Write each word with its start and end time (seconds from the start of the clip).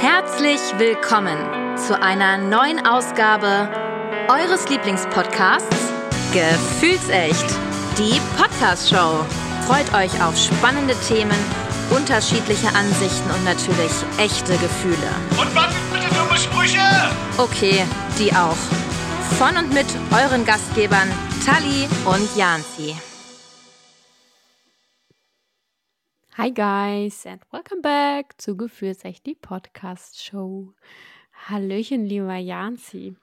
Herzlich 0.00 0.60
willkommen 0.76 1.36
zu 1.76 2.00
einer 2.00 2.38
neuen 2.38 2.86
Ausgabe 2.86 3.68
eures 4.28 4.68
Lieblingspodcasts 4.68 5.76
Gefühlsecht, 6.32 7.44
die 7.98 8.20
Podcast-Show. 8.36 9.24
Freut 9.66 9.92
euch 9.94 10.22
auf 10.22 10.38
spannende 10.38 10.94
Themen, 11.08 11.36
unterschiedliche 11.90 12.68
Ansichten 12.76 13.28
und 13.28 13.44
natürlich 13.44 13.90
echte 14.18 14.56
Gefühle. 14.58 15.10
Und 15.30 15.52
was 15.56 15.72
sind 15.74 15.92
bitte 15.92 16.14
dumme 16.14 16.38
Sprüche? 16.38 16.78
Okay, 17.36 17.84
die 18.20 18.32
auch. 18.32 18.56
Von 19.36 19.56
und 19.56 19.74
mit 19.74 19.86
euren 20.12 20.46
Gastgebern 20.46 21.10
Tali 21.44 21.88
und 22.04 22.36
Janzi. 22.36 22.94
Hi 26.40 26.52
guys 26.52 27.26
and 27.26 27.42
welcome 27.50 27.82
back 27.82 28.40
zu 28.40 28.56
Gefühlsecht, 28.56 29.26
die 29.26 29.34
Podcast 29.34 30.22
Show. 30.22 30.72
Hallöchen, 31.32 32.04
lieber 32.04 32.36
Janzi. 32.36 33.16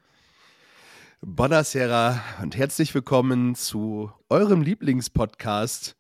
Buonasera 1.22 2.22
und 2.42 2.58
herzlich 2.58 2.94
willkommen 2.94 3.56
zu 3.56 4.12
eurem 4.28 4.62
Lieblingspodcast. 4.62 5.96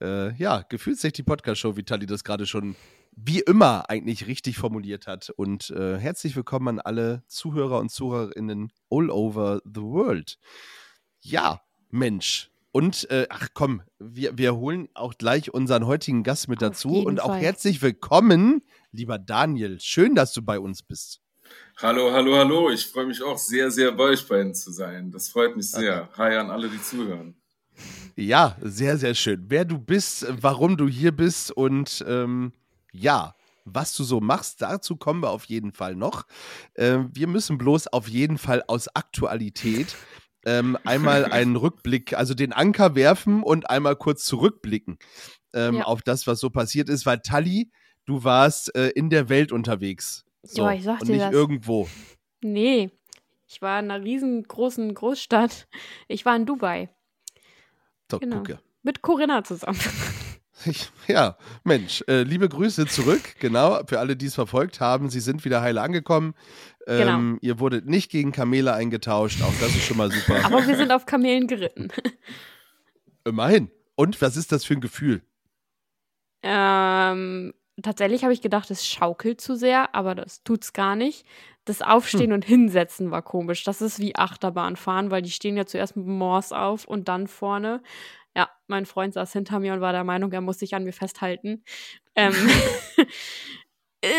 Äh, 0.00 0.34
ja, 0.36 0.62
Gefühlsecht, 0.62 1.18
die 1.18 1.22
Podcast 1.22 1.60
Show, 1.60 1.76
wie 1.76 1.82
Tali 1.82 2.06
das 2.06 2.24
gerade 2.24 2.46
schon 2.46 2.76
wie 3.14 3.40
immer 3.40 3.90
eigentlich 3.90 4.26
richtig 4.26 4.56
formuliert 4.56 5.06
hat. 5.06 5.28
Und 5.36 5.68
äh, 5.68 5.98
herzlich 5.98 6.34
willkommen 6.34 6.68
an 6.68 6.80
alle 6.80 7.24
Zuhörer 7.26 7.78
und 7.78 7.90
Zuhörerinnen 7.90 8.72
all 8.90 9.10
over 9.10 9.60
the 9.66 9.82
world. 9.82 10.38
Ja, 11.20 11.60
Mensch, 11.90 12.50
und 12.74 13.08
äh, 13.08 13.28
ach 13.30 13.50
komm, 13.54 13.82
wir, 14.00 14.36
wir 14.36 14.56
holen 14.56 14.88
auch 14.94 15.14
gleich 15.16 15.54
unseren 15.54 15.86
heutigen 15.86 16.24
Gast 16.24 16.48
mit 16.48 16.58
Auf 16.58 16.70
dazu. 16.70 17.04
Und 17.04 17.20
auch 17.20 17.28
Fall. 17.28 17.40
herzlich 17.40 17.80
willkommen, 17.82 18.62
lieber 18.90 19.16
Daniel. 19.16 19.78
Schön, 19.78 20.16
dass 20.16 20.32
du 20.32 20.42
bei 20.42 20.58
uns 20.58 20.82
bist. 20.82 21.20
Hallo, 21.76 22.10
hallo, 22.10 22.34
hallo. 22.34 22.70
Ich 22.70 22.88
freue 22.88 23.06
mich 23.06 23.22
auch 23.22 23.38
sehr, 23.38 23.70
sehr 23.70 23.92
bei 23.92 24.02
euch 24.02 24.26
beiden 24.26 24.56
zu 24.56 24.72
sein. 24.72 25.12
Das 25.12 25.28
freut 25.28 25.56
mich 25.56 25.70
sehr. 25.70 26.08
Hi 26.18 26.34
an 26.34 26.50
alle, 26.50 26.68
die 26.68 26.82
zuhören. 26.82 27.36
Ja, 28.16 28.56
sehr, 28.60 28.98
sehr 28.98 29.14
schön. 29.14 29.44
Wer 29.46 29.64
du 29.64 29.78
bist, 29.78 30.26
warum 30.40 30.76
du 30.76 30.88
hier 30.88 31.12
bist 31.12 31.52
und 31.52 32.04
ähm, 32.08 32.54
ja, 32.90 33.36
was 33.64 33.94
du 33.94 34.02
so 34.02 34.20
machst, 34.20 34.62
dazu 34.62 34.96
kommen 34.96 35.22
wir 35.22 35.30
auf 35.30 35.44
jeden 35.44 35.70
Fall 35.72 35.94
noch. 35.94 36.24
Ähm, 36.74 37.10
wir 37.12 37.28
müssen 37.28 37.56
bloß 37.56 37.86
auf 37.86 38.08
jeden 38.08 38.36
Fall 38.36 38.64
aus 38.66 38.88
Aktualität 38.88 39.94
ähm, 40.46 40.76
einmal 40.84 41.24
einen 41.32 41.56
Rückblick, 41.56 42.14
also 42.14 42.34
den 42.34 42.52
Anker 42.52 42.94
werfen 42.94 43.42
und 43.42 43.70
einmal 43.70 43.96
kurz 43.96 44.24
zurückblicken 44.24 44.98
ähm, 45.52 45.76
Ja. 45.76 45.84
auf 45.84 46.02
das, 46.02 46.26
was 46.26 46.40
so 46.40 46.50
passiert 46.50 46.88
ist, 46.88 47.06
weil 47.06 47.20
Tali, 47.20 47.70
du 48.06 48.24
warst 48.24 48.74
äh, 48.76 48.88
in 48.90 49.10
der 49.10 49.28
Welt 49.28 49.52
unterwegs. 49.52 50.24
So, 50.42 50.62
Ja, 50.66 50.72
ich 50.72 50.82
sag 50.84 51.00
und 51.00 51.08
nicht 51.08 51.20
das. 51.22 51.32
irgendwo. 51.32 51.88
Nee, 52.42 52.90
ich 53.46 53.62
war 53.62 53.78
in 53.80 53.90
einer 53.90 54.04
riesengroßen 54.04 54.92
Großstadt. 54.94 55.66
Ich 56.08 56.24
war 56.26 56.36
in 56.36 56.44
Dubai 56.46 56.88
So, 58.10 58.18
Genau. 58.18 58.38
gucke. 58.38 58.58
mit 58.82 59.02
Corinna 59.02 59.44
zusammen. 59.44 59.78
Ich, 60.66 60.88
ja, 61.08 61.36
Mensch, 61.64 62.04
äh, 62.06 62.22
liebe 62.22 62.48
Grüße 62.48 62.86
zurück, 62.86 63.20
genau, 63.40 63.82
für 63.86 63.98
alle, 63.98 64.16
die 64.16 64.26
es 64.26 64.36
verfolgt 64.36 64.80
haben. 64.80 65.10
Sie 65.10 65.18
sind 65.18 65.44
wieder 65.44 65.60
heile 65.60 65.82
angekommen. 65.82 66.34
Genau. 66.86 67.14
Ähm, 67.14 67.38
Ihr 67.40 67.58
wurdet 67.60 67.86
nicht 67.86 68.10
gegen 68.10 68.32
Kamele 68.32 68.74
eingetauscht, 68.74 69.42
auch 69.42 69.54
das 69.60 69.70
ist 69.70 69.84
schon 69.84 69.96
mal 69.96 70.10
super. 70.10 70.44
Aber 70.44 70.66
wir 70.66 70.76
sind 70.76 70.92
auf 70.92 71.06
Kamelen 71.06 71.46
geritten. 71.46 71.88
Immerhin. 73.24 73.70
Und 73.94 74.20
was 74.20 74.36
ist 74.36 74.52
das 74.52 74.64
für 74.64 74.74
ein 74.74 74.80
Gefühl? 74.80 75.22
Ähm, 76.42 77.54
tatsächlich 77.82 78.22
habe 78.22 78.34
ich 78.34 78.42
gedacht, 78.42 78.70
es 78.70 78.86
schaukelt 78.86 79.40
zu 79.40 79.56
sehr, 79.56 79.94
aber 79.94 80.14
das 80.14 80.42
tut's 80.42 80.74
gar 80.74 80.94
nicht. 80.94 81.24
Das 81.64 81.80
Aufstehen 81.80 82.32
und 82.32 82.44
Hinsetzen 82.44 83.10
war 83.10 83.22
komisch. 83.22 83.64
Das 83.64 83.80
ist 83.80 83.98
wie 83.98 84.16
Achterbahnfahren, 84.16 85.10
weil 85.10 85.22
die 85.22 85.30
stehen 85.30 85.56
ja 85.56 85.64
zuerst 85.64 85.96
mit 85.96 86.04
dem 86.04 86.18
Morse 86.18 86.58
auf 86.58 86.84
und 86.84 87.08
dann 87.08 87.26
vorne. 87.26 87.82
Ja, 88.36 88.50
mein 88.66 88.84
Freund 88.84 89.14
saß 89.14 89.32
hinter 89.32 89.60
mir 89.60 89.72
und 89.72 89.80
war 89.80 89.92
der 89.92 90.04
Meinung, 90.04 90.30
er 90.32 90.42
muss 90.42 90.58
sich 90.58 90.74
an 90.74 90.84
mir 90.84 90.92
festhalten. 90.92 91.64
Ähm, 92.14 92.34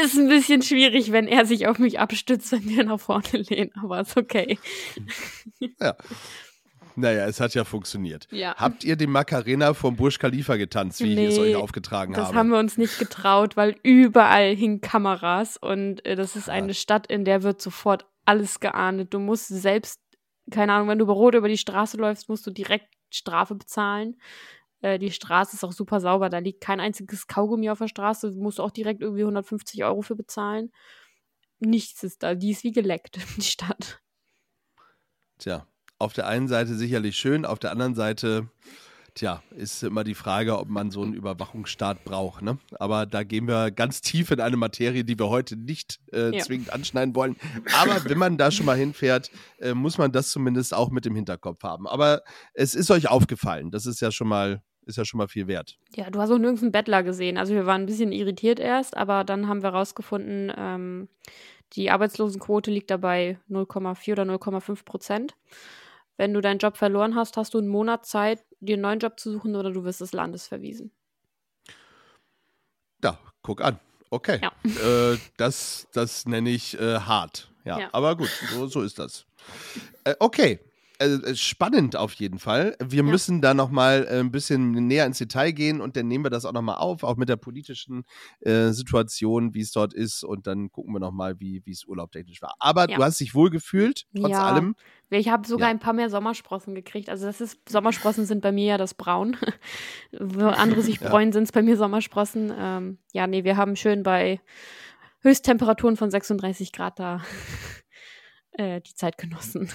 ist 0.03 0.18
ein 0.18 0.28
bisschen 0.29 0.62
schwierig, 0.62 1.12
wenn 1.12 1.28
er 1.28 1.46
sich 1.46 1.68
auf 1.68 1.79
mich 1.79 2.00
abstützt, 2.00 2.51
wenn 2.51 2.68
wir 2.69 2.84
nach 2.84 3.00
vorne 3.00 3.25
lehnen, 3.31 3.72
aber 3.81 4.01
ist 4.01 4.18
okay. 4.18 4.57
Naja, 6.97 7.25
es 7.25 7.41
hat 7.41 7.53
ja 7.56 7.66
funktioniert. 7.66 8.25
Ja. 8.31 8.56
Habt 8.56 8.85
ihr 8.85 8.96
den 8.96 9.12
Macarena 9.12 9.73
vom 9.73 9.97
Burj 9.97 10.18
Khalifa 10.18 10.56
getanzt, 10.56 11.01
wie 11.01 11.13
ich 11.13 11.19
es 11.29 11.35
Nee, 11.38 11.41
euch 11.41 11.56
aufgetragen 11.57 12.13
Das 12.13 12.28
habe? 12.28 12.38
haben 12.38 12.50
wir 12.50 12.57
uns 12.57 12.78
nicht 12.78 12.97
getraut, 13.00 13.57
weil 13.57 13.75
überall 13.84 14.56
hingen 14.56 14.79
Kameras 14.79 15.57
und 15.57 16.06
äh, 16.06 16.16
das 16.16 16.38
ist 16.38 16.50
eine 16.50 16.73
Stadt, 16.73 17.07
in 17.07 17.25
der 17.25 17.44
wird 17.44 17.62
sofort 17.62 18.06
alles 18.23 18.62
geahndet. 18.62 19.13
Du 19.13 19.19
musst 19.19 19.47
selbst, 19.50 20.00
keine 20.52 20.72
Ahnung, 20.72 20.88
wenn 20.88 21.00
du 21.00 21.06
bei 21.06 21.12
Rot 21.13 21.35
über 21.35 21.50
die 21.50 21.57
Straße 21.57 21.97
läufst, 21.97 22.29
musst 22.29 22.47
du 22.47 22.52
direkt 22.52 22.88
Strafe 23.09 23.56
bezahlen. 23.56 24.16
Äh, 24.85 25.00
die 25.00 25.09
Straße 25.09 25.56
ist 25.56 25.63
auch 25.63 25.72
super 25.72 26.00
sauber, 26.00 26.29
da 26.29 26.38
liegt 26.38 26.62
kein 26.62 26.79
einziges 26.79 27.25
Kaugummi 27.25 27.72
auf 27.72 27.79
der 27.79 27.88
Straße, 27.88 28.31
du 28.31 28.40
musst 28.40 28.59
auch 28.59 28.69
direkt 28.69 29.01
irgendwie 29.01 29.23
150 29.23 29.84
Euro 29.84 30.03
für 30.03 30.16
bezahlen. 30.16 30.72
Nichts 31.59 32.03
ist 32.03 32.22
da, 32.22 32.35
die 32.35 32.51
ist 32.51 32.63
wie 32.63 32.72
geleckt, 32.72 33.18
die 33.38 33.41
Stadt. 33.41 34.00
Tja, 35.40 35.66
auf 35.97 36.13
der 36.13 36.28
einen 36.28 36.47
Seite 36.47 36.75
sicherlich 36.75 37.18
schön, 37.18 37.46
auf 37.46 37.57
der 37.57 37.72
anderen 37.72 37.96
Seite, 37.96 38.47
tja, 39.16 39.41
ist 39.50 39.81
immer 39.81 40.03
die 40.03 40.13
Frage, 40.13 40.59
ob 40.59 40.69
man 40.69 40.91
so 40.91 41.02
einen 41.02 41.16
Überwachungsstaat 41.16 42.06
braucht. 42.06 42.44
Ne? 42.44 42.59
Aber 42.79 43.07
da 43.07 43.23
gehen 43.23 43.47
wir 43.47 43.72
ganz 43.72 44.02
tief 44.02 44.29
in 44.29 44.40
eine 44.40 44.56
Materie, 44.56 45.03
die 45.03 45.17
wir 45.17 45.29
heute 45.29 45.56
nicht 45.56 46.00
äh, 46.13 46.31
Ja. 46.35 46.44
zwingend 46.44 46.72
anschneiden 46.72 47.16
wollen. 47.16 47.38
Aber 47.81 48.06
wenn 48.06 48.19
man 48.19 48.38
da 48.38 48.52
schon 48.52 48.67
mal 48.67 48.78
hinfährt, 48.78 49.31
äh, 49.57 49.73
muss 49.73 49.97
man 49.97 50.12
das 50.12 50.29
zumindest 50.29 50.75
auch 50.75 50.91
mit 50.91 51.07
im 51.07 51.16
Hinterkopf 51.16 51.63
haben. 51.63 51.88
Aber 51.88 52.22
es 52.53 52.75
ist 52.75 52.91
euch 52.91 53.09
aufgefallen, 53.09 53.72
das 53.72 53.88
ist 53.88 54.00
ja 54.00 54.12
schon 54.12 54.28
mal, 54.28 54.62
ist 54.85 54.97
ja 54.97 55.06
schon 55.06 55.18
mal 55.18 55.28
viel 55.28 55.47
wert. 55.47 55.78
Ja, 55.96 56.09
du 56.09 56.19
hast 56.19 56.31
auch 56.31 56.38
nirgends 56.38 56.62
einen 56.62 56.72
Bettler 56.72 57.03
gesehen. 57.03 57.38
Also 57.38 57.53
wir 57.53 57.66
waren 57.66 57.81
ein 57.84 57.85
bisschen 57.88 58.12
irritiert 58.12 58.59
erst, 58.59 58.96
aber 58.97 59.23
dann 59.23 59.47
haben 59.47 59.63
wir 59.63 59.69
rausgefunden, 59.69 60.51
ähm, 60.56 61.09
die 61.73 61.90
Arbeitslosenquote 61.91 62.72
liegt 62.72 62.91
dabei 62.91 63.40
0,4 63.50 64.12
oder 64.13 64.23
0,5 64.23 64.85
Prozent. 64.85 65.35
Wenn 66.18 66.34
du 66.34 66.40
deinen 66.41 66.59
Job 66.59 66.78
verloren 66.78 67.16
hast, 67.16 67.35
hast 67.38 67.53
du 67.53 67.57
einen 67.57 67.68
Monat 67.68 68.06
Zeit, 68.06 68.46
dir 68.62 68.75
einen 68.75 68.84
neuen 68.84 69.00
Job 69.00 69.19
zu 69.19 69.31
suchen 69.31 69.56
oder 69.56 69.72
du 69.72 69.84
wirst 69.84 70.01
des 70.01 70.13
Landes 70.13 70.47
verwiesen. 70.47 70.91
Da, 73.02 73.19
guck 73.41 73.62
an. 73.62 73.79
Okay. 74.09 74.40
Ja. 74.41 74.52
Äh, 75.13 75.17
das, 75.38 75.88
das 75.94 76.25
nenne 76.25 76.50
ich 76.50 76.79
äh, 76.79 77.00
hart. 77.00 77.50
Ja, 77.66 77.79
Ja. 77.79 77.90
aber 77.91 78.16
gut, 78.16 78.29
so, 78.52 78.67
so 78.67 78.81
ist 78.81 79.00
das. 79.00 79.25
Äh, 80.03 80.16
okay. 80.19 80.59
Äh, 81.00 81.06
äh, 81.16 81.35
spannend 81.35 81.95
auf 81.95 82.13
jeden 82.13 82.39
Fall. 82.39 82.75
Wir 82.83 83.03
Ja. 83.03 83.09
müssen 83.11 83.41
da 83.41 83.53
noch 83.53 83.69
mal 83.69 84.06
äh, 84.09 84.19
ein 84.19 84.31
bisschen 84.31 84.72
näher 84.72 85.06
ins 85.06 85.17
Detail 85.17 85.51
gehen 85.51 85.81
und 85.81 85.97
dann 85.97 86.07
nehmen 86.07 86.23
wir 86.23 86.29
das 86.29 86.45
auch 86.45 86.53
noch 86.53 86.61
mal 86.61 86.75
auf, 86.75 87.03
auch 87.03 87.17
mit 87.17 87.28
der 87.29 87.35
politischen 87.35 88.06
äh, 88.41 88.69
Situation, 88.72 89.53
wie 89.53 89.61
es 89.61 89.72
dort 89.72 89.94
ist 89.94 90.23
und 90.23 90.47
dann 90.47 90.72
gucken 90.72 90.94
wir 90.94 91.00
noch 91.00 91.11
mal, 91.11 91.39
wie 91.39 91.61
es 91.69 91.85
urlaubtechnisch 91.85 92.41
war. 92.41 92.53
Aber 92.59 92.89
Ja. 92.89 92.97
du 92.97 93.03
hast 93.03 93.19
dich 93.19 93.35
wohl 93.35 93.50
gefühlt, 93.50 94.05
trotz 94.16 94.31
Ja. 94.31 94.45
allem. 94.45 94.75
Ich 95.09 95.29
habe 95.29 95.47
sogar 95.47 95.69
ein 95.69 95.79
paar 95.79 95.94
mehr 95.94 96.09
Sommersprossen 96.09 96.75
gekriegt. 96.75 97.09
Also 97.09 97.25
das 97.25 97.39
ist, 97.39 97.59
Sommersprossen 97.69 98.25
sind 98.25 98.41
bei 98.41 98.51
mir 98.51 98.66
ja 98.66 98.78
das 98.78 98.94
Braun. 98.94 99.38
Wo 100.11 100.45
andere 100.47 100.81
sich 100.81 101.00
freuen, 101.00 101.31
sind 101.31 101.44
es 101.44 101.51
bei 101.51 101.61
mir 101.61 101.78
Sommersprossen. 101.78 102.51
Ähm, 102.57 102.97
ja, 103.13 103.28
nee, 103.28 103.44
wir 103.44 103.55
haben 103.57 103.75
schön 103.75 104.03
bei 104.03 104.39
Höchsttemperaturen 105.22 105.95
von 105.97 106.09
36 106.09 106.72
Grad 106.72 107.00
da 107.00 107.22
äh, 108.51 108.81
die 108.81 108.94
Zeit 108.95 109.17
genossen. 109.17 109.69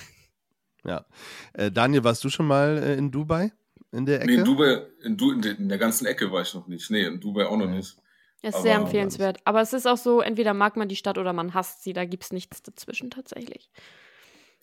Ja. 0.84 1.04
Äh, 1.52 1.70
Daniel, 1.70 2.04
warst 2.04 2.22
du 2.24 2.28
schon 2.30 2.46
mal 2.46 2.78
äh, 2.78 2.94
in 2.96 3.10
Dubai? 3.10 3.52
In 3.92 4.06
der 4.06 4.22
Ecke? 4.22 4.30
Nee, 4.32 4.38
in 4.38 4.44
Dubai, 4.44 4.86
in, 5.02 5.16
du, 5.16 5.32
in, 5.32 5.42
der, 5.42 5.58
in 5.58 5.68
der 5.68 5.78
ganzen 5.78 6.06
Ecke 6.06 6.30
war 6.30 6.42
ich 6.42 6.54
noch 6.54 6.66
nicht. 6.68 6.91
Nee, 6.91 7.04
in 7.04 7.20
Dubai 7.20 7.46
auch 7.46 7.56
noch 7.56 7.66
Nee. 7.66 7.76
nicht. 7.78 7.96
Das 8.42 8.50
ist 8.50 8.54
Aber- 8.54 8.62
sehr 8.62 8.74
empfehlenswert. 8.76 9.38
Aber 9.44 9.60
es 9.60 9.72
ist 9.72 9.86
auch 9.86 9.96
so, 9.98 10.20
entweder 10.20 10.54
mag 10.54 10.77
man 10.77 10.88
die 10.88 10.97
Stadt 10.97 11.18
oder 11.18 11.32
man 11.32 11.53
hasst 11.54 11.82
sie. 11.82 11.92
Da 11.92 12.04
gibt 12.04 12.22
es 12.24 12.32
nichts 12.32 12.62
dazwischen 12.62 13.10
tatsächlich. 13.10 13.71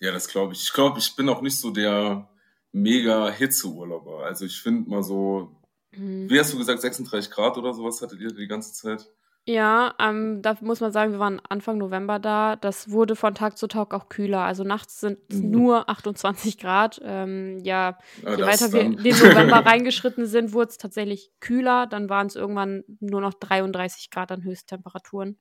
Ja, 0.00 0.12
das 0.12 0.28
glaube 0.28 0.54
ich. 0.54 0.62
Ich 0.62 0.72
glaube, 0.72 0.98
ich 0.98 1.14
bin 1.14 1.28
auch 1.28 1.42
nicht 1.42 1.58
so 1.58 1.70
der 1.70 2.28
mega 2.72 3.30
Hitzeurlauber. 3.30 4.24
Also 4.24 4.44
ich 4.46 4.60
finde 4.60 4.88
mal 4.90 5.02
so, 5.02 5.54
Mhm. 5.92 6.28
wie 6.28 6.38
hast 6.38 6.52
du 6.52 6.58
gesagt, 6.58 6.80
36 6.82 7.30
Grad 7.30 7.56
oder 7.56 7.72
sowas 7.72 8.00
hattet 8.02 8.20
ihr 8.20 8.32
die 8.32 8.46
ganze 8.46 8.72
Zeit? 8.74 9.08
Ja, 9.50 9.94
ähm, 9.98 10.42
da 10.42 10.58
muss 10.60 10.80
man 10.80 10.92
sagen, 10.92 11.12
wir 11.12 11.20
waren 11.20 11.40
Anfang 11.48 11.78
November 11.78 12.18
da. 12.18 12.56
Das 12.56 12.90
wurde 12.90 13.16
von 13.16 13.34
Tag 13.34 13.56
zu 13.56 13.66
Tag 13.66 13.94
auch 13.94 14.10
kühler. 14.10 14.40
Also 14.40 14.62
nachts 14.62 15.00
sind 15.00 15.18
es 15.30 15.36
Mhm. 15.40 15.50
nur 15.50 15.88
28 15.88 16.58
Grad. 16.58 17.00
Ähm, 17.02 17.58
ja, 17.64 17.96
Ja, 18.22 18.34
je 18.36 18.42
weiter 18.44 18.72
wir 18.74 18.82
in 18.82 18.96
den 19.02 19.16
November 19.16 19.64
reingeschritten 19.64 20.26
sind, 20.26 20.52
wurde 20.52 20.68
es 20.68 20.76
tatsächlich 20.76 21.30
kühler. 21.40 21.86
Dann 21.86 22.10
waren 22.10 22.26
es 22.26 22.36
irgendwann 22.36 22.84
nur 23.00 23.22
noch 23.22 23.32
33 23.32 24.10
Grad 24.10 24.30
an 24.32 24.44
Höchsttemperaturen. 24.44 25.38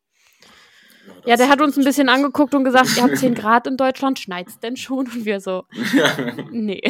Ja, 1.26 1.36
das 1.36 1.40
der 1.40 1.50
hat 1.50 1.60
uns 1.60 1.78
ein 1.78 1.84
bisschen 1.84 2.08
angeguckt 2.08 2.56
und 2.56 2.64
gesagt, 2.64 2.96
ihr 2.96 3.04
habt 3.04 3.18
10 3.18 3.34
Grad 3.36 3.68
in 3.68 3.76
Deutschland, 3.76 4.20
schneit's 4.20 4.58
denn 4.62 4.78
schon? 4.78 5.00
Und 5.08 5.26
wir 5.26 5.42
so, 5.42 5.66
Ja. 5.94 6.12
nee. 6.50 6.82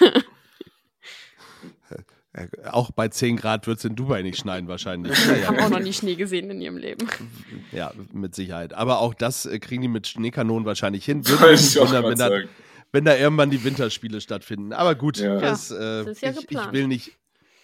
Äh, 2.34 2.48
Auch 2.70 2.90
bei 2.90 3.08
10 3.08 3.36
Grad 3.36 3.66
wird 3.66 3.78
es 3.78 3.84
in 3.84 3.94
Dubai 3.96 4.22
nicht 4.22 4.38
schneien 4.38 4.66
wahrscheinlich. 4.68 5.16
Die 5.16 5.46
haben 5.46 5.58
auch 5.60 5.70
noch 5.70 5.78
nie 5.80 5.92
Schnee 5.92 6.16
gesehen 6.16 6.50
in 6.50 6.60
ihrem 6.60 6.76
Leben. 6.76 7.08
Ja, 7.72 7.92
mit 8.12 8.34
Sicherheit. 8.34 8.74
Aber 8.74 8.98
auch 8.98 9.14
das 9.14 9.46
äh, 9.46 9.58
kriegen 9.60 9.82
die 9.82 9.88
mit 9.88 10.06
Schneekanonen 10.08 10.66
wahrscheinlich 10.66 11.04
hin. 11.04 11.26
Würde 11.28 11.54
ich 11.54 11.76
wundern, 11.78 12.04
wenn 12.04 12.18
da, 12.18 12.30
wenn 12.92 13.04
da 13.04 13.16
irgendwann 13.16 13.50
die 13.50 13.62
Winterspiele 13.64 14.20
stattfinden. 14.20 14.72
Aber 14.72 14.94
gut, 14.96 15.18
Ja. 15.18 15.38
das, 15.40 15.70
äh, 15.70 16.04
das 16.04 16.06
ist 16.08 16.22
ja 16.22 16.30
ich, 16.30 16.36
ich 16.38 16.46
geplant. 16.48 16.72
will 16.72 16.88
nicht, 16.88 17.12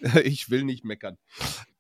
ich 0.24 0.50
will 0.50 0.62
nicht 0.64 0.84
meckern. 0.84 1.18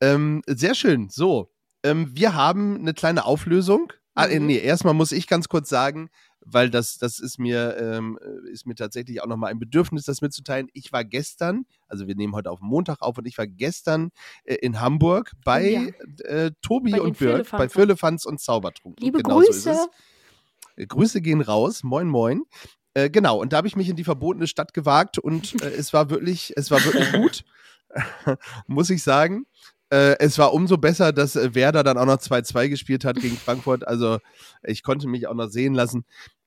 Ähm, 0.00 0.42
sehr 0.46 0.74
schön. 0.74 1.08
So, 1.10 1.52
ähm, 1.84 2.10
wir 2.12 2.34
haben 2.34 2.76
eine 2.80 2.92
kleine 2.92 3.24
Auflösung. 3.24 3.92
Ah, 4.14 4.26
äh, 4.26 4.40
Mhm. 4.40 4.46
nee, 4.46 4.58
erstmal 4.58 4.94
muss 4.94 5.12
ich 5.12 5.28
ganz 5.28 5.48
kurz 5.48 5.68
sagen, 5.68 6.10
weil 6.40 6.70
das, 6.70 6.98
das 6.98 7.18
ist 7.18 7.38
mir, 7.38 7.76
ähm, 7.78 8.18
äh, 8.22 8.50
ist 8.50 8.66
mir 8.66 8.74
tatsächlich 8.74 9.22
auch 9.22 9.26
nochmal 9.26 9.50
ein 9.50 9.58
Bedürfnis, 9.58 10.04
das 10.04 10.20
mitzuteilen. 10.20 10.68
Ich 10.72 10.92
war 10.92 11.04
gestern, 11.04 11.66
also 11.88 12.06
wir 12.06 12.14
nehmen 12.14 12.34
heute 12.34 12.50
auf 12.50 12.60
Montag 12.60 13.02
auf 13.02 13.18
und 13.18 13.26
ich 13.26 13.36
war 13.38 13.46
gestern 13.46 14.10
äh, 14.44 14.54
in 14.56 14.80
Hamburg 14.80 15.32
bei 15.44 15.94
äh, 16.24 16.50
Tobi 16.62 16.92
Bei 16.92 17.02
und 17.02 17.18
Birk, 17.18 17.50
bei. 17.50 17.68
Firlefanz 17.68 18.24
und 18.24 18.40
Zaubertrunk. 18.40 19.00
Liebe 19.00 19.22
Genau 19.22 19.40
so 19.42 19.48
ist 19.48 19.64
Grüße. 19.64 19.70
es. 19.70 19.88
Äh, 20.76 20.86
Grüße 20.86 21.20
gehen 21.20 21.40
raus. 21.40 21.82
Moin, 21.82 22.08
moin. 22.08 22.42
Äh, 22.94 23.10
genau, 23.10 23.38
und 23.38 23.52
da 23.52 23.58
habe 23.58 23.68
ich 23.68 23.76
mich 23.76 23.88
in 23.88 23.96
die 23.96 24.04
verbotene 24.04 24.46
Stadt 24.46 24.74
gewagt 24.74 25.18
und 25.18 25.62
äh, 25.62 25.68
es 25.68 25.92
war 25.92 26.10
wirklich, 26.10 26.52
es 26.56 26.70
war 26.70 26.84
wirklich 26.84 27.12
gut, 27.12 27.44
muss 28.66 28.90
ich 28.90 29.02
sagen. 29.02 29.46
Äh, 29.92 30.16
es 30.20 30.38
war 30.38 30.52
umso 30.54 30.78
besser, 30.78 31.12
dass 31.12 31.36
äh, 31.36 31.54
Werder 31.54 31.82
dann 31.82 31.98
auch 31.98 32.06
noch 32.06 32.18
2-2 32.18 32.68
gespielt 32.68 33.04
hat 33.04 33.16
gegen 33.20 33.36
Frankfurt. 33.36 33.86
Also 33.86 34.18
ich 34.62 34.82
konnte 34.82 35.08
mich 35.08 35.26
auch 35.26 35.34
noch 35.34 35.48
sehen 35.48 35.74
lassen. 35.74 36.04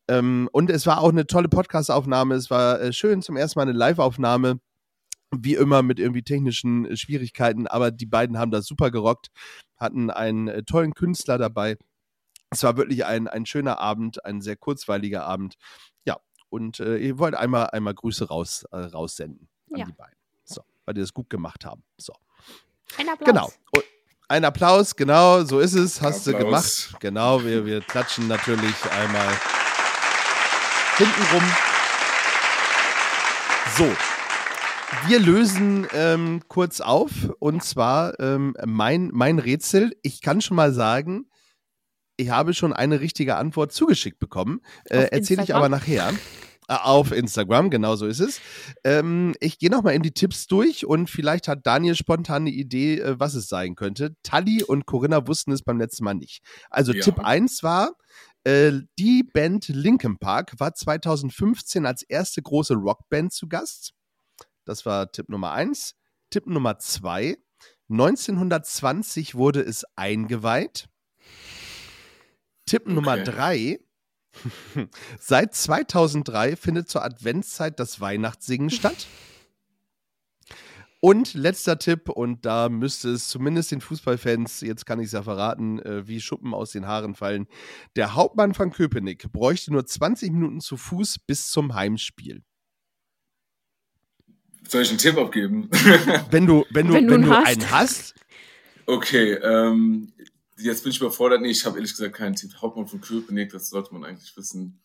Ähm, 0.08 0.50
und 0.52 0.70
es 0.70 0.86
war 0.86 1.00
auch 1.02 1.10
eine 1.10 1.28
tolle 1.28 1.50
Podcast-Aufnahme. 1.50 2.36
Es 2.36 2.50
war 2.50 2.80
äh, 2.82 2.94
schön, 2.94 3.22
zum 3.22 3.38
ersten 3.38 3.60
Mal 3.60 3.64
eine 3.64 3.72
Live-Aufnahme. 3.78 4.60
Wie 5.36 5.56
immer 5.56 5.82
mit 5.82 6.00
irgendwie 6.00 6.24
technischen 6.24 6.86
äh, 6.86 6.96
Schwierigkeiten, 6.96 7.68
aber 7.68 7.90
die 7.92 8.06
beiden 8.06 8.38
haben 8.38 8.52
das 8.52 8.66
super 8.68 8.92
gerockt, 8.92 9.30
hatten 9.78 10.10
einen 10.12 10.48
äh, 10.48 10.64
tollen 10.64 10.94
Künstler 10.94 11.38
dabei. 11.38 11.78
Es 12.52 12.62
war 12.64 12.78
wirklich 12.78 13.04
ein, 13.06 13.28
ein 13.28 13.46
schöner 13.48 13.80
Abend, 13.80 14.24
ein 14.26 14.42
sehr 14.42 14.56
kurzweiliger 14.56 15.26
Abend. 15.26 15.56
Ja, 16.06 16.18
und 16.50 16.78
ihr 16.80 17.18
wollt 17.18 17.34
einmal, 17.34 17.72
einmal 17.72 17.96
Grüße 17.96 18.28
raus, 18.28 18.64
raussenden 18.72 19.50
an 19.72 19.80
Ja. 19.80 19.86
die 19.88 19.94
beiden. 19.94 20.16
So, 20.44 20.62
weil 20.86 20.94
die 20.94 21.02
das 21.02 21.14
gut 21.16 21.32
gemacht 21.32 21.66
haben. 21.66 21.84
So. 21.98 22.14
Ein 22.98 23.10
Applaus. 23.10 23.28
Genau. 23.28 23.54
Und 23.72 23.84
ein 24.28 24.46
Applaus, 24.46 24.96
genau, 24.96 25.44
so 25.44 25.60
ist 25.60 25.74
es. 25.74 26.02
Hast 26.02 26.26
du 26.26 26.32
Applaus. 26.32 26.88
gemacht. 26.90 27.02
Genau, 27.02 27.44
wir, 27.44 27.66
wir 27.66 27.82
klatschen 27.82 28.28
natürlich 28.28 28.76
einmal 28.92 29.30
hintenrum. 30.98 31.44
So. 33.78 33.90
Wir 35.08 35.20
lösen 35.20 35.88
ähm, 35.94 36.42
kurz 36.48 36.80
auf 36.80 37.12
und 37.40 37.64
zwar 37.64 38.20
ähm, 38.20 38.56
mein, 38.66 39.10
mein 39.12 39.40
Rätsel. 39.40 39.96
Ich 40.04 40.22
kann 40.22 40.40
schon 40.40 40.56
mal 40.56 40.72
sagen, 40.72 41.26
ich 42.16 42.30
habe 42.30 42.54
schon 42.54 42.74
eine 42.74 43.00
richtige 43.00 43.36
Antwort 43.38 43.72
zugeschickt 43.72 44.20
bekommen. 44.20 44.62
Äh, 44.86 45.08
Erzähle 45.12 45.44
ich 45.44 45.56
aber 45.56 45.68
nachher. 45.70 46.14
Äh, 46.68 46.76
Auf 46.76 47.12
Instagram, 47.12 47.70
genau 47.70 47.96
so 47.96 48.06
ist 48.08 48.20
es. 48.20 48.40
Ähm, 48.84 49.34
ich 49.40 49.60
gehe 49.60 49.70
nochmal 49.70 49.96
in 49.96 50.02
die 50.02 50.14
Tipps 50.14 50.48
durch 50.48 50.86
und 50.86 51.10
vielleicht 51.10 51.48
hat 51.48 51.66
Daniel 51.66 51.96
spontan 51.96 52.44
eine 52.44 52.52
Idee, 52.52 53.00
äh, 53.00 53.20
was 53.20 53.34
es 53.36 53.50
sein 53.50 53.76
könnte. 53.76 54.16
Tali 54.24 54.64
und 54.64 54.86
Corinna 54.86 55.28
wussten 55.28 55.52
es 55.52 55.62
beim 55.62 55.78
letzten 55.80 56.04
Mal 56.06 56.14
nicht. 56.14 56.42
Also 56.70 56.94
Ja. 56.94 57.04
Tipp 57.04 57.20
1 57.20 57.64
war, 57.64 57.94
äh, 58.46 58.72
die 58.98 59.24
Band 59.24 59.68
Linkin 59.68 60.18
Park 60.20 60.54
war 60.60 60.74
2015 60.74 61.86
als 61.86 62.04
erste 62.04 62.42
große 62.42 62.76
Rockband 62.76 63.34
zu 63.34 63.48
Gast. 63.48 63.94
Das 64.66 64.86
war 64.86 65.12
Tipp 65.12 65.28
Nummer 65.30 65.52
1. 65.52 65.96
Tipp 66.30 66.48
Nummer 66.48 66.80
2. 66.80 67.38
1920 67.90 69.36
wurde 69.36 69.62
es 69.62 69.84
eingeweiht. 69.96 70.88
Tipp 72.66 72.88
Nummer 72.88 73.14
Okay. 73.14 73.24
3. 73.26 73.80
Seit 75.20 75.54
2003 75.56 76.56
findet 76.56 76.90
zur 76.90 77.04
Adventszeit 77.04 77.80
das 77.80 78.00
Weihnachtssingen 78.00 78.70
statt. 78.70 79.08
Und 81.00 81.34
letzter 81.34 81.78
Tipp, 81.80 82.08
und 82.08 82.46
da 82.46 82.70
müsste 82.70 83.10
es 83.10 83.28
zumindest 83.28 83.72
den 83.72 83.82
Fußballfans, 83.82 84.62
jetzt 84.62 84.86
kann 84.86 85.02
ich 85.02 85.08
es 85.08 85.12
ja 85.12 85.22
verraten, 85.22 85.80
äh, 85.80 86.08
wie 86.08 86.22
Schuppen 86.22 86.54
aus 86.54 86.72
den 86.72 86.88
Haaren 86.88 87.14
fallen. 87.14 87.48
Der 87.98 88.16
Hauptmann 88.16 88.54
von 88.54 88.72
Köpenick 88.72 89.30
bräuchte 89.34 89.74
nur 89.74 89.86
20 89.86 90.32
Minuten 90.32 90.62
zu 90.62 90.78
Fuß 90.78 91.20
bis 91.20 91.50
zum 91.50 91.76
Heimspiel. 91.76 92.42
Soll 94.66 94.84
ich 94.84 94.90
einen 94.92 94.98
Tipp 94.98 95.18
abgeben? 95.18 95.70
Wenn 96.32 96.46
du, 96.46 96.64
wenn 96.72 96.88
du, 96.88 96.94
Wenn 96.94 97.10
wenn 97.10 97.22
du 97.24 97.28
du, 97.28 97.36
einen 97.36 97.46
hast. 97.46 97.48
einen 97.48 97.72
hast, 97.72 98.16
okay, 98.86 99.34
ähm, 99.34 100.14
jetzt 100.58 100.84
bin 100.84 100.92
ich 100.92 101.00
überfordert. 101.00 101.42
Nee, 101.42 101.50
ich 101.52 101.66
habe 101.66 101.78
ehrlich 101.78 101.92
gesagt 101.92 102.16
keinen 102.16 102.36
Tipp. 102.36 102.52
Hauptmann 102.62 102.88
von 102.88 103.02
Köpenick, 103.02 103.52
das 103.52 103.70
sollte 103.70 103.94
man 103.94 104.04
eigentlich 104.04 104.36
wissen. 104.38 104.80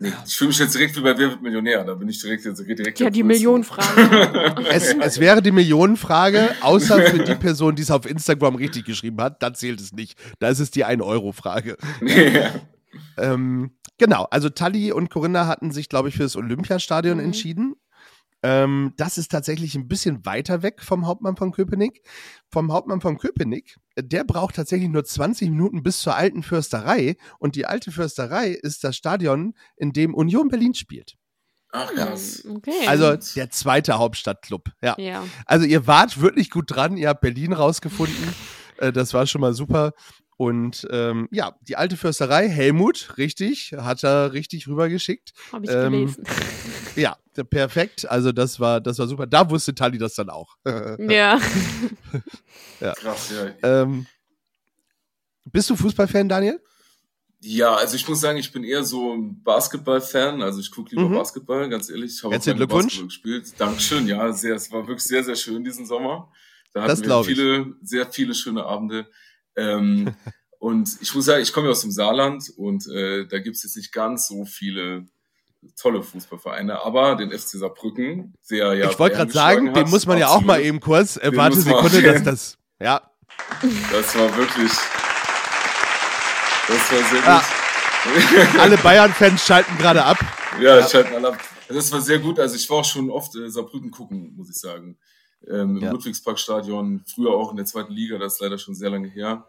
Nee, 0.00 0.12
ich 0.24 0.36
fühle 0.36 0.48
mich 0.48 0.58
jetzt 0.60 0.74
direkt 0.76 0.96
wie 0.96 1.00
bei 1.00 1.18
Wer 1.18 1.30
wird 1.30 1.42
Millionär. 1.42 1.82
Da 1.84 1.94
bin 1.94 2.08
ich 2.08 2.20
direkt, 2.20 2.44
jetzt 2.44 2.58
direkt 2.64 3.00
Ja, 3.00 3.10
die. 3.10 3.24
Millionenfrage. 3.24 4.54
es, 4.70 4.94
es 4.94 5.18
wäre 5.18 5.42
die 5.42 5.50
Millionenfrage, 5.50 6.50
außer 6.60 7.02
für 7.02 7.18
die 7.18 7.34
Person, 7.34 7.74
die 7.74 7.82
es 7.82 7.90
auf 7.90 8.06
Instagram 8.08 8.54
richtig 8.54 8.84
geschrieben 8.84 9.20
hat, 9.20 9.42
dann 9.42 9.56
zählt 9.56 9.80
es 9.80 9.92
nicht. 9.92 10.16
Da 10.38 10.50
ist 10.50 10.60
es 10.60 10.70
die 10.70 10.86
1-Euro-Frage. 10.86 11.76
ja. 12.00 12.50
Ähm, 13.16 13.72
genau, 13.98 14.28
also 14.30 14.48
Tali 14.48 14.92
und 14.92 15.10
Corinna 15.10 15.46
hatten 15.48 15.72
sich, 15.72 15.88
glaube 15.88 16.10
ich, 16.10 16.16
für 16.16 16.22
das 16.22 16.36
Olympiastadion 16.36 17.18
Mhm. 17.18 17.24
entschieden. 17.24 17.74
Ähm, 18.42 18.94
das 18.96 19.18
ist 19.18 19.32
tatsächlich 19.32 19.74
ein 19.74 19.88
bisschen 19.88 20.24
weiter 20.24 20.62
weg 20.62 20.82
vom 20.82 21.06
Hauptmann 21.06 21.36
von 21.36 21.50
Köpenick. 21.50 22.02
Vom 22.50 22.72
Hauptmann 22.72 23.00
von 23.00 23.18
Köpenick, 23.18 23.78
äh, 23.96 24.04
der 24.04 24.24
braucht 24.24 24.56
tatsächlich 24.56 24.88
nur 24.88 25.04
20 25.04 25.50
Minuten 25.50 25.82
bis 25.82 26.00
zur 26.00 26.14
alten 26.14 26.42
Försterei. 26.42 27.16
Und 27.38 27.56
die 27.56 27.66
alte 27.66 27.90
Försterei 27.90 28.50
ist 28.50 28.84
das 28.84 28.96
Stadion, 28.96 29.54
in 29.76 29.92
dem 29.92 30.14
Union 30.14 30.48
Berlin 30.48 30.74
spielt. 30.74 31.16
Ach 31.70 31.92
krass. 31.92 32.44
Okay. 32.48 32.86
Also 32.86 33.16
der 33.36 33.50
zweite 33.50 33.98
Hauptstadtclub. 33.98 34.70
Ja. 34.82 34.94
ja. 34.98 35.24
Also 35.44 35.66
ihr 35.66 35.86
wart 35.86 36.20
wirklich 36.20 36.50
gut 36.50 36.64
dran, 36.68 36.96
ihr 36.96 37.08
habt 37.08 37.20
Berlin 37.20 37.52
rausgefunden. 37.52 38.34
äh, 38.78 38.92
das 38.92 39.12
war 39.14 39.26
schon 39.26 39.40
mal 39.40 39.52
super. 39.52 39.92
Und 40.38 40.86
ähm, 40.92 41.28
ja, 41.32 41.56
die 41.62 41.74
alte 41.76 41.96
Försterei, 41.96 42.48
Helmut, 42.48 43.14
richtig, 43.18 43.72
hat 43.76 44.04
er 44.04 44.32
richtig 44.32 44.68
rübergeschickt. 44.68 45.32
Habe 45.52 45.66
ich 45.66 45.70
Ähm, 45.72 45.92
gelesen. 45.92 46.24
Ja, 46.96 47.16
perfekt. 47.50 48.08
Also 48.08 48.32
das 48.32 48.58
war, 48.58 48.80
das 48.80 48.98
war 48.98 49.06
super. 49.06 49.26
Da 49.26 49.48
wusste 49.50 49.74
Tali 49.74 49.98
das 49.98 50.14
dann 50.14 50.30
auch. 50.30 50.56
ja. 51.08 51.38
Krass, 52.80 53.30
ja. 53.62 53.82
ähm, 53.82 54.06
bist 55.44 55.70
du 55.70 55.76
Fußballfan, 55.76 56.28
Daniel? 56.28 56.60
Ja, 57.40 57.74
also 57.76 57.94
ich 57.96 58.08
muss 58.08 58.20
sagen, 58.20 58.38
ich 58.38 58.52
bin 58.52 58.64
eher 58.64 58.82
so 58.84 59.14
ein 59.14 59.42
Basketball-Fan. 59.42 60.42
Also 60.42 60.60
ich 60.60 60.70
gucke 60.70 60.90
lieber 60.90 61.08
Mhm. 61.08 61.14
Basketball, 61.14 61.68
ganz 61.68 61.88
ehrlich. 61.90 62.12
Ich 62.14 62.18
habe 62.18 62.28
auch 62.28 62.32
Herzlichen 62.32 62.58
gerne 62.58 62.66
Glückwunsch. 62.68 63.00
Basketball 63.00 63.06
gespielt. 63.08 63.60
Dankeschön, 63.60 64.06
ja, 64.08 64.32
sehr, 64.32 64.54
es 64.56 64.70
war 64.72 64.86
wirklich 64.86 65.04
sehr, 65.04 65.22
sehr 65.24 65.36
schön 65.36 65.62
diesen 65.64 65.86
Sommer. 65.86 66.32
Da 66.74 66.82
Das 66.82 66.90
hatten 66.92 67.00
wir 67.02 67.06
glaub 67.06 67.28
ich. 67.28 67.36
viele, 67.36 67.74
sehr 67.82 68.06
viele 68.10 68.34
schöne 68.34 68.64
Abende. 68.64 69.06
Ähm, 69.56 70.14
und 70.58 70.98
ich 71.00 71.14
muss 71.14 71.24
sagen, 71.26 71.42
ich 71.42 71.52
komme 71.52 71.66
ja 71.66 71.72
aus 71.72 71.80
dem 71.82 71.90
Saarland 71.92 72.50
und 72.56 72.86
äh, 72.88 73.26
da 73.26 73.38
gibt 73.38 73.56
es 73.56 73.62
jetzt 73.62 73.76
nicht 73.76 73.92
ganz 73.92 74.26
so 74.28 74.44
viele 74.44 75.06
tolle 75.80 76.02
Fußballvereine, 76.02 76.84
aber 76.84 77.16
den 77.16 77.30
FC 77.30 77.58
Saarbrücken, 77.58 78.34
der 78.50 78.74
ja. 78.74 78.90
ich 78.90 78.98
wollte 78.98 79.16
gerade 79.16 79.32
sagen, 79.32 79.66
geschlagen 79.66 79.74
den 79.74 79.84
hat, 79.84 79.90
muss 79.90 80.06
man 80.06 80.18
ja 80.18 80.28
auch 80.28 80.40
mal 80.40 80.60
eben 80.60 80.80
kurz. 80.80 81.16
Äh, 81.16 81.30
warte 81.34 81.60
Sekunde, 81.60 82.02
dass 82.02 82.22
das. 82.24 82.58
Ja, 82.80 83.02
Das 83.92 84.16
war 84.16 84.36
wirklich. 84.36 84.70
Das 86.68 86.92
war 86.92 87.08
sehr 87.10 87.22
Ja. 87.24 87.38
gut. 87.38 88.60
alle 88.60 88.76
Bayern-Fans 88.78 89.44
schalten 89.44 89.76
gerade 89.78 90.04
ab. 90.04 90.18
Ja, 90.60 90.78
Ja. 90.78 90.86
ich 90.86 90.94
halte 90.94 91.14
alle 91.14 91.28
ab. 91.28 91.38
Das 91.68 91.90
war 91.92 92.00
sehr 92.00 92.18
gut. 92.18 92.38
Also 92.38 92.56
ich 92.56 92.68
war 92.70 92.78
auch 92.78 92.84
schon 92.84 93.10
oft 93.10 93.34
äh, 93.36 93.50
Saarbrücken 93.50 93.90
gucken, 93.90 94.34
muss 94.36 94.48
ich 94.50 94.56
sagen. 94.56 94.96
Ähm, 95.46 95.76
Im 95.76 95.82
Ja. 95.82 95.90
Ludwigsparkstadion, 95.92 97.04
früher 97.12 97.30
auch 97.32 97.50
in 97.50 97.56
der 97.56 97.66
zweiten 97.66 97.92
Liga, 97.92 98.18
das 98.18 98.34
ist 98.34 98.40
leider 98.40 98.58
schon 98.58 98.74
sehr 98.74 98.90
lange 98.90 99.08
her. 99.08 99.46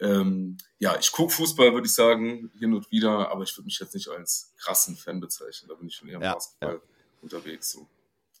Ähm, 0.00 0.56
ja, 0.78 0.96
ich 0.98 1.12
gucke 1.12 1.32
Fußball, 1.32 1.72
würde 1.74 1.86
ich 1.86 1.92
sagen, 1.94 2.50
hin 2.58 2.72
und 2.74 2.90
wieder, 2.90 3.30
aber 3.30 3.42
ich 3.44 3.56
würde 3.56 3.66
mich 3.66 3.78
jetzt 3.78 3.94
nicht 3.94 4.08
als 4.08 4.52
krassen 4.58 4.96
Fan 4.96 5.20
bezeichnen. 5.20 5.68
Da 5.68 5.74
bin 5.74 5.88
ich 5.88 5.94
schon 5.96 6.08
eher 6.08 6.16
im 6.16 6.22
Ja, 6.22 6.34
Basketball 6.34 6.80
unterwegs. 7.22 7.72
So. 7.72 7.86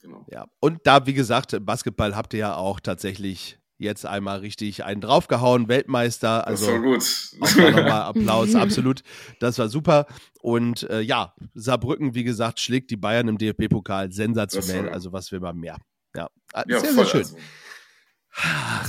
Genau. 0.00 0.24
Ja, 0.30 0.46
und 0.60 0.80
da, 0.84 1.06
wie 1.06 1.12
gesagt, 1.12 1.54
Basketball 1.66 2.16
habt 2.16 2.32
ihr 2.32 2.40
ja 2.40 2.54
auch 2.56 2.80
tatsächlich 2.80 3.58
jetzt 3.76 4.04
einmal 4.06 4.40
richtig 4.40 4.84
einen 4.84 5.00
draufgehauen, 5.00 5.68
Weltmeister. 5.68 6.44
Das 6.46 6.62
Also 6.62 6.72
war 6.72 6.80
gut. 6.80 7.04
nochmal 7.40 7.90
Applaus, 8.02 8.54
absolut. 8.54 9.02
Das 9.38 9.58
war 9.58 9.68
super. 9.68 10.06
Und 10.42 10.82
äh, 10.90 11.00
ja, 11.00 11.34
Saarbrücken, 11.54 12.14
wie 12.14 12.24
gesagt, 12.24 12.60
schlägt 12.60 12.90
die 12.90 12.96
Bayern 12.96 13.28
im 13.28 13.38
DFB-Pokal 13.38 14.08
Das 14.08 14.16
sensationell. 14.16 14.88
Also 14.90 15.12
was 15.12 15.32
will 15.32 15.40
man 15.40 15.56
mehr? 15.56 15.76
Ja, 16.14 16.28
Ah, 16.52 16.64
Ja, 16.68 16.80
sehr, 16.80 16.92
sehr 16.94 17.06
schön. 17.06 17.20
Also. 17.20 17.36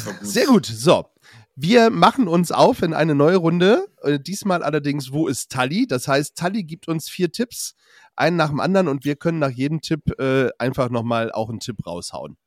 Gut. 0.06 0.16
Sehr 0.22 0.46
gut. 0.46 0.66
So, 0.66 1.06
wir 1.56 1.90
machen 1.90 2.28
uns 2.28 2.52
auf 2.52 2.82
in 2.82 2.94
eine 2.94 3.16
neue 3.16 3.38
Runde. 3.38 3.88
Äh, 4.04 4.20
diesmal 4.20 4.64
allerdings, 4.64 5.12
wo 5.12 5.28
ist 5.28 5.52
Tali? 5.52 5.88
Das 5.88 6.08
heißt, 6.08 6.36
Tali 6.38 6.64
gibt 6.64 6.88
uns 6.88 7.10
vier 7.10 7.32
Tipps, 7.32 7.76
einen 8.16 8.38
nach 8.38 8.50
dem 8.50 8.60
anderen, 8.60 8.88
und 8.88 9.04
wir 9.06 9.16
können 9.16 9.40
nach 9.40 9.50
jedem 9.52 9.82
Tipp 9.82 10.20
äh, 10.20 10.50
einfach 10.60 10.90
nochmal 10.90 11.32
auch 11.32 11.50
einen 11.50 11.60
Tipp 11.60 11.86
raushauen. 11.86 12.38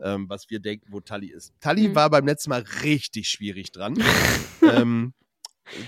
ähm, 0.00 0.28
was 0.28 0.50
wir 0.50 0.58
denken, 0.58 0.86
wo 0.90 0.98
Tali 1.00 1.28
ist. 1.30 1.52
Tali 1.60 1.88
Mhm. 1.88 1.94
war 1.94 2.10
beim 2.10 2.26
letzten 2.26 2.50
Mal 2.50 2.64
richtig 2.82 3.28
schwierig 3.28 3.70
dran. 3.70 3.94
ähm, 4.62 5.14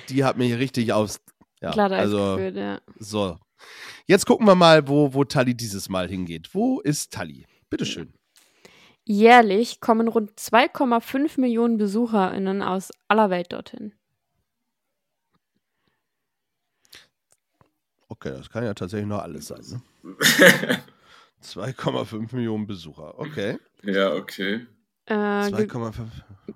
die 0.08 0.23
hat 0.25 0.37
mir 0.38 0.44
hier 0.44 0.58
richtig 0.61 0.92
aufs. 0.92 1.20
Ja, 1.61 1.73
Glatteis 1.73 2.00
also, 2.00 2.37
geführt, 2.37 2.56
ja. 2.56 2.80
so. 2.99 3.38
Jetzt 4.06 4.26
gucken 4.26 4.46
wir 4.46 4.54
mal, 4.54 4.87
wo, 4.87 5.14
wo 5.14 5.25
Tali 5.25 5.56
dieses 5.56 5.88
Mal 5.88 6.08
hingeht. 6.08 6.50
Wo 6.54 6.80
ist 6.80 7.12
Tali? 7.12 7.46
Bitteschön. 7.70 8.12
Jährlich 9.06 9.80
kommen 9.80 10.08
rund 10.08 10.30
2,5 10.38 11.38
Millionen 11.40 11.76
BesucherInnen 11.76 12.62
aus 12.62 12.90
aller 13.08 13.28
Welt 13.30 13.52
dorthin. 13.52 13.92
Okay, 18.08 18.30
das 18.30 18.49
kann 18.49 18.64
ja 18.64 18.73
tatsächlich 18.75 19.08
noch 19.08 19.23
alles 19.23 19.49
sein. 19.49 19.82
Ne? 20.02 20.02
2,5 21.42 22.34
Millionen 22.34 22.66
Besucher. 22.66 23.18
Okay. 23.18 23.58
ja, 23.82 24.14
okay. 24.14 24.66
Äh, 25.06 25.50
ge 25.50 25.66
2,5. 25.66 26.06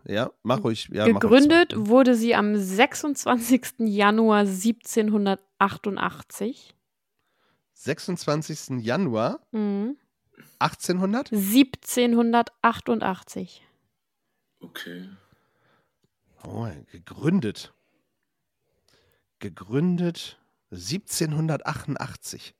Ja, 0.04 0.30
mach 0.42 0.64
ruhig. 0.64 0.88
Ja, 0.90 1.06
mach 1.08 1.20
gegründet 1.20 1.76
ruhig. 1.76 1.88
wurde 1.88 2.14
sie 2.14 2.34
am 2.34 2.56
26. 2.56 3.74
Januar 3.80 4.40
1788. 4.46 6.74
26. 7.74 8.80
Januar 8.82 9.40
Mhm. 9.52 9.98
1800? 10.58 11.32
1788. 11.32 13.62
Okay. 14.60 15.08
Oh, 16.44 16.68
gegründet. 16.90 17.72
Gegründet 19.38 20.38
1788 20.70 22.54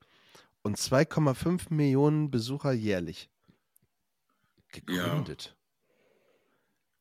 und 0.61 0.77
2,5 0.77 1.73
Millionen 1.73 2.31
Besucher 2.31 2.71
jährlich. 2.71 3.29
Gegründet. 4.69 5.57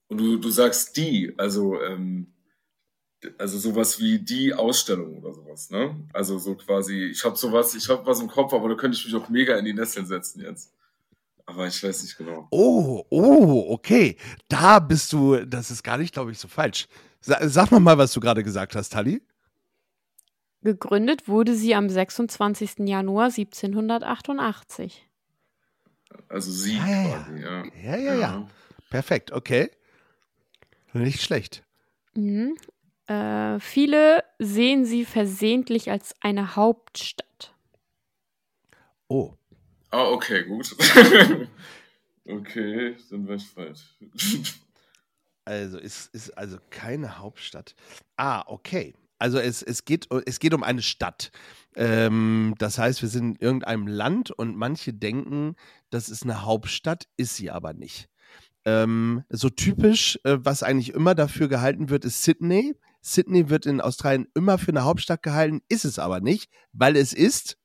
Und 0.09 0.19
du, 0.19 0.39
du 0.39 0.51
sagst 0.51 0.97
die, 0.97 1.35
also, 1.39 1.81
ähm, 1.83 2.35
also 3.39 3.59
sowas 3.59 3.99
wie 4.01 4.19
die 4.19 4.55
Ausstellung 4.55 5.19
oder 5.19 5.33
sowas, 5.33 5.71
ne? 5.71 5.97
Also 6.13 6.39
so 6.39 6.55
quasi, 6.55 7.07
ich 7.07 7.25
habe 7.25 7.37
sowas, 7.37 7.75
ich 7.75 7.89
habe 7.89 8.07
was 8.07 8.21
im 8.21 8.29
Kopf, 8.29 8.53
aber 8.53 8.69
da 8.69 8.75
könnte 8.75 8.97
ich 8.97 9.05
mich 9.05 9.15
auch 9.15 9.29
mega 9.29 9.57
in 9.57 9.65
die 9.65 9.73
Nesseln 9.75 10.07
setzen 10.07 10.41
jetzt. 10.41 10.73
Aber 11.47 11.67
ich 11.67 11.83
weiß 11.83 12.03
nicht 12.03 12.17
genau. 12.19 12.47
Oh, 12.51 13.05
oh, 13.09 13.67
okay. 13.71 14.17
Da 14.49 14.79
bist 14.79 15.13
du, 15.13 15.37
das 15.47 15.71
ist 15.71 15.83
gar 15.83 15.97
nicht, 15.97 16.13
glaube 16.13 16.31
ich, 16.31 16.39
so 16.39 16.47
falsch. 16.47 16.87
Sa 17.21 17.49
sag 17.49 17.71
noch 17.71 17.81
mal, 17.81 17.97
was 17.97 18.13
du 18.13 18.21
gerade 18.21 18.45
gesagt 18.45 18.77
hast, 18.77 18.91
Tali. 18.91 19.23
Gegründet 20.63 21.27
wurde 21.27 21.55
sie 21.55 21.75
am 21.75 21.89
26. 21.89 22.81
Januar 22.81 23.27
1788. 23.27 25.09
Also 26.29 26.51
sie 26.53 26.77
Ja, 26.77 26.87
ja, 26.87 27.03
ja. 27.03 27.23
quasi, 27.23 27.41
ja. 27.41 27.65
Ja, 27.83 27.97
ja, 27.97 28.15
ja. 28.15 28.49
Perfekt, 28.91 29.33
okay. 29.33 29.71
Nicht 30.93 31.23
schlecht. 31.23 31.65
Mhm. 32.15 32.57
Äh, 33.09 33.59
viele 33.61 34.23
sehen 34.39 34.85
sie 34.85 35.05
versehentlich 35.05 35.91
als 35.91 36.15
eine 36.21 36.57
Hauptstadt. 36.57 37.55
Oh, 39.09 39.35
Ah, 39.91 40.11
okay, 40.11 40.45
gut. 40.45 40.77
okay, 42.29 42.97
dann 43.11 43.27
wäre 43.27 43.37
ich 43.37 43.47
falsch. 43.47 43.97
also 45.45 45.79
ist, 45.79 46.15
ist 46.15 46.37
also 46.37 46.59
keine 46.71 47.19
Hauptstadt. 47.19 47.75
Ah, 48.17 48.45
okay. 48.47 48.95
Also 49.19 49.39
es, 49.39 49.63
es, 49.63 49.85
geht, 49.85 50.09
es 50.27 50.39
geht 50.39 50.55
um 50.55 50.63
eine 50.63 50.83
Stadt. 50.83 51.33
Ähm, 51.75 52.55
das 52.59 52.79
heißt, 52.79 53.03
wir 53.03 53.09
sind 53.09 53.39
in 53.39 53.47
irgendeinem 53.47 53.87
Land 53.87 54.31
und 54.31 54.57
manche 54.57 54.93
denken, 54.93 55.57
das 55.91 56.09
ist 56.09 56.23
eine 56.23 56.43
Hauptstadt, 56.43 57.09
ist 57.17 57.37
sie 57.37 57.51
aber 57.51 57.73
nicht. 57.73 58.09
Ähm, 58.65 59.25
so 59.31 59.49
typisch, 59.49 60.21
äh, 60.25 60.37
was 60.41 60.63
eigentlich 60.63 60.93
immer 60.93 61.15
dafür 61.15 61.49
gehalten 61.49 61.89
wird, 61.89 62.05
ist 62.05 62.23
Sydney. 62.23 62.77
Sydney 63.13 63.49
wird 63.51 63.67
in 63.67 63.81
Australien 63.81 64.29
immer 64.35 64.59
für 64.59 64.71
eine 64.71 64.85
Hauptstadt 64.85 65.23
gehalten, 65.23 65.61
ist 65.69 65.85
es 65.85 65.99
aber 65.99 66.21
nicht, 66.21 66.51
weil 66.73 66.97
es 66.97 67.13
ist. 67.13 67.57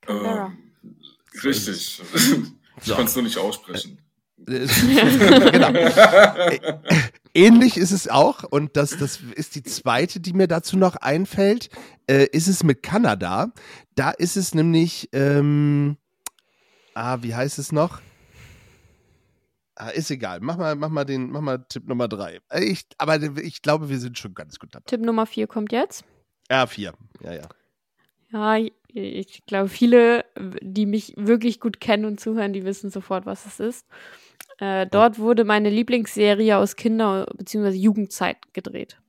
Canberra. 0.00 0.52
Ähm, 0.82 0.96
richtig. 1.44 2.02
Ich 2.82 2.86
So. 2.86 2.94
konnte 2.94 3.10
es 3.10 3.14
nur 3.14 3.24
nicht 3.24 3.36
aussprechen. 3.36 3.98
äh, 4.48 4.66
genau. 5.50 5.90
Ähnlich 7.34 7.76
ist 7.76 7.90
es 7.90 8.08
auch, 8.08 8.42
und 8.44 8.74
das, 8.76 8.96
das 8.96 9.20
ist 9.34 9.54
die 9.54 9.62
zweite, 9.62 10.18
die 10.20 10.32
mir 10.32 10.48
dazu 10.48 10.78
noch 10.78 10.96
einfällt, 10.96 11.68
äh, 12.06 12.24
ist 12.32 12.48
es 12.48 12.64
mit 12.64 12.82
Kanada. 12.82 13.52
Da 13.96 14.10
ist 14.12 14.38
es 14.38 14.54
nämlich, 14.54 15.10
ähm, 15.12 15.98
ah, 16.94 17.18
wie 17.20 17.34
heißt 17.34 17.58
es 17.58 17.70
noch? 17.70 18.00
Ah, 19.82 19.88
ist 19.90 20.10
egal. 20.10 20.40
Mach 20.40 20.58
mal, 20.58 20.74
mach 20.76 20.90
mal 20.90 21.04
den, 21.04 21.30
mach 21.30 21.40
mal 21.40 21.64
Tipp 21.68 21.88
Nummer 21.88 22.06
drei. 22.06 22.40
Äh, 22.50 22.64
Ich, 22.64 22.84
aber 22.98 23.16
ich 23.38 23.62
glaube, 23.62 23.88
wir 23.88 23.98
sind 23.98 24.18
schon 24.18 24.34
ganz 24.34 24.58
gut 24.58 24.74
dabei. 24.74 24.84
Tipp 24.86 25.00
Nummer 25.00 25.24
4 25.24 25.46
kommt 25.46 25.72
jetzt. 25.72 26.04
Ja, 26.50 26.66
vier. 26.66 26.92
Ja, 27.22 27.32
ja. 27.32 27.48
Ja, 28.32 28.56
ich- 28.58 28.72
ich 28.92 29.46
glaube, 29.46 29.68
viele, 29.68 30.24
die 30.60 30.84
mich 30.84 31.14
wirklich 31.16 31.60
gut 31.60 31.80
kennen 31.80 32.04
und 32.04 32.20
zuhören, 32.20 32.52
die 32.52 32.64
wissen 32.64 32.90
sofort, 32.90 33.24
was 33.24 33.46
es 33.46 33.58
ist. 33.60 33.86
Äh, 34.58 34.86
dort 34.86 35.18
wurde 35.18 35.44
meine 35.44 35.70
Lieblingsserie 35.70 36.58
aus 36.58 36.76
Kinder- 36.76 37.26
bzw. 37.38 37.70
Jugendzeit 37.70 38.36
gedreht. 38.52 39.00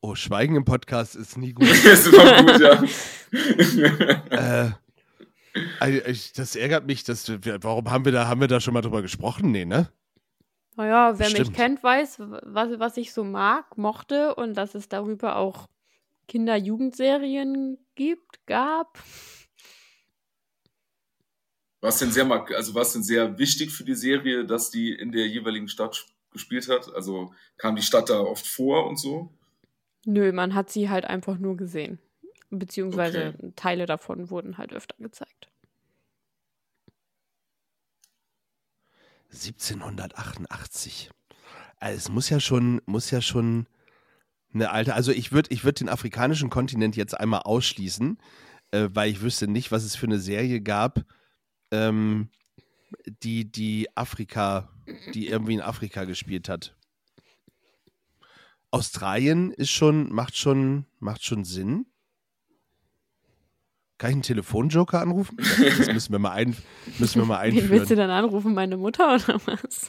Oh, 0.00 0.14
Schweigen 0.14 0.54
im 0.56 0.64
Podcast 0.64 1.16
ist 1.16 1.36
nie 1.36 1.52
gut. 1.54 1.66
ist 1.68 2.06
immer 2.06 2.42
gut, 2.44 2.60
ja. 2.60 2.82
äh, 4.66 4.72
also 5.80 6.30
das 6.36 6.54
ärgert 6.56 6.86
mich, 6.86 7.02
dass 7.04 7.28
wir, 7.28 7.62
warum 7.62 7.90
haben 7.90 8.04
wir 8.04 8.12
da, 8.12 8.28
haben 8.28 8.40
wir 8.40 8.48
da 8.48 8.60
schon 8.60 8.74
mal 8.74 8.80
drüber 8.80 9.02
gesprochen? 9.02 9.50
Nee, 9.50 9.64
ne? 9.64 9.90
Naja, 10.76 11.18
wer 11.18 11.26
mich 11.26 11.38
Bestimmt. 11.38 11.56
kennt, 11.56 11.82
weiß, 11.82 12.18
was, 12.20 12.78
was 12.78 12.96
ich 12.96 13.12
so 13.12 13.24
mag, 13.24 13.76
mochte 13.76 14.36
und 14.36 14.54
dass 14.54 14.76
es 14.76 14.88
darüber 14.88 15.34
auch 15.36 15.66
Kinder-Jugendserien 16.28 17.78
gibt, 17.96 18.46
gab. 18.46 18.98
War 21.80 21.88
es 21.88 21.98
denn 21.98 22.12
sehr, 22.12 22.24
mag- 22.24 22.54
also 22.54 22.74
war 22.74 22.82
es 22.82 22.92
denn 22.92 23.02
sehr 23.02 23.38
wichtig 23.38 23.72
für 23.72 23.84
die 23.84 23.94
Serie, 23.94 24.44
dass 24.44 24.70
die 24.70 24.92
in 24.92 25.10
der 25.10 25.26
jeweiligen 25.26 25.68
Stadt 25.68 25.94
sp- 25.98 26.10
gespielt 26.30 26.68
hat? 26.68 26.92
Also 26.94 27.32
kam 27.56 27.74
die 27.74 27.82
Stadt 27.82 28.10
da 28.10 28.20
oft 28.20 28.46
vor 28.46 28.86
und 28.86 28.98
so? 29.00 29.32
Nö, 30.08 30.32
man 30.32 30.54
hat 30.54 30.70
sie 30.70 30.88
halt 30.88 31.04
einfach 31.04 31.36
nur 31.36 31.58
gesehen. 31.58 31.98
Beziehungsweise 32.48 33.34
Okay. 33.36 33.52
Teile 33.56 33.84
davon 33.84 34.30
wurden 34.30 34.56
halt 34.56 34.72
öfter 34.72 34.96
gezeigt. 34.98 35.50
1788. 39.30 41.10
Also 41.76 41.96
es 41.98 42.08
muss 42.08 42.30
ja 42.30 42.40
schon, 42.40 42.80
muss 42.86 43.10
ja 43.10 43.20
schon 43.20 43.66
eine 44.54 44.70
alte. 44.70 44.94
Also 44.94 45.12
ich 45.12 45.30
würde, 45.30 45.50
ich 45.52 45.64
würde 45.64 45.80
den 45.80 45.90
afrikanischen 45.90 46.48
Kontinent 46.48 46.96
jetzt 46.96 47.12
einmal 47.12 47.40
ausschließen, 47.40 48.16
äh, 48.70 48.88
weil 48.90 49.10
ich 49.10 49.20
wüsste 49.20 49.46
nicht, 49.46 49.70
was 49.72 49.84
es 49.84 49.94
für 49.94 50.06
eine 50.06 50.18
Serie 50.18 50.62
gab, 50.62 51.04
ähm, 51.70 52.30
die 53.22 53.44
die 53.52 53.94
Afrika, 53.94 54.70
die 55.12 55.28
irgendwie 55.28 55.52
in 55.52 55.60
Afrika 55.60 56.04
gespielt 56.04 56.48
hat. 56.48 56.77
Australien 58.70 59.50
ist 59.52 59.70
schon, 59.70 60.12
macht 60.12 60.36
schon, 60.36 60.86
macht 61.00 61.24
schon 61.24 61.44
Sinn. 61.44 61.86
Kann 63.96 64.10
ich 64.10 64.14
einen 64.14 64.22
Telefonjoker 64.22 65.00
anrufen? 65.00 65.36
Das, 65.38 65.88
müssen 65.92 66.12
wir 66.12 66.18
mal, 66.20 66.30
ein, 66.30 66.56
müssen 66.98 67.20
wir 67.20 67.26
mal 67.26 67.38
Wen 67.42 67.52
einführen. 67.54 67.70
willst 67.70 67.90
du 67.90 67.96
dann 67.96 68.10
anrufen? 68.10 68.54
Meine 68.54 68.76
Mutter 68.76 69.14
oder 69.14 69.40
was? 69.46 69.88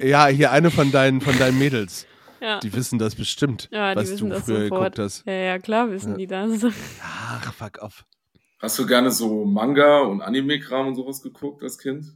Äh, 0.00 0.08
Ja, 0.08 0.26
hier 0.26 0.50
eine 0.50 0.70
von 0.72 0.90
deinen, 0.90 1.20
von 1.20 1.38
deinen 1.38 1.58
Mädels. 1.58 2.06
Ja, 2.40 2.58
Die 2.58 2.72
wissen 2.74 2.98
das 2.98 3.14
bestimmt, 3.14 3.68
ja 3.72 3.94
die 3.94 4.00
was 4.00 4.10
wissen 4.10 4.28
du 4.28 4.34
das 4.34 4.44
früher 4.44 4.62
sofort. 4.64 4.80
geguckt 4.96 4.98
hast. 4.98 5.24
Ja, 5.26 5.32
ja, 5.32 5.58
klar 5.58 5.90
wissen 5.90 6.10
Ja. 6.12 6.16
die 6.16 6.26
das. 6.26 6.64
Ach, 7.02 7.52
fuck 7.54 7.78
off. 7.80 8.04
Hast 8.58 8.78
du 8.78 8.86
gerne 8.86 9.10
so 9.10 9.44
Manga 9.44 10.00
und 10.00 10.20
Anime-Kram 10.20 10.88
und 10.88 10.94
sowas 10.96 11.22
geguckt 11.22 11.62
als 11.62 11.78
Kind? 11.78 12.06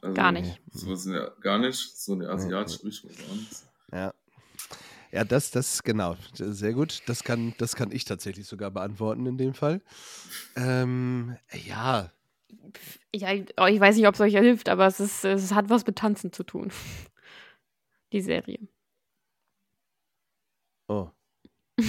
Also, 0.00 0.14
Gar 0.14 0.32
nicht. 0.32 0.60
Sowas 0.70 1.08
gar 1.40 1.58
nicht, 1.58 1.98
so 1.98 2.12
eine 2.12 2.28
asiatische 2.28 2.86
nichts. 2.86 3.66
Ja. 3.92 4.12
Ja, 5.16 5.24
das, 5.24 5.50
das, 5.50 5.82
genau. 5.82 6.14
Sehr 6.34 6.74
gut. 6.74 7.00
Das 7.06 7.24
kann, 7.24 7.54
das 7.56 7.74
kann 7.74 7.90
ich 7.90 8.04
tatsächlich 8.04 8.46
sogar 8.46 8.70
beantworten 8.70 9.24
in 9.24 9.38
dem 9.38 9.54
Fall. 9.54 9.80
Ähm, 10.56 11.38
ja. 11.64 12.12
Ja, 13.14 13.28
oh, 13.56 13.64
ich 13.64 13.80
weiß 13.80 13.96
nicht, 13.96 14.06
ob 14.06 14.12
es 14.14 14.20
euch 14.20 14.34
hilft, 14.34 14.68
aber 14.68 14.86
es, 14.86 15.00
ist, 15.00 15.24
es 15.24 15.54
hat 15.54 15.70
was 15.70 15.86
mit 15.86 15.96
Tanzen 15.96 16.34
zu 16.34 16.42
tun. 16.44 16.70
Die 18.12 18.20
Serie. 18.20 18.58
Oh. 20.88 21.08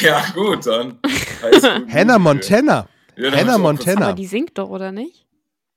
Ja, 0.00 0.24
gut, 0.34 0.66
dann. 0.66 0.98
Hannah. 1.92 2.18
Montana. 2.18 2.88
Ja, 3.16 3.30
Hannah 3.32 3.56
ich 3.56 3.62
Montana. 3.62 4.06
Aber 4.06 4.14
die 4.14 4.26
singt 4.26 4.56
doch, 4.56 4.70
oder 4.70 4.90
nicht? 4.90 5.26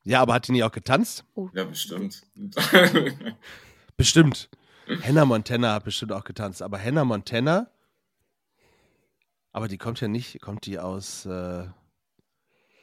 Ja, 0.04 0.22
aber 0.22 0.36
hat 0.36 0.48
die 0.48 0.54
nie 0.54 0.64
auch 0.64 0.72
getanzt? 0.72 1.26
was- 1.36 1.50
Ja, 1.54 1.66
bestimmt. 1.66 2.24
Bestimmt. 3.98 4.50
Hannah 5.04 5.26
Montana 5.26 5.74
hat 5.74 5.84
bestimmt 5.86 6.12
auch 6.12 6.24
getanzt. 6.24 6.62
Aber 6.62 6.80
Hannah 6.82 7.06
Montana 7.06 7.68
Aber 9.52 9.68
die 9.68 9.78
kommt 9.78 10.00
ja 10.02 10.08
nicht, 10.08 10.42
kommt 10.42 10.66
die 10.66 10.80
aus, 10.80 11.26
äh, 11.26 11.66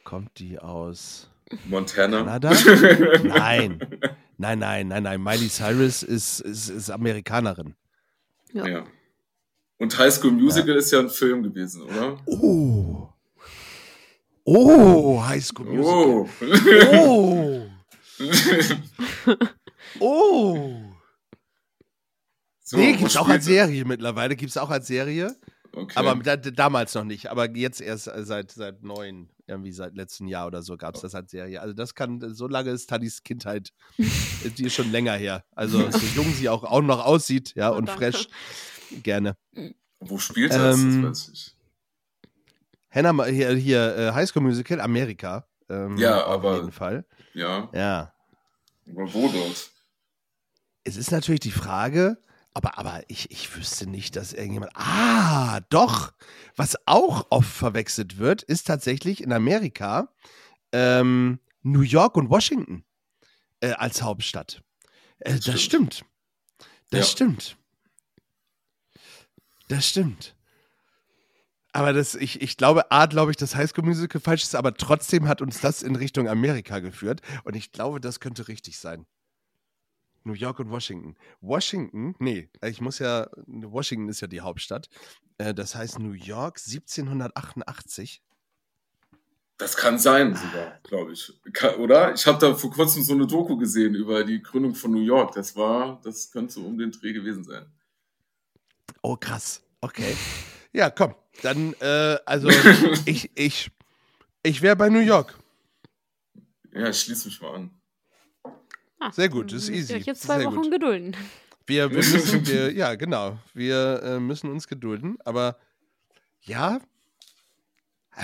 kommt 0.03 0.37
die 0.39 0.59
aus 0.59 1.29
Montana. 1.65 2.19
Kanada? 2.19 2.51
nein. 3.23 3.79
Nein, 4.37 4.59
nein, 4.59 4.87
nein, 4.87 5.03
nein. 5.03 5.23
Miley 5.23 5.49
Cyrus 5.49 6.03
ist, 6.03 6.41
ist, 6.41 6.69
ist 6.69 6.89
Amerikanerin. 6.89 7.75
Ja. 8.53 8.67
Ja. 8.67 8.83
Und 9.77 9.97
High 9.97 10.13
School 10.13 10.31
Musical 10.31 10.75
ist 10.75 10.91
ja 10.91 10.99
ein 10.99 11.09
Film 11.09 11.43
gewesen, 11.43 11.83
oder? 11.83 12.17
Oh. 12.25 13.09
Oh, 14.43 15.23
High 15.23 15.43
School 15.43 15.65
Musical. 15.65 16.29
Oh. 16.93 17.67
Oh. 19.99 19.99
oh. 19.99 20.86
So, 22.69 22.77
nee, 22.77 22.93
gibt's 22.97 23.15
auch 23.15 23.29
als 23.29 23.45
Serie 23.45 23.85
mittlerweile. 23.85 24.35
Gibt's 24.35 24.57
auch 24.57 24.69
als 24.69 24.87
Serie. 24.87 25.35
Okay. 25.73 25.93
Aber 25.95 26.15
da, 26.15 26.35
damals 26.35 26.93
noch 26.95 27.03
nicht. 27.05 27.27
Aber 27.29 27.49
jetzt 27.55 27.79
erst 27.81 28.07
äh, 28.07 28.23
seit, 28.25 28.51
seit 28.51 28.83
neun, 28.83 29.29
irgendwie 29.45 29.71
seit 29.71 29.95
letztem 29.95 30.27
Jahr 30.27 30.47
oder 30.47 30.61
so 30.61 30.75
gab 30.75 30.95
es 30.95 31.01
das 31.01 31.15
als 31.15 31.31
Serie. 31.31 31.61
Also 31.61 31.73
das 31.73 31.95
kann, 31.95 32.33
so 32.33 32.47
lange 32.47 32.71
ist 32.71 32.89
Tadis 32.89 33.23
Kindheit, 33.23 33.71
die 33.97 34.65
ist 34.65 34.73
schon 34.73 34.91
länger 34.91 35.13
her. 35.13 35.45
Also 35.51 35.89
so 35.91 36.05
jung 36.15 36.33
sie 36.33 36.49
auch, 36.49 36.63
auch 36.63 36.81
noch 36.81 37.05
aussieht, 37.05 37.53
ja, 37.55 37.71
Oh, 37.71 37.75
und 37.77 37.87
danke. 37.87 38.11
fresh. 38.11 38.27
Gerne. 39.03 39.37
Wo 39.99 40.17
spielt 40.17 40.51
das? 40.51 40.77
Ähm, 40.79 41.03
das 41.03 41.29
weiß 41.29 41.33
ich. 41.33 41.55
Hannah, 42.89 43.25
hier, 43.25 43.51
hier 43.55 43.95
äh, 43.97 44.11
High 44.13 44.27
School 44.29 44.43
Musical, 44.43 44.81
Amerika. 44.81 45.47
Ähm, 45.69 45.97
Ja, 45.97 46.25
auf 46.25 46.33
aber- 46.33 46.55
jeden 46.55 46.71
Fall. 46.71 47.05
Ja. 47.33 47.69
Ja. 47.73 48.13
Aber 48.89 49.13
wo 49.13 49.27
dort? 49.29 49.69
Es 50.85 50.95
ist 50.97 51.11
natürlich 51.11 51.41
die 51.41 51.51
Frage, 51.51 52.17
aber, 52.57 52.79
aber 52.79 53.03
ich, 53.07 53.29
ich 53.29 53.55
wüsste 53.55 53.87
nicht, 53.87 54.15
dass 54.15 54.33
irgendjemand. 54.33 54.71
Ah, 54.75 55.59
doch! 55.69 56.11
Was 56.55 56.75
auch 56.87 57.27
oft 57.29 57.47
verwechselt 57.51 58.17
wird, 58.17 58.41
ist 58.41 58.65
tatsächlich 58.65 59.21
in 59.21 59.31
Amerika 59.31 60.11
ähm, 60.71 61.39
New 61.61 61.81
York 61.81 62.17
und 62.17 62.31
Washington 62.31 62.83
äh, 63.59 63.73
als 63.73 64.01
Hauptstadt. 64.01 64.63
Äh, 65.19 65.33
das 65.35 65.43
Stimmt. 65.61 65.61
stimmt. 65.61 66.05
Das 66.89 66.99
Ja. 67.01 67.05
stimmt. 67.05 67.57
Das 69.67 69.87
stimmt. 69.87 70.35
Aber 71.73 71.93
das, 71.93 72.15
ich, 72.15 72.41
ich 72.41 72.57
glaube, 72.57 72.89
A, 72.91 73.05
glaube 73.05 73.29
ich, 73.29 73.37
dass 73.37 73.55
Highschool 73.55 73.83
Musical 73.85 74.19
falsch 74.19 74.41
ist, 74.41 74.55
aber 74.55 74.73
trotzdem 74.73 75.27
hat 75.27 75.43
uns 75.43 75.61
das 75.61 75.83
in 75.83 75.95
Richtung 75.95 76.27
Amerika 76.27 76.79
geführt. 76.79 77.21
Und 77.43 77.55
ich 77.55 77.71
glaube, 77.71 78.01
das 78.01 78.19
könnte 78.19 78.47
richtig 78.47 78.79
sein. 78.79 79.05
New 80.27 80.33
York 80.33 80.59
und 80.59 80.69
Washington. 80.69 81.15
Washington, 81.41 82.15
nee, 82.19 82.49
ich 82.63 82.81
muss 82.81 82.99
ja, 82.99 83.27
Washington 83.47 84.09
ist 84.09 84.21
ja 84.21 84.27
die 84.27 84.41
Hauptstadt. 84.41 84.89
Äh, 85.37 85.53
Das 85.53 85.73
heißt 85.75 85.99
New 85.99 86.11
York 86.11 86.59
1788. 86.59 88.21
Das 89.57 89.75
kann 89.75 89.97
sein 89.97 90.35
sogar, 90.35 90.79
glaube 90.83 91.13
ich. 91.13 91.33
Oder? 91.79 92.13
Ich 92.13 92.27
habe 92.27 92.37
da 92.37 92.53
vor 92.53 92.71
kurzem 92.71 93.01
so 93.01 93.13
eine 93.13 93.25
Doku 93.25 93.57
gesehen 93.57 93.95
über 93.95 94.23
die 94.23 94.41
Gründung 94.43 94.75
von 94.75 94.91
New 94.91 95.01
York. 95.01 95.33
Das 95.33 95.55
war, 95.55 95.99
das 96.03 96.29
könnte 96.31 96.59
um 96.59 96.77
den 96.77 96.91
Dreh 96.91 97.11
gewesen 97.11 97.43
sein. 97.43 97.65
Oh, 99.01 99.15
krass. 99.15 99.63
Okay. 99.81 100.15
Ja, 100.73 100.91
komm. 100.91 101.15
Dann, 101.41 101.73
äh, 101.79 102.17
also, 102.25 102.49
ich, 103.05 103.31
ich, 103.35 103.71
ich 104.43 104.61
wäre 104.61 104.75
bei 104.75 104.89
New 104.89 104.99
York. 104.99 105.35
Ja, 106.71 106.89
ich 106.89 106.99
schließe 107.01 107.27
mich 107.27 107.41
mal 107.41 107.55
an. 107.55 107.76
Ah, 108.99 109.11
Sehr 109.11 109.29
gut, 109.29 109.51
das 109.53 109.63
ist 109.63 109.69
easy. 109.69 109.93
euch 109.95 110.05
jetzt 110.05 110.23
zwei 110.23 110.37
Sehr 110.39 110.47
Wochen 110.47 110.61
gut. 110.63 110.71
gedulden. 110.71 111.15
Wir, 111.65 111.89
wir 111.91 111.97
müssen, 111.97 112.47
wir, 112.47 112.71
ja, 112.73 112.95
genau. 112.95 113.37
Wir 113.53 114.01
äh, 114.03 114.19
müssen 114.19 114.49
uns 114.49 114.67
gedulden. 114.67 115.17
Aber 115.23 115.57
ja, 116.41 116.79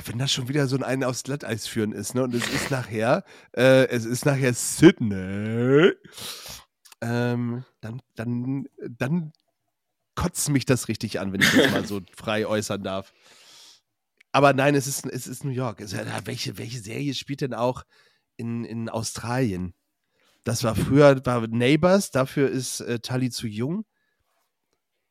wenn 0.06 0.18
das 0.18 0.32
schon 0.32 0.48
wieder 0.48 0.68
so 0.68 0.76
ein 0.76 0.84
einen 0.84 1.04
aufs 1.04 1.24
Glatteis 1.24 1.68
führen 1.68 1.92
ist, 1.92 2.16
ne? 2.16 2.24
Und 2.24 2.34
es 2.34 2.48
ist 2.48 2.72
nachher, 2.72 3.24
äh, 3.56 3.88
es 3.90 4.06
ist 4.06 4.26
nachher 4.26 4.54
Sydney, 4.54 5.92
ähm, 7.02 7.64
dann, 7.82 8.02
dann, 8.16 8.68
dann 8.90 9.34
kotzt 10.16 10.50
mich 10.50 10.66
das 10.66 10.88
richtig 10.88 11.20
an, 11.20 11.34
wenn 11.34 11.42
ich 11.42 11.52
das 11.52 11.72
mal 11.72 11.86
so 11.86 12.02
frei 12.16 12.48
äußern 12.48 12.82
darf. 12.84 13.14
Aber 14.32 14.54
nein, 14.54 14.74
es 14.74 14.88
ist, 14.88 15.06
es 15.06 15.28
ist 15.28 15.44
New 15.44 15.52
York. 15.52 15.80
Es, 15.82 15.94
welche, 16.26 16.58
welche 16.58 16.80
Serie 16.80 17.14
spielt 17.14 17.42
denn 17.42 17.54
auch 17.54 17.84
in, 18.38 18.64
in 18.66 18.90
Australien? 18.90 19.76
Das 20.44 20.64
war 20.64 20.76
früher, 20.76 21.26
war 21.26 21.48
Neighbors, 21.48 22.12
dafür 22.12 22.50
ist 22.50 22.82
äh, 22.82 23.00
Tully 23.00 23.30
zu 23.30 23.48
jung. 23.48 23.86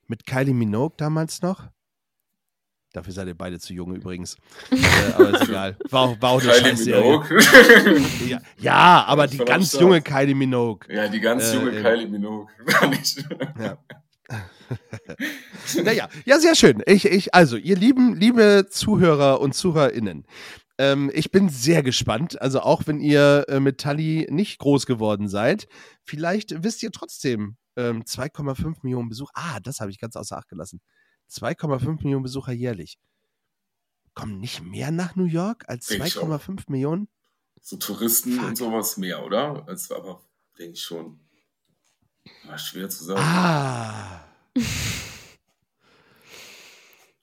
Mit 0.07 0.27
Kylie 0.27 0.53
Minogue 0.53 0.95
damals 0.99 1.41
noch. 1.41 1.71
Dafür 2.93 3.15
seid 3.15 3.29
ihr 3.29 3.35
beide 3.35 3.59
zu 3.59 3.73
jung 3.73 3.95
übrigens. 3.95 4.37
äh, 4.71 5.13
aber 5.15 5.31
ist 5.41 5.49
egal. 5.49 5.77
War 5.89 6.01
auch, 6.03 6.21
war 6.21 6.31
auch 6.33 6.43
eine 6.43 6.75
Kylie. 6.75 6.95
Minogue. 6.95 7.41
Ja, 8.29 8.41
ja, 8.59 9.05
aber 9.07 9.27
die 9.27 9.39
ganz 9.39 9.73
junge 9.73 10.03
Kylie 10.03 10.35
Minogue. 10.35 10.93
ja, 10.95 11.09
die 11.09 11.21
ganz 11.21 11.51
Äh, 11.51 11.55
junge 11.57 11.71
ähm, 11.71 11.83
Kylie 11.83 12.07
Minogue. 12.09 12.49
War 12.67 12.89
nicht. 12.89 13.25
Ja. 13.59 13.79
naja, 15.83 16.09
ja, 16.25 16.39
sehr 16.39 16.55
schön. 16.55 16.83
Ich, 16.87 17.07
ich, 17.07 17.35
also, 17.35 17.57
ihr 17.57 17.77
lieben, 17.77 18.15
liebe 18.17 18.67
Zuhörer 18.69 19.41
und 19.41 19.55
ZuhörerInnen, 19.55 20.27
ähm, 20.79 21.11
ich 21.15 21.31
bin 21.31 21.49
sehr 21.49 21.83
gespannt. 21.83 22.41
Also, 22.41 22.61
auch 22.61 22.87
wenn 22.87 23.01
ihr 23.01 23.45
äh, 23.49 23.61
mit 23.61 23.81
Tully 23.81 24.27
nicht 24.31 24.59
groß 24.59 24.87
geworden 24.87 25.29
seid, 25.29 25.69
vielleicht 26.05 26.63
wisst 26.63 26.83
ihr 26.83 26.91
trotzdem 26.91 27.57
ähm, 27.77 28.03
2,5 28.03 28.79
Millionen 28.83 29.09
Besucher. 29.09 29.33
Ah, 29.35 29.61
das 29.61 29.81
habe 29.81 29.91
ich 29.91 29.99
ganz 29.99 30.17
außer 30.17 30.37
Acht 30.37 30.49
gelassen. 30.49 30.81
2,5 31.31 32.03
Millionen 32.03 32.23
Besucher 32.23 32.53
jährlich. 32.53 32.99
Kommen 34.15 34.41
nicht 34.41 34.63
mehr 34.63 34.91
nach 34.91 35.17
New 35.17 35.25
York 35.25 35.65
als 35.69 35.87
Denk 35.87 36.07
ich 36.07 36.19
auch. 36.19 36.29
2,5 36.29 36.65
Millionen? 36.69 37.09
So 37.61 37.77
Touristen 37.77 38.33
Fuck. 38.33 38.49
und 38.49 38.57
sowas 38.57 38.97
mehr, 38.97 39.25
oder? 39.25 39.67
Als, 39.67 39.91
aber 39.91 40.21
denke 40.59 40.75
ich 40.75 40.83
schon. 40.83 41.21
War 42.45 42.59
schwer 42.59 42.89
zu 42.89 43.05
sagen. 43.05 43.21
Ah. 43.23 44.25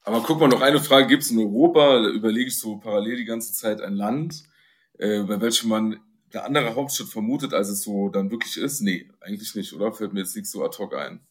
Aber 0.04 0.24
guck 0.24 0.40
mal, 0.40 0.48
noch 0.48 0.62
eine 0.62 0.80
Frage 0.80 1.08
gibt 1.08 1.24
es 1.24 1.32
in 1.32 1.40
Europa, 1.40 2.02
da 2.02 2.10
überlege 2.10 2.48
ich 2.48 2.60
so 2.60 2.78
parallel 2.78 3.18
die 3.18 3.26
ganze 3.26 3.54
Zeit 3.54 3.82
ein 3.82 3.94
Land, 3.94 4.44
äh, 4.98 5.24
bei 5.24 5.40
welchem 5.42 5.70
man 5.70 6.00
eine 6.32 6.44
andere 6.44 6.76
Hauptstadt 6.76 7.08
vermutet, 7.08 7.54
als 7.54 7.70
es 7.70 7.84
so 7.84 8.10
dann 8.10 8.32
wirklich 8.32 8.58
ist. 8.58 8.82
Nee, 8.82 9.10
eigentlich 9.20 9.56
nicht, 9.56 9.74
oder? 9.74 9.92
Fällt 9.92 10.14
mir 10.14 10.22
jetzt 10.22 10.36
nichts 10.36 10.52
so 10.52 10.64
ad 10.64 10.78
hoc 10.78 10.96
ein. 10.96 11.26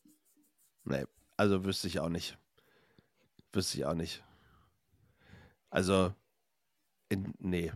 Nee, 0.85 1.05
also 1.37 1.65
wüsste 1.65 1.87
ich 1.87 2.01
auch 2.01 2.09
nicht. 2.09 2.37
Wüsste 3.53 3.79
ich 3.79 3.87
auch 3.87 3.95
nicht. 3.95 4.23
Also, 5.71 6.13
in, 7.09 7.35
nee. 7.39 7.73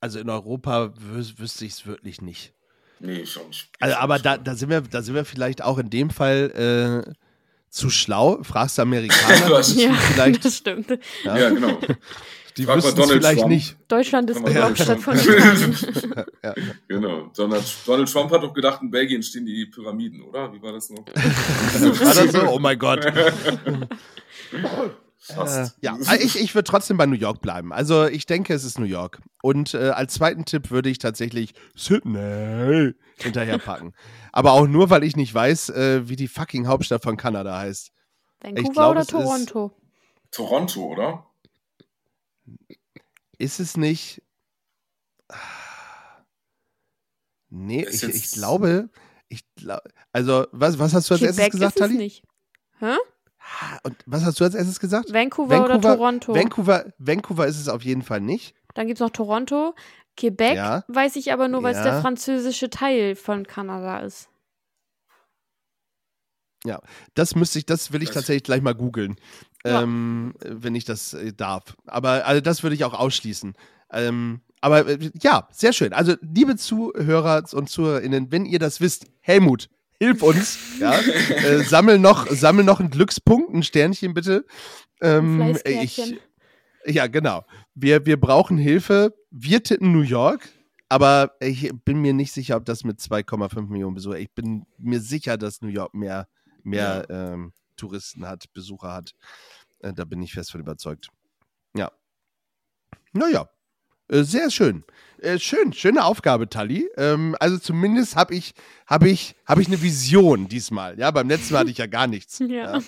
Also 0.00 0.18
in 0.18 0.28
Europa 0.28 0.92
wüs 0.98 1.38
wüsste 1.38 1.64
ich 1.64 1.72
es 1.72 1.86
wirklich 1.86 2.20
nicht. 2.20 2.52
Nee, 2.98 3.18
nicht. 3.18 3.70
Also, 3.80 3.96
aber 3.96 4.18
da, 4.18 4.38
da, 4.38 4.54
sind 4.54 4.70
wir, 4.70 4.80
da 4.80 5.02
sind 5.02 5.14
wir 5.14 5.24
vielleicht 5.24 5.62
auch 5.62 5.78
in 5.78 5.90
dem 5.90 6.10
Fall 6.10 7.04
äh, 7.06 7.12
zu 7.70 7.90
schlau. 7.90 8.38
Fragst 8.42 8.78
du 8.78 8.82
Amerikaner, 8.82 9.34
die 9.36 9.42
Ja, 9.82 9.90
wissen 9.90 9.94
vielleicht, 10.14 10.44
das 10.44 10.56
stimmt. 10.56 10.88
ja, 11.24 11.36
Ja, 11.36 11.50
genau. 11.50 11.78
die 12.56 12.64
frag 12.64 12.76
mal 12.76 12.84
wüssten 12.84 12.88
es 12.88 12.94
Donald 12.94 13.12
vielleicht 13.22 13.38
Trump. 13.40 13.52
nicht. 13.52 13.76
Deutschland 13.88 14.30
ist 14.30 14.48
die. 14.48 14.56
Hauptstadt 14.56 15.00
von 15.00 15.16
Ja. 16.42 16.54
genau. 16.88 17.30
Donald, 17.36 17.64
Donald 17.86 18.10
Trump 18.12 18.30
hat 18.30 18.42
doch 18.42 18.54
gedacht, 18.54 18.80
in 18.82 18.90
Belgien 18.90 19.22
stehen 19.22 19.44
die 19.46 19.66
Pyramiden, 19.66 20.22
oder? 20.22 20.52
Wie 20.52 20.62
war 20.62 20.72
das 20.72 20.88
noch? 20.90 21.04
War 21.14 22.14
das 22.14 22.32
so? 22.32 22.48
Oh 22.48 22.58
mein 22.58 22.78
Gott. 22.78 23.04
Äh, 25.28 25.66
ja, 25.80 25.94
also 25.94 26.12
ich, 26.24 26.38
ich 26.40 26.54
würde 26.54 26.68
trotzdem 26.70 26.96
bei 26.96 27.06
New 27.06 27.16
York 27.16 27.40
bleiben. 27.40 27.72
Also 27.72 28.06
ich 28.06 28.26
denke, 28.26 28.54
es 28.54 28.62
ist 28.64 28.78
New 28.78 28.84
York. 28.86 29.18
Und 29.42 29.74
äh, 29.74 29.88
als 29.90 30.14
zweiten 30.14 30.44
Tipp 30.44 30.70
würde 30.70 30.88
ich 30.88 30.98
tatsächlich 30.98 31.52
Sydney 31.74 32.92
hinterherpacken. 33.18 33.94
Aber 34.32 34.52
auch 34.52 34.66
nur, 34.66 34.90
weil 34.90 35.04
ich 35.04 35.16
nicht 35.16 35.34
weiß, 35.34 35.70
äh, 35.70 36.08
wie 36.08 36.16
die 36.16 36.28
fucking 36.28 36.66
Hauptstadt 36.66 37.02
von 37.02 37.16
Kanada 37.16 37.58
heißt. 37.58 37.92
Vancouver 38.40 38.72
glaub, 38.72 38.90
oder 38.90 39.06
Toronto? 39.06 39.72
Toronto, 40.30 40.84
oder? 40.84 41.26
Ist 43.38 43.60
es 43.60 43.76
nicht. 43.76 44.22
Nee, 47.48 47.82
Ist 47.82 48.02
ich, 48.02 48.14
ich 48.14 48.32
glaube. 48.32 48.90
Ich 49.28 49.42
glaub, 49.56 49.80
also, 50.12 50.46
was, 50.52 50.78
was 50.78 50.94
hast 50.94 51.10
du 51.10 51.14
als 51.14 51.22
erstes 51.22 51.36
Quebec 51.36 51.52
gesagt, 51.52 51.76
ist 51.76 51.82
es 51.82 51.88
Tali? 51.88 51.96
nicht. 51.96 52.22
Hä? 52.78 52.96
Und 53.82 53.96
was 54.06 54.24
hast 54.24 54.38
du 54.40 54.44
als 54.44 54.54
erstes 54.54 54.78
gesagt? 54.80 55.12
Vancouver, 55.12 55.64
oder 55.64 55.80
Toronto? 55.80 56.34
Vancouver, 56.34 56.92
Vancouver 56.98 57.46
ist 57.46 57.58
es 57.58 57.68
auf 57.68 57.82
jeden 57.82 58.02
Fall 58.02 58.20
nicht. 58.20 58.54
Dann 58.74 58.86
gibt 58.86 58.98
es 58.98 59.00
noch 59.00 59.10
Toronto. 59.10 59.74
Quebec 60.16 60.54
Ja. 60.56 60.84
weiß 60.88 61.16
ich 61.16 61.32
aber 61.32 61.48
nur, 61.48 61.62
weil 61.62 61.72
es 61.72 61.78
Ja. 61.78 61.84
der 61.92 62.00
französische 62.00 62.70
Teil 62.70 63.14
von 63.16 63.46
Kanada 63.46 64.00
ist. 64.00 64.28
Das 67.14 67.36
müsste 67.36 67.60
ich, 67.60 67.66
das 67.66 67.92
will 67.92 68.02
ich 68.02 68.10
tatsächlich 68.10 68.42
gleich 68.42 68.60
mal 68.60 68.74
googeln, 68.74 69.16
Ja. 69.64 69.82
ähm, 69.82 70.34
wenn 70.40 70.74
ich 70.74 70.84
das 70.84 71.14
äh, 71.14 71.32
darf. 71.32 71.76
Aber 71.86 72.26
also 72.26 72.40
das 72.40 72.62
würde 72.64 72.74
ich 72.74 72.84
auch 72.84 72.94
ausschließen. 72.94 73.54
Ähm, 73.92 74.40
aber 74.60 74.86
äh, 74.88 75.10
ja, 75.22 75.46
sehr 75.52 75.72
schön. 75.72 75.92
Also, 75.92 76.14
liebe 76.22 76.56
Zuhörer 76.56 77.44
und 77.52 77.70
ZuhörerInnen, 77.70 78.32
wenn 78.32 78.46
ihr 78.46 78.58
das 78.58 78.80
wisst, 78.80 79.06
Helmut, 79.20 79.68
hilf 80.00 80.22
uns. 80.22 80.58
Ja? 80.80 80.98
äh, 80.98 81.62
sammel, 81.62 81.98
noch, 82.00 82.26
sammel 82.30 82.64
noch 82.64 82.80
einen 82.80 82.90
Glückspunkt, 82.90 83.54
ein 83.54 83.62
Sternchen 83.62 84.12
bitte. 84.12 84.44
Ähm, 85.00 85.40
ich, 85.40 85.60
Fleißkärtchen. 85.94 86.18
Ja, 86.86 87.06
genau. 87.06 87.44
Wir, 87.74 88.06
wir 88.06 88.20
brauchen 88.20 88.58
Hilfe. 88.58 89.14
Wir 89.30 89.62
titten 89.62 89.92
New 89.92 90.02
York, 90.02 90.48
aber 90.88 91.32
ich 91.40 91.70
bin 91.84 92.00
mir 92.00 92.12
nicht 92.12 92.32
sicher, 92.32 92.56
ob 92.56 92.64
das 92.64 92.84
mit 92.84 93.00
2,5 93.00 93.68
Millionen 93.68 93.94
Besucher. 93.94 94.18
Ich 94.18 94.32
bin 94.32 94.66
mir 94.78 95.00
sicher, 95.00 95.36
dass 95.36 95.62
New 95.62 95.68
York 95.68 95.94
mehr, 95.94 96.28
mehr 96.62 97.06
ähm, 97.10 97.52
Touristen 97.76 98.26
hat, 98.26 98.52
Besucher 98.52 98.92
hat. 98.92 99.14
Äh, 99.80 99.92
da 99.92 100.04
bin 100.04 100.22
ich 100.22 100.32
fest 100.32 100.52
von 100.52 100.60
überzeugt. 100.60 101.08
Ja. 101.74 101.90
Naja. 103.12 103.48
Äh, 104.08 104.22
sehr 104.22 104.50
schön. 104.50 104.84
Äh, 105.18 105.38
schön, 105.38 105.72
schöne 105.72 106.04
Aufgabe, 106.04 106.48
Tali. 106.48 106.88
Ähm, 106.96 107.34
also 107.40 107.58
zumindest 107.58 108.16
habe 108.16 108.34
ich, 108.34 108.52
hab 108.86 109.02
ich, 109.02 109.34
hab 109.46 109.58
ich 109.58 109.66
eine 109.66 109.80
Vision 109.80 110.46
diesmal. 110.46 110.98
Ja, 110.98 111.10
beim 111.10 111.28
letzten 111.28 111.54
Mal 111.54 111.60
hatte 111.60 111.70
ich 111.70 111.78
ja 111.78 111.86
gar 111.86 112.06
nichts. 112.06 112.38
Ja. 112.48 112.80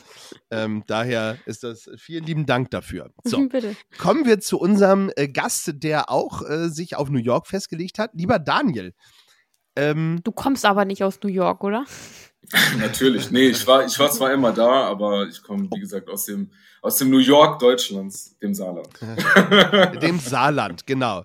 Ähm, 0.50 0.85
daher 0.87 1.38
ist 1.46 1.64
das 1.64 1.90
vielen 1.96 2.24
lieben 2.24 2.46
Dank 2.46 2.70
dafür. 2.70 3.11
So, 3.24 3.38
Bitte. 3.48 3.76
kommen 3.98 4.24
wir 4.26 4.40
zu 4.40 4.59
unserem 4.59 5.11
äh, 5.16 5.28
Gast, 5.28 5.70
der 5.74 6.11
auch 6.11 6.42
äh, 6.48 6.68
sich 6.68 6.96
auf 6.96 7.11
New 7.11 7.18
York 7.18 7.46
festgelegt 7.46 7.98
hat. 7.98 8.11
Lieber 8.14 8.38
Daniel. 8.38 8.94
Ähm, 9.76 10.20
Du 10.24 10.33
kommst 10.33 10.64
aber 10.64 10.85
nicht 10.85 11.02
aus 11.04 11.20
New 11.22 11.28
York, 11.31 11.64
oder? 11.64 11.85
Natürlich. 12.79 13.31
Nee, 13.31 13.48
ich 13.48 13.66
war, 13.66 13.85
ich 13.85 13.98
war 13.98 14.11
zwar 14.11 14.33
immer 14.33 14.53
da, 14.53 14.85
aber 14.85 15.27
ich 15.29 15.42
komme, 15.42 15.68
wie 15.72 15.81
gesagt, 15.81 16.09
aus 16.09 16.24
dem, 16.24 16.51
aus 16.81 16.96
dem 16.96 17.11
New 17.11 17.18
York 17.18 17.59
Deutschlands, 17.59 18.38
dem 18.38 18.55
Saarland. 18.55 18.88
dem 20.03 20.18
Saarland, 20.18 20.87
genau. 20.87 21.24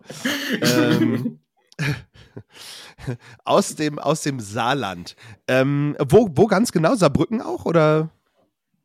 ähm, 0.62 1.40
aus, 3.46 3.76
dem, 3.76 4.00
aus 4.00 4.22
dem 4.24 4.40
Saarland. 4.40 5.16
Ähm, 5.48 5.96
wo, 6.00 6.30
wo 6.34 6.48
ganz 6.48 6.72
genau? 6.72 6.96
Saarbrücken 6.96 7.42
auch? 7.42 7.66
Oder? 7.66 8.10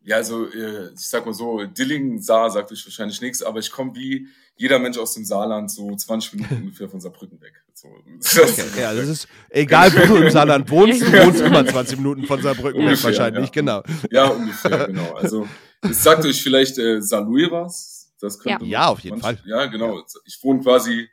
Ja, 0.03 0.17
also 0.17 0.47
äh, 0.47 0.93
ich 0.95 1.09
sag 1.09 1.27
mal 1.27 1.35
so, 1.35 1.65
Dillingen, 1.65 2.21
Saar 2.21 2.51
sagt 2.51 2.73
euch 2.73 2.85
wahrscheinlich 2.87 3.21
nichts, 3.21 3.43
aber 3.43 3.59
ich 3.59 3.71
komme 3.71 3.95
wie 3.95 4.29
jeder 4.57 4.79
Mensch 4.79 4.99
aus 4.99 5.15
dem 5.15 5.25
Saarland 5.25 5.71
so 5.71 5.95
20 5.95 6.35
Minuten 6.35 6.55
ungefähr 6.63 6.89
von 6.89 7.01
Saarbrücken 7.01 7.41
weg. 7.41 7.63
So, 7.81 7.89
Okay, 8.43 8.65
ja, 8.81 8.93
das 8.93 9.09
ist 9.09 9.29
egal, 9.51 9.93
wo 9.95 10.15
du 10.15 10.17
im 10.23 10.31
Saarland 10.31 10.69
wohnst, 10.71 11.01
du 11.03 11.13
wohnst 11.13 11.41
immer 11.41 11.65
20 11.65 11.99
Minuten 11.99 12.25
von 12.25 12.43
Saarbrücken 12.43 12.81
weg 12.81 12.87
Ungefähr, 12.89 13.11
wahrscheinlich, 13.11 13.47
ja. 13.47 13.51
genau. 13.53 13.83
Ja, 14.11 14.27
ungefähr, 14.29 14.87
genau. 14.89 15.13
Also 15.15 15.47
es 15.83 16.03
sagt 16.03 16.25
euch 16.25 16.43
vielleicht 16.43 16.79
äh, 16.79 17.01
Saarlouis 17.01 17.51
was. 17.51 18.13
Das 18.21 18.39
könnte 18.41 18.65
Ja. 18.65 18.71
Ja, 18.83 18.87
auf 18.89 18.99
jeden 19.01 19.21
Fall. 19.21 19.39
Ja, 19.45 19.67
genau. 19.67 20.03
Ich 20.25 20.39
wohne 20.43 20.61
quasi, 20.61 21.09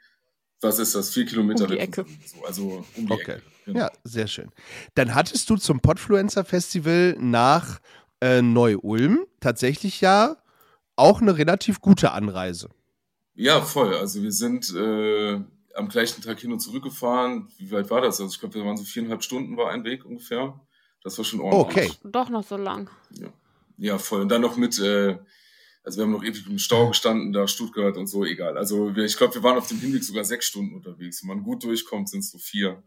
was 0.59 0.79
ist 0.79 0.95
das, 0.95 1.11
vier 1.11 1.25
Kilometer 1.25 1.65
Um 1.65 1.71
die. 1.71 1.77
Ecke. 1.77 2.05
So, 2.25 2.45
also 2.45 2.85
um 2.95 3.05
die 3.05 3.11
Okay. 3.13 3.31
Ecke. 3.33 3.41
Genau. 3.65 3.79
Ja, 3.79 3.91
sehr 4.03 4.27
schön. 4.27 4.51
Dann 4.95 5.13
hattest 5.13 5.49
du 5.49 5.57
zum 5.57 5.79
Podfluencer 5.81 6.45
Festival 6.45 7.15
nach 7.19 7.79
äh, 8.21 8.41
Neu-Ulm 8.41 9.25
tatsächlich 9.39 10.01
ja 10.01 10.37
auch 10.95 11.21
eine 11.21 11.37
relativ 11.37 11.79
gute 11.81 12.11
Anreise. 12.11 12.69
Ja, 13.35 13.61
voll. 13.61 13.95
Also 13.95 14.23
wir 14.23 14.31
sind 14.31 14.73
äh, 14.73 15.39
am 15.75 15.89
gleichen 15.89 16.21
Tag 16.21 16.39
hin 16.39 16.51
und 16.51 16.59
zurück 16.59 16.83
gefahren. 16.83 17.49
Wie 17.57 17.71
weit 17.71 17.89
war 17.89 18.01
das? 18.01 18.19
Also 18.19 18.33
ich 18.33 18.39
glaube, 18.39 18.55
wir 18.55 18.65
waren 18.65 18.77
so 18.77 18.83
viereinhalb 18.83 19.23
Stunden 19.23 19.57
war 19.57 19.71
ein 19.71 19.83
Weg 19.83 20.05
ungefähr. 20.05 20.59
Das 21.03 21.17
war 21.17 21.25
schon 21.25 21.41
ordentlich. 21.41 21.91
Okay. 21.91 21.99
Doch 22.03 22.29
noch 22.29 22.43
so 22.43 22.57
lang. 22.57 22.89
Ja, 23.77 23.97
voll. 23.97 24.21
Und 24.21 24.29
dann 24.29 24.41
noch 24.41 24.57
mit, 24.57 24.79
äh, 24.79 25.17
also 25.83 25.97
wir 25.97 26.03
haben 26.03 26.11
noch 26.11 26.23
ewig 26.23 26.47
im 26.47 26.57
Stau 26.57 26.87
gestanden, 26.87 27.31
da 27.33 27.47
Stuttgart 27.47 27.95
und 27.97 28.07
so, 28.07 28.25
egal. 28.25 28.57
Also 28.57 28.95
wir, 28.95 29.05
ich 29.05 29.17
glaube, 29.17 29.35
wir 29.35 29.43
waren 29.43 29.57
auf 29.57 29.67
dem 29.67 29.79
Hinweg 29.79 30.03
sogar 30.03 30.23
sechs 30.23 30.47
Stunden 30.47 30.73
unterwegs. 30.73 31.21
Wenn 31.21 31.27
man 31.29 31.43
gut 31.43 31.63
durchkommt, 31.63 32.09
sind 32.09 32.21
es 32.21 32.31
so 32.31 32.37
vier. 32.37 32.83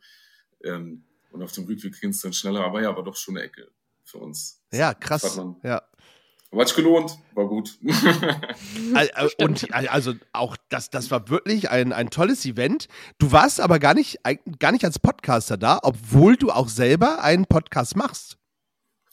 Ähm, 0.64 1.04
und 1.30 1.42
auf 1.42 1.52
dem 1.52 1.66
Rückweg 1.66 2.00
ging 2.00 2.10
es 2.10 2.20
dann 2.20 2.32
schneller, 2.32 2.64
aber 2.64 2.82
ja, 2.82 2.96
war 2.96 3.04
doch 3.04 3.16
schon 3.16 3.36
eine 3.36 3.46
Ecke 3.46 3.70
für 4.02 4.18
uns. 4.18 4.62
Ja, 4.72 4.94
krass. 4.94 5.40
Ja. 5.62 5.82
Aber 6.50 6.62
hat 6.62 6.68
sich 6.68 6.76
gelohnt, 6.76 7.18
war 7.34 7.46
gut. 7.46 7.78
Al- 8.94 9.10
Und 9.38 9.72
al- 9.74 9.88
also 9.88 10.14
auch 10.32 10.56
das, 10.70 10.88
das 10.88 11.10
war 11.10 11.28
wirklich 11.28 11.70
ein, 11.70 11.92
ein 11.92 12.08
tolles 12.10 12.46
Event. 12.46 12.88
Du 13.18 13.32
warst 13.32 13.60
aber 13.60 13.78
gar 13.78 13.92
nicht, 13.94 14.18
gar 14.58 14.72
nicht 14.72 14.84
als 14.84 14.98
Podcaster 14.98 15.56
da, 15.58 15.78
obwohl 15.82 16.36
du 16.36 16.50
auch 16.50 16.68
selber 16.68 17.22
einen 17.22 17.44
Podcast 17.46 17.96
machst. 17.96 18.38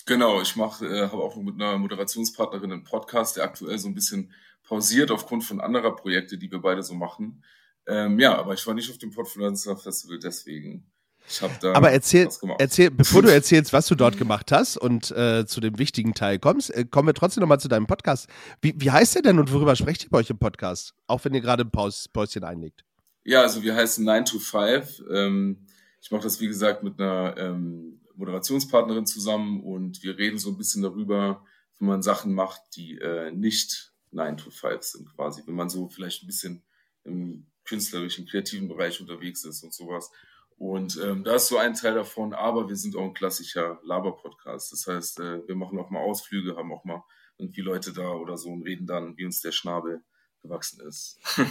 Genau, 0.06 0.42
ich 0.42 0.56
mache, 0.56 0.86
äh, 0.86 1.02
habe 1.10 1.18
auch 1.24 1.36
mit 1.36 1.56
einer 1.56 1.78
Moderationspartnerin 1.78 2.72
einen 2.72 2.84
Podcast, 2.84 3.36
der 3.38 3.44
aktuell 3.44 3.80
so 3.80 3.88
ein 3.90 3.96
bisschen 3.96 4.32
pausiert 4.64 5.12
aufgrund 5.12 5.44
von 5.44 5.60
anderer 5.60 5.96
Projekte, 5.96 6.38
die 6.38 6.50
wir 6.52 6.60
beide 6.60 6.84
so 6.84 6.94
machen. 6.94 7.44
Ähm, 7.88 8.18
ja, 8.20 8.38
aber 8.38 8.54
ich 8.54 8.66
war 8.66 8.74
nicht 8.76 8.90
auf 8.90 8.98
dem 8.98 9.12
Podfluencer 9.12 9.76
Festival 9.78 10.20
deswegen. 10.20 10.90
Ich 11.28 11.42
habe 11.42 11.54
da 11.60 11.74
Aber 11.74 11.92
erzähl, 11.92 12.30
erzähl, 12.60 12.92
bevor 12.92 13.22
du 13.22 13.30
erzählst, 13.34 13.74
was 13.74 13.88
du 13.88 13.96
dort 13.96 14.18
gemacht 14.18 14.52
hast 14.52 14.78
und 14.78 15.12
äh, 15.12 15.46
zu 15.46 15.60
dem 15.60 15.78
wichtigen 15.80 16.14
Teil 16.14 16.40
kommst, 16.40 16.74
äh, 16.74 16.86
kommen 16.86 17.08
wir 17.08 17.14
trotzdem 17.14 17.42
nochmal 17.42 17.60
zu 17.60 17.68
deinem 17.68 17.88
Podcast. 17.88 18.28
Wie, 18.62 18.74
wie 18.78 18.92
heißt 18.92 19.16
der 19.16 19.22
denn 19.24 19.40
und 19.40 19.52
worüber 19.52 19.76
sprecht 19.76 20.04
ihr 20.04 20.10
bei 20.10 20.20
euch 20.20 20.30
im 20.30 20.38
Podcast? 20.38 20.94
Auch 21.08 21.24
wenn 21.26 21.34
ihr 21.34 21.42
gerade 21.42 21.64
ein 21.64 21.72
Paus, 21.72 22.08
Päuschen 22.08 22.44
einlegt. 22.44 22.84
Ja, 23.24 23.42
also 23.42 23.64
wir 23.64 23.76
heißen 23.76 24.06
9 24.06 24.26
to 24.26 24.40
5. 24.40 25.04
Ähm, 25.12 25.66
ich 26.02 26.12
mache 26.12 26.24
das, 26.24 26.40
wie 26.40 26.48
gesagt, 26.48 26.84
mit 26.84 27.00
einer 27.00 27.36
ähm, 27.38 28.00
Moderationspartnerin 28.16 29.08
zusammen 29.08 29.64
und 29.64 30.04
wir 30.04 30.18
reden 30.18 30.38
so 30.38 30.52
ein 30.52 30.58
bisschen 30.58 30.84
darüber, 30.84 31.44
wenn 31.80 31.88
man 31.88 32.04
Sachen 32.04 32.34
macht, 32.34 32.62
die 32.76 33.00
äh, 33.00 33.32
nicht 33.32 33.94
9 34.12 34.38
to 34.38 34.52
5 34.52 34.84
sind 34.84 35.16
quasi. 35.16 35.42
Wenn 35.46 35.56
man 35.56 35.70
so 35.70 35.90
vielleicht 35.90 36.24
ein 36.24 36.28
bisschen 36.28 36.64
im 37.04 37.48
künstlerischen, 37.66 38.28
kreativen 38.28 38.68
Bereich 38.68 39.02
unterwegs 39.02 39.44
ist 39.44 39.64
und 39.64 39.74
sowas. 39.74 40.12
Und 40.58 41.00
ähm, 41.04 41.24
da 41.24 41.36
ist 41.36 41.48
so 41.48 41.58
ein 41.58 41.74
Teil 41.74 41.96
davon, 41.96 42.34
aber 42.34 42.70
wir 42.70 42.78
sind 42.78 42.96
auch 42.96 43.04
ein 43.04 43.14
klassischer 43.14 43.80
Laber-Podcast. 43.84 44.72
Das 44.72 44.88
heißt, 44.88 45.20
äh, 45.20 45.48
wir 45.48 45.56
machen 45.56 45.78
auch 45.78 45.90
mal 45.90 46.00
Ausflüge, 46.00 46.56
haben 46.56 46.72
auch 46.72 46.86
mal 46.86 47.04
irgendwie 47.38 47.62
Leute 47.62 47.92
da 47.92 48.12
oder 48.12 48.38
so 48.38 48.50
und 48.50 48.64
reden 48.64 48.88
dann, 48.88 49.18
wie 49.18 49.26
uns 49.26 49.42
der 49.42 49.52
Schnabel 49.52 50.02
gewachsen 50.42 50.82
ist. 50.88 51.20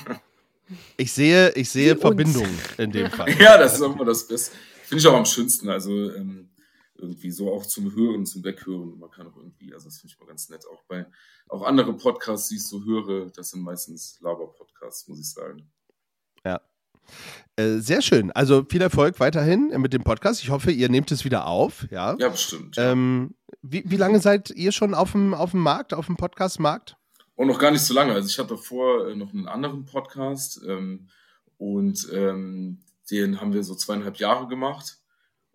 Ich 0.97 1.13
sehe, 1.13 1.51
ich 1.53 1.69
sehe. 1.69 1.97
Verbindungen 1.97 2.59
in 2.79 2.91
dem 2.91 3.11
Fall. 3.11 3.31
Ja, 3.39 3.59
das 3.59 3.75
ist 3.75 3.83
auch 3.83 3.95
immer 3.95 4.07
das 4.07 4.27
Beste. 4.27 4.57
Finde 4.85 5.01
ich 5.01 5.07
auch 5.07 5.17
am 5.17 5.27
schönsten. 5.27 5.69
Also 5.69 6.11
ähm, 6.13 6.49
irgendwie 6.97 7.31
so 7.31 7.53
auch 7.53 7.67
zum 7.67 7.95
Hören, 7.95 8.25
zum 8.25 8.45
Weghören. 8.45 8.99
Man 8.99 9.11
kann 9.11 9.27
auch 9.27 9.37
irgendwie, 9.37 9.75
also 9.75 9.87
das 9.87 9.99
finde 9.99 10.15
ich 10.15 10.21
mal 10.21 10.27
ganz 10.27 10.49
nett. 10.49 10.65
Auch 10.67 10.83
bei 10.85 11.07
auch 11.49 11.63
andere 11.63 11.93
Podcasts, 11.95 12.49
die 12.49 12.57
ich 12.57 12.67
so 12.67 12.83
höre, 12.85 13.31
das 13.31 13.51
sind 13.51 13.63
meistens 13.63 14.19
Laber-Podcasts, 14.21 15.07
muss 15.09 15.21
ich 15.21 15.31
sagen. 15.31 15.71
Äh, 17.57 17.79
sehr 17.79 18.03
schön. 18.03 18.33
Also 18.33 18.65
viel 18.69 18.83
Erfolg 18.83 19.21
weiterhin 19.21 19.73
mit 19.81 19.93
dem 19.93 20.03
Podcast. 20.03 20.43
Ich 20.43 20.51
hoffe, 20.51 20.73
ihr 20.73 20.89
nehmt 20.89 21.13
es 21.13 21.25
wieder 21.25 21.47
auf. 21.47 21.87
Ja. 21.91 22.17
Ja, 22.19 22.29
bestimmt. 22.29 22.77
Ähm, 22.79 23.35
wie, 23.63 23.85
wie 23.87 23.97
lange 23.97 24.21
seid 24.21 24.51
ihr 24.51 24.73
schon 24.73 24.95
auf 24.95 25.13
dem, 25.13 25.35
auf 25.35 25.53
dem 25.53 25.61
Markt, 25.61 25.95
auf 25.95 26.07
dem 26.07 26.17
Podcast-Markt? 26.17 26.97
Und 27.37 27.49
noch 27.49 27.59
gar 27.59 27.71
nicht 27.71 27.83
so 27.83 27.95
lange. 27.95 28.13
Also 28.13 28.29
ich 28.29 28.39
hatte 28.39 28.55
davor 28.55 29.09
äh, 29.09 29.15
noch 29.15 29.33
einen 29.33 29.49
anderen 29.49 29.85
Podcast 29.85 30.61
ähm, 30.67 31.09
und 31.59 32.09
ähm, 32.13 32.83
den 33.11 33.41
haben 33.41 33.53
wir 33.53 33.63
so 33.63 33.75
zweieinhalb 33.75 34.17
Jahre 34.17 34.49
gemacht. 34.49 34.99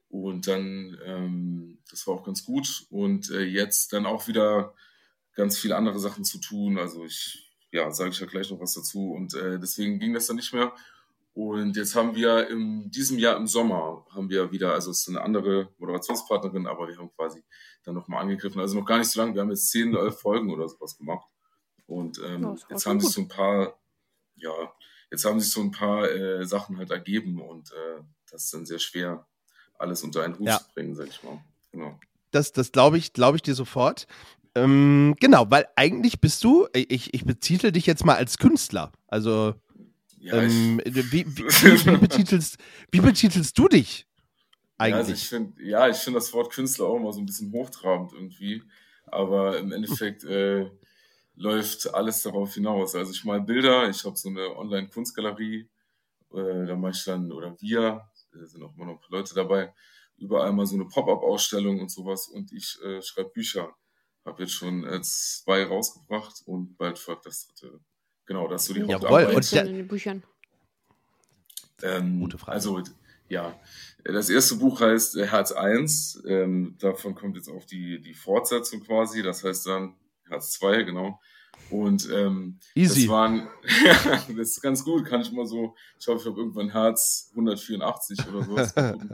Und 0.10 0.48
dann, 0.48 0.98
ähm, 1.06 1.80
das 1.90 2.08
war 2.08 2.16
auch 2.16 2.24
ganz 2.24 2.44
gut. 2.46 2.86
Und 2.90 3.30
äh, 3.30 3.44
jetzt 3.44 3.94
dann 3.94 4.06
auch 4.06 4.28
wieder 4.28 4.74
ganz 5.36 5.58
viele 5.58 5.76
andere 5.76 6.00
Sachen 6.00 6.24
zu 6.24 6.40
tun. 6.40 6.78
Also 6.78 7.06
ich, 7.06 7.52
ja, 7.72 7.92
sage 7.92 8.10
ich 8.10 8.20
ja 8.20 8.26
gleich 8.26 8.50
noch 8.50 8.60
was 8.60 8.74
dazu. 8.74 9.12
Und 9.12 9.36
äh, 9.36 9.60
deswegen 9.60 10.00
ging 10.00 10.14
das 10.14 10.28
dann 10.28 10.38
nicht 10.38 10.54
mehr. 10.54 10.74
Und 11.42 11.78
jetzt 11.78 11.96
haben 11.96 12.16
wir 12.16 12.50
in 12.50 12.92
diesem 12.92 13.18
Jahr 13.18 13.38
im 13.38 13.48
Sommer 13.48 14.06
haben 14.14 14.30
wir 14.30 14.52
wieder, 14.52 14.74
also 14.74 14.92
es 14.92 15.00
ist 15.00 15.08
eine 15.08 15.22
andere 15.22 15.70
Moderationspartnerin, 15.78 16.68
aber 16.68 16.90
wir 16.90 16.98
haben 16.98 17.10
quasi 17.16 17.42
dann 17.86 17.96
nochmal 17.96 18.24
angegriffen. 18.24 18.60
Also 18.60 18.78
noch 18.78 18.86
gar 18.86 18.98
nicht 18.98 19.10
so 19.10 19.22
lange. 19.22 19.34
Wir 19.36 19.42
haben 19.42 19.50
jetzt 19.50 19.70
zehn, 19.70 19.96
elf 19.96 20.20
Folgen 20.20 20.52
oder 20.52 20.68
sowas 20.68 20.98
gemacht. 20.98 21.26
Und 21.88 22.20
ähm, 22.28 22.42
Ja, 22.44 22.50
auch 22.50 22.70
jetzt 22.70 22.86
haben 22.86 23.00
sich 23.00 23.08
gut. 23.08 23.14
so 23.16 23.22
ein 23.22 23.28
paar, 23.30 23.80
ja, 24.36 24.52
jetzt 25.12 25.24
haben 25.24 25.40
sich 25.40 25.50
so 25.50 25.62
ein 25.62 25.72
paar 25.72 26.12
äh, 26.12 26.46
Sachen 26.46 26.78
halt 26.78 26.92
ergeben 26.92 27.40
und 27.42 27.72
äh, 27.72 28.02
das 28.30 28.44
ist 28.44 28.54
dann 28.54 28.66
sehr 28.66 28.80
schwer, 28.80 29.26
alles 29.78 30.04
unter 30.04 30.24
einen 30.24 30.38
Hut 30.38 30.46
Ja. 30.48 30.58
zu 30.60 30.66
bringen, 30.74 30.94
sag 30.94 31.08
ich 31.08 31.24
mal. 31.24 31.40
Genau. 31.72 31.98
Das, 32.32 32.52
das 32.52 32.74
glaube 32.74 32.98
ich, 32.98 33.14
glaube 33.14 33.38
ich 33.38 33.44
dir 33.44 33.56
sofort. 33.56 34.08
Ähm, 34.56 35.16
genau, 35.22 35.50
weil 35.50 35.70
eigentlich 35.78 36.20
bist 36.20 36.44
du, 36.44 36.68
ich, 36.74 37.14
ich 37.14 37.24
betitel 37.24 37.72
dich 37.72 37.86
jetzt 37.86 38.04
mal 38.04 38.16
als 38.18 38.40
Künstler. 38.40 38.92
Also, 39.08 39.56
Ja, 40.20 40.42
ähm, 40.42 40.82
ich, 40.84 40.96
wie, 41.12 41.26
wie, 41.28 41.86
wie, 41.86 41.98
betitelst, 41.98 42.58
wie 42.92 43.00
betitelst 43.00 43.58
du 43.58 43.68
dich 43.68 44.06
also 44.80 44.98
eigentlich? 44.98 45.22
ich 45.22 45.30
finde, 45.30 45.64
ja, 45.64 45.90
ich 45.90 45.98
finde 45.98 46.20
das 46.20 46.32
Wort 46.34 46.52
Künstler 46.54 46.86
auch 46.86 46.96
immer 46.96 47.12
so 47.12 47.20
ein 47.20 47.26
bisschen 47.26 47.52
hochtrabend 47.52 48.14
irgendwie. 48.14 48.64
Aber 49.08 49.58
im 49.58 49.72
Endeffekt 49.72 50.24
äh, 50.24 50.70
läuft 51.36 51.94
alles 51.94 52.22
darauf 52.22 52.54
hinaus. 52.54 52.96
Also 52.96 53.12
ich 53.12 53.26
mal 53.26 53.42
Bilder, 53.42 53.90
ich 53.90 54.04
habe 54.06 54.16
so 54.16 54.30
eine 54.30 54.56
Online-Kunstgalerie, 54.56 55.70
äh, 56.34 56.66
da 56.66 56.76
mache 56.76 56.92
ich 56.92 57.04
dann, 57.04 57.32
oder 57.32 57.60
wir, 57.60 58.10
da 58.32 58.46
sind 58.46 58.64
auch 58.64 58.76
immer 58.76 58.86
noch 58.86 58.94
ein 58.94 59.00
paar 59.00 59.20
Leute 59.20 59.36
dabei, 59.36 59.74
überall 60.18 60.54
mal 60.54 60.66
so 60.66 60.76
eine 60.76 60.86
Pop-up-Ausstellung 60.86 61.82
und 61.82 61.90
sowas 61.90 62.28
und 62.28 62.52
ich 62.54 62.80
äh, 62.84 63.02
schreibe 63.02 63.32
Bücher. 63.32 63.76
Habe 64.26 64.44
jetzt 64.44 64.54
schon 64.54 64.86
äh, 64.86 65.02
zwei 65.02 65.64
rausgebracht 65.64 66.44
und 66.46 66.78
bald 66.78 67.00
folgt 67.00 67.26
das 67.26 67.48
dritte. 67.48 67.80
Genau, 68.30 68.48
das 68.48 68.62
ist 68.62 68.68
so 68.68 68.74
die 68.76 68.82
Jawohl, 68.82 68.94
Hauptarbeit. 68.94 69.28
und 69.30 69.36
Und 69.38 69.52
der- 69.52 69.66
in 69.66 69.76
den 69.76 69.88
Büchern. 69.88 70.24
Ähm, 71.82 72.20
Gute 72.20 72.38
Frage. 72.38 72.52
Also, 72.54 72.84
ja. 73.28 73.60
Das 74.04 74.30
erste 74.30 74.56
Buch 74.58 74.82
heißt 74.82 75.18
äh, 75.18 75.26
Herz 75.26 75.52
1. 75.52 76.24
Ähm, 76.28 76.76
davon 76.80 77.16
kommt 77.16 77.36
jetzt 77.38 77.50
auch 77.50 77.66
die, 77.66 78.00
die 78.00 78.14
Fortsetzung 78.14 78.82
quasi. 78.82 79.24
Das 79.24 79.44
heißt 79.44 79.66
dann 79.66 79.96
Herz 80.28 80.52
2, 80.54 80.84
genau. 80.84 81.20
Und 81.72 82.08
ähm, 82.12 82.60
Easy. 82.76 83.02
das 83.02 83.10
waren, 83.10 83.48
das 84.28 84.30
ist 84.30 84.62
ganz 84.62 84.84
gut, 84.86 85.06
kann 85.06 85.22
ich 85.22 85.32
mal 85.32 85.48
so, 85.48 85.76
ich 86.00 86.08
hoffe, 86.08 86.20
ich 86.22 86.26
habe 86.28 86.40
irgendwann 86.40 86.70
Herz 86.70 87.30
184 87.32 88.28
oder 88.28 88.44
sowas. 88.44 88.76
gefunden. 88.76 89.14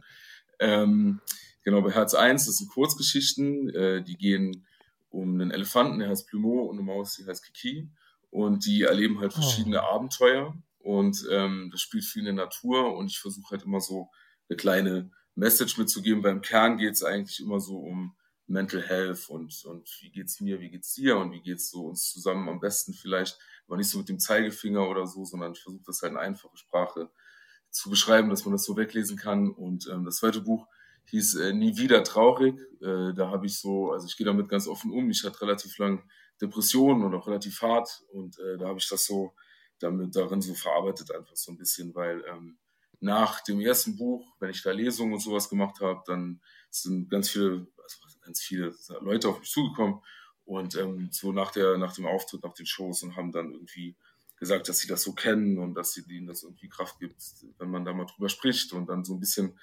ähm, 0.60 1.22
genau, 1.64 1.82
bei 1.82 1.92
Herz 1.92 2.14
1, 2.14 2.46
das 2.48 2.58
sind 2.58 2.70
Kurzgeschichten, 2.70 3.70
äh, 3.70 4.04
die 4.04 4.18
gehen 4.18 4.68
um 5.10 5.34
einen 5.40 5.52
Elefanten, 5.52 6.00
der 6.00 6.10
heißt 6.10 6.28
Plumeau, 6.28 6.66
und 6.66 6.76
eine 6.78 6.86
Maus, 6.86 7.16
die 7.16 7.26
heißt 7.26 7.44
Kiki. 7.46 7.90
Und 8.36 8.66
die 8.66 8.82
erleben 8.82 9.22
halt 9.22 9.32
verschiedene 9.32 9.82
Abenteuer. 9.84 10.54
Und 10.80 11.26
ähm, 11.32 11.70
das 11.72 11.80
spielt 11.80 12.04
viel 12.04 12.28
in 12.28 12.36
der 12.36 12.46
Natur. 12.46 12.94
Und 12.94 13.10
ich 13.10 13.18
versuche 13.18 13.52
halt 13.52 13.64
immer 13.64 13.80
so 13.80 14.10
eine 14.50 14.58
kleine 14.58 15.10
Message 15.36 15.78
mitzugeben. 15.78 16.22
Beim 16.22 16.42
Kern 16.42 16.78
geht 16.78 16.96
es 16.96 17.04
eigentlich 17.04 17.40
immer 17.40 17.62
so 17.62 17.78
um 17.78 18.14
Mental 18.46 18.82
Health 18.82 19.30
und, 19.30 19.64
und 19.64 19.90
wie 20.02 20.12
geht's 20.12 20.42
mir, 20.42 20.60
wie 20.60 20.70
geht's 20.70 20.94
dir 20.94 21.18
und 21.18 21.32
wie 21.32 21.42
geht's 21.42 21.70
so 21.70 21.86
uns 21.86 22.12
zusammen 22.12 22.50
am 22.50 22.60
besten 22.60 22.94
vielleicht, 22.94 23.40
aber 23.68 23.78
nicht 23.78 23.90
so 23.90 24.00
mit 24.00 24.10
dem 24.10 24.20
Zeigefinger 24.20 24.88
oder 24.88 25.08
so, 25.08 25.24
sondern 25.24 25.54
ich 25.54 25.62
versuche 25.62 25.86
das 25.86 26.02
halt 26.02 26.12
in 26.12 26.18
einfache 26.18 26.58
Sprache 26.58 27.10
zu 27.72 27.90
beschreiben, 27.90 28.30
dass 28.30 28.44
man 28.44 28.52
das 28.52 28.66
so 28.66 28.76
weglesen 28.76 29.16
kann. 29.16 29.50
Und 29.50 29.88
ähm, 29.88 30.04
das 30.04 30.18
zweite 30.18 30.42
Buch 30.42 30.68
hieß 31.06 31.36
äh, 31.36 31.54
Nie 31.54 31.78
wieder 31.78 32.04
traurig. 32.04 32.60
Äh, 32.82 33.14
da 33.14 33.32
habe 33.32 33.46
ich 33.46 33.58
so, 33.58 33.94
also 33.94 34.06
ich 34.08 34.18
gehe 34.18 34.28
damit 34.28 34.50
ganz 34.50 34.68
offen 34.68 34.92
um. 34.92 35.10
Ich 35.10 35.24
hatte 35.24 35.42
relativ 35.42 35.78
lang 35.78 36.04
Depressionen 36.42 37.04
und 37.04 37.16
auch 37.16 37.28
relativ 37.28 37.62
hart. 37.62 38.04
Und 38.12 38.38
äh, 38.40 38.58
da 38.58 38.68
habe 38.68 38.80
ich 38.80 38.90
das 38.90 39.06
so 39.06 39.34
damit 39.80 40.16
darin 40.16 40.42
so 40.42 40.54
verarbeitet 40.54 41.12
einfach 41.12 41.36
so 41.36 41.52
ein 41.52 41.58
bisschen, 41.58 41.94
weil 41.96 42.24
ähm, 42.30 42.58
nach 43.00 43.42
dem 43.42 43.60
ersten 43.60 43.98
Buch, 43.98 44.36
wenn 44.40 44.50
ich 44.50 44.64
da 44.64 44.72
Lesungen 44.72 45.14
und 45.14 45.20
sowas 45.20 45.50
gemacht 45.50 45.80
habe, 45.82 46.02
dann 46.08 46.42
sind 46.70 47.10
ganz 47.10 47.30
viele, 47.30 47.68
also 47.82 47.98
ganz 48.22 48.42
viele 48.42 48.74
Leute 49.02 49.30
auf 49.30 49.40
mich 49.40 49.52
zugekommen 49.52 50.00
und 50.46 50.76
ähm, 50.76 51.10
so 51.12 51.32
nach 51.32 51.52
der 51.52 51.78
nach 51.78 51.94
dem 51.94 52.06
Auftritt, 52.06 52.44
nach 52.44 52.54
den 52.54 52.66
Shows 52.66 53.04
und 53.04 53.16
haben 53.16 53.32
dann 53.32 53.52
irgendwie 53.52 53.96
gesagt, 54.38 54.70
dass 54.70 54.80
sie 54.80 54.88
das 54.88 55.04
so 55.04 55.14
kennen 55.14 55.58
und 55.58 55.76
dass 55.76 55.94
sie 55.94 56.04
ihnen 56.10 56.28
das 56.28 56.44
irgendwie 56.44 56.70
Kraft 56.70 57.00
gibt, 57.00 57.22
wenn 57.58 57.70
man 57.70 57.86
da 57.86 57.94
mal 57.94 58.06
drüber 58.06 58.30
spricht 58.30 58.74
und 58.74 58.88
dann 58.88 59.06
so 59.06 59.14
ein 59.14 59.20
bisschen, 59.20 59.58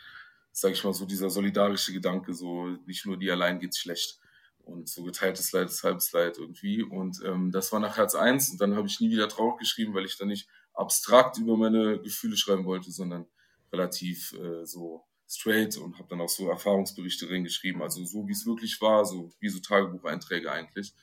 sage 0.51 0.75
ich 0.75 0.85
mal, 0.85 0.95
so 0.95 1.05
dieser 1.05 1.31
solidarische 1.31 1.93
Gedanke, 1.93 2.33
so 2.33 2.67
nicht 2.87 3.05
nur 3.07 3.19
die 3.19 3.31
allein 3.31 3.61
geht's 3.61 3.79
schlecht 3.79 4.22
und 4.65 4.89
so 4.89 5.03
geteiltes 5.05 5.53
Leid 5.53 5.69
ist 5.69 5.83
halbes 5.83 6.13
Leid 6.13 6.39
irgendwie 6.39 6.83
und 6.83 7.21
ähm, 7.25 7.51
das 7.51 7.73
war 7.73 7.81
nach 7.81 7.97
Herz 7.97 8.15
eins 8.15 8.51
und 8.51 8.61
dann 8.61 8.77
habe 8.77 8.87
ich 8.87 9.01
nie 9.01 9.11
wieder 9.11 9.29
traurig 9.29 9.59
geschrieben, 9.59 9.95
weil 9.95 10.05
ich 10.05 10.17
da 10.17 10.25
nicht 10.25 10.49
abstrakt 10.75 11.39
über 11.39 11.57
meine 11.57 12.01
Gefühle 12.01 12.37
schreiben 12.37 12.65
wollte, 12.65 12.91
sondern 12.91 13.27
relativ 13.73 14.33
äh, 14.35 14.65
so 14.65 15.05
straight 15.29 15.77
und 15.79 15.99
habe 15.99 16.09
dann 16.09 16.21
auch 16.21 16.29
so 16.29 16.49
Erfahrungsberichte 16.49 17.27
drin 17.27 17.45
geschrieben, 17.45 17.83
also 17.83 18.05
so 18.05 18.27
wie 18.29 18.33
es 18.33 18.47
wirklich 18.47 18.81
war, 18.81 19.05
so 19.05 19.31
wie 19.41 19.49
so 19.49 19.61
Tagebucheinträge 19.61 20.51
eigentlich. 20.51 20.95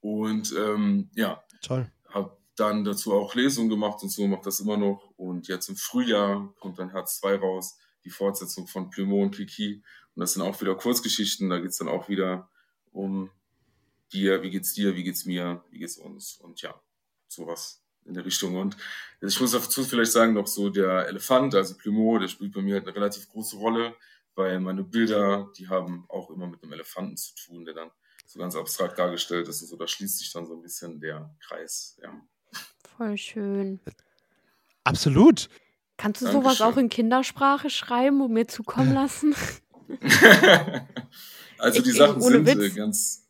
Und 0.00 0.52
ähm, 0.58 1.10
ja, 1.14 1.42
Toll. 1.62 1.90
habe 2.08 2.36
dann 2.56 2.84
dazu 2.84 3.14
auch 3.14 3.34
Lesungen 3.34 3.70
gemacht 3.70 4.02
und 4.02 4.10
so, 4.10 4.26
mache 4.26 4.42
das 4.44 4.60
immer 4.60 4.76
noch. 4.76 5.12
Und 5.16 5.48
jetzt 5.48 5.68
im 5.68 5.76
Frühjahr 5.76 6.52
kommt 6.58 6.78
dann 6.78 6.90
Herz 6.90 7.20
2 7.20 7.36
raus, 7.36 7.78
die 8.04 8.10
Fortsetzung 8.10 8.66
von 8.66 8.90
Plumeau 8.90 9.22
und 9.22 9.34
Kiki. 9.34 9.82
Und 10.14 10.20
das 10.20 10.34
sind 10.34 10.42
auch 10.42 10.60
wieder 10.60 10.74
Kurzgeschichten, 10.74 11.48
da 11.48 11.58
geht's 11.58 11.78
dann 11.78 11.88
auch 11.88 12.08
wieder 12.08 12.49
um 12.92 13.30
dir, 14.12 14.42
wie 14.42 14.50
geht's 14.50 14.72
dir, 14.74 14.96
wie 14.96 15.04
geht's 15.04 15.24
mir, 15.24 15.64
wie 15.70 15.78
geht's 15.78 15.96
uns 15.96 16.36
und 16.36 16.60
ja, 16.62 16.80
sowas 17.28 17.82
in 18.04 18.14
der 18.14 18.24
Richtung. 18.24 18.56
Und 18.56 18.76
ich 19.20 19.40
muss 19.40 19.52
dazu 19.52 19.84
vielleicht 19.84 20.12
sagen, 20.12 20.34
noch 20.34 20.46
so 20.46 20.70
der 20.70 21.06
Elefant, 21.08 21.54
also 21.54 21.76
Plumeau, 21.76 22.18
der 22.18 22.28
spielt 22.28 22.52
bei 22.52 22.62
mir 22.62 22.74
halt 22.74 22.86
eine 22.86 22.96
relativ 22.96 23.28
große 23.28 23.56
Rolle, 23.56 23.94
weil 24.34 24.60
meine 24.60 24.82
Bilder, 24.82 25.50
die 25.56 25.68
haben 25.68 26.04
auch 26.08 26.30
immer 26.30 26.46
mit 26.46 26.62
einem 26.62 26.72
Elefanten 26.72 27.16
zu 27.16 27.34
tun, 27.34 27.64
der 27.64 27.74
dann 27.74 27.90
so 28.26 28.38
ganz 28.38 28.56
abstrakt 28.56 28.98
dargestellt 28.98 29.48
ist. 29.48 29.62
Also 29.62 29.76
da 29.76 29.86
schließt 29.86 30.18
sich 30.18 30.32
dann 30.32 30.46
so 30.46 30.54
ein 30.54 30.62
bisschen 30.62 31.00
der 31.00 31.34
Kreis. 31.40 31.98
Ja. 32.02 32.20
Voll 32.96 33.16
schön. 33.16 33.80
Absolut. 34.84 35.48
Kannst 35.96 36.22
du 36.22 36.26
Dankeschön. 36.26 36.42
sowas 36.42 36.60
auch 36.62 36.76
in 36.78 36.88
Kindersprache 36.88 37.70
schreiben 37.70 38.20
und 38.22 38.32
mir 38.32 38.46
zukommen 38.46 38.94
lassen? 38.94 39.34
also 41.60 41.82
die 41.82 41.90
Ich- 41.90 41.96
Sachen 41.96 42.20
sind 42.22 42.48
äh, 42.48 42.58
Witz. 42.58 42.74
ganz, 42.74 43.28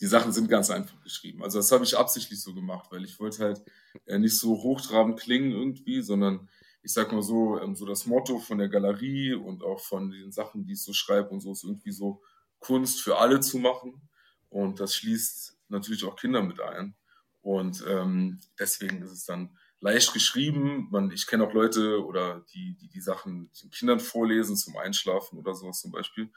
die 0.00 0.06
Sachen 0.06 0.32
sind 0.32 0.48
ganz 0.48 0.70
einfach 0.70 1.00
geschrieben. 1.02 1.42
Also 1.42 1.58
das 1.58 1.70
habe 1.72 1.84
ich 1.84 1.96
absichtlich 1.96 2.40
so 2.40 2.54
gemacht, 2.54 2.90
weil 2.90 3.04
ich 3.04 3.18
wollte 3.20 3.44
halt 3.44 3.62
äh, 4.06 4.18
nicht 4.18 4.36
so 4.38 4.62
hochtrabend 4.62 5.18
klingen 5.20 5.52
irgendwie, 5.52 6.00
sondern 6.02 6.48
ich 6.82 6.92
sag 6.92 7.12
mal 7.12 7.22
so, 7.22 7.58
ähm, 7.60 7.74
so 7.76 7.86
das 7.86 8.04
Motto 8.06 8.38
von 8.38 8.58
der 8.58 8.68
Galerie 8.68 9.34
und 9.34 9.62
auch 9.62 9.80
von 9.80 10.10
den 10.10 10.32
Sachen, 10.32 10.64
die 10.64 10.74
ich 10.74 10.82
so 10.82 10.92
schreibe 10.92 11.30
und 11.30 11.40
so, 11.40 11.52
ist 11.52 11.64
irgendwie 11.64 11.92
so 11.92 12.20
Kunst 12.58 13.00
für 13.00 13.18
alle 13.18 13.40
zu 13.40 13.58
machen. 13.58 14.02
Und 14.50 14.80
das 14.80 14.94
schließt 14.94 15.56
natürlich 15.68 16.04
auch 16.04 16.16
Kinder 16.16 16.42
mit 16.42 16.60
ein. 16.60 16.94
Und 17.40 17.84
ähm, 17.88 18.40
deswegen 18.58 19.02
ist 19.02 19.12
es 19.12 19.24
dann 19.24 19.56
leicht 19.80 20.12
geschrieben. 20.12 20.88
Man, 20.90 21.10
ich 21.10 21.26
kenne 21.26 21.46
auch 21.46 21.52
Leute 21.52 22.04
oder 22.04 22.44
die, 22.54 22.74
die 22.80 22.88
die 22.88 23.00
Sachen 23.00 23.50
den 23.62 23.70
Kindern 23.70 24.00
vorlesen 24.00 24.56
zum 24.56 24.76
Einschlafen 24.76 25.38
oder 25.38 25.54
sowas 25.54 25.80
zum 25.80 25.90
Beispiel. 25.92 26.30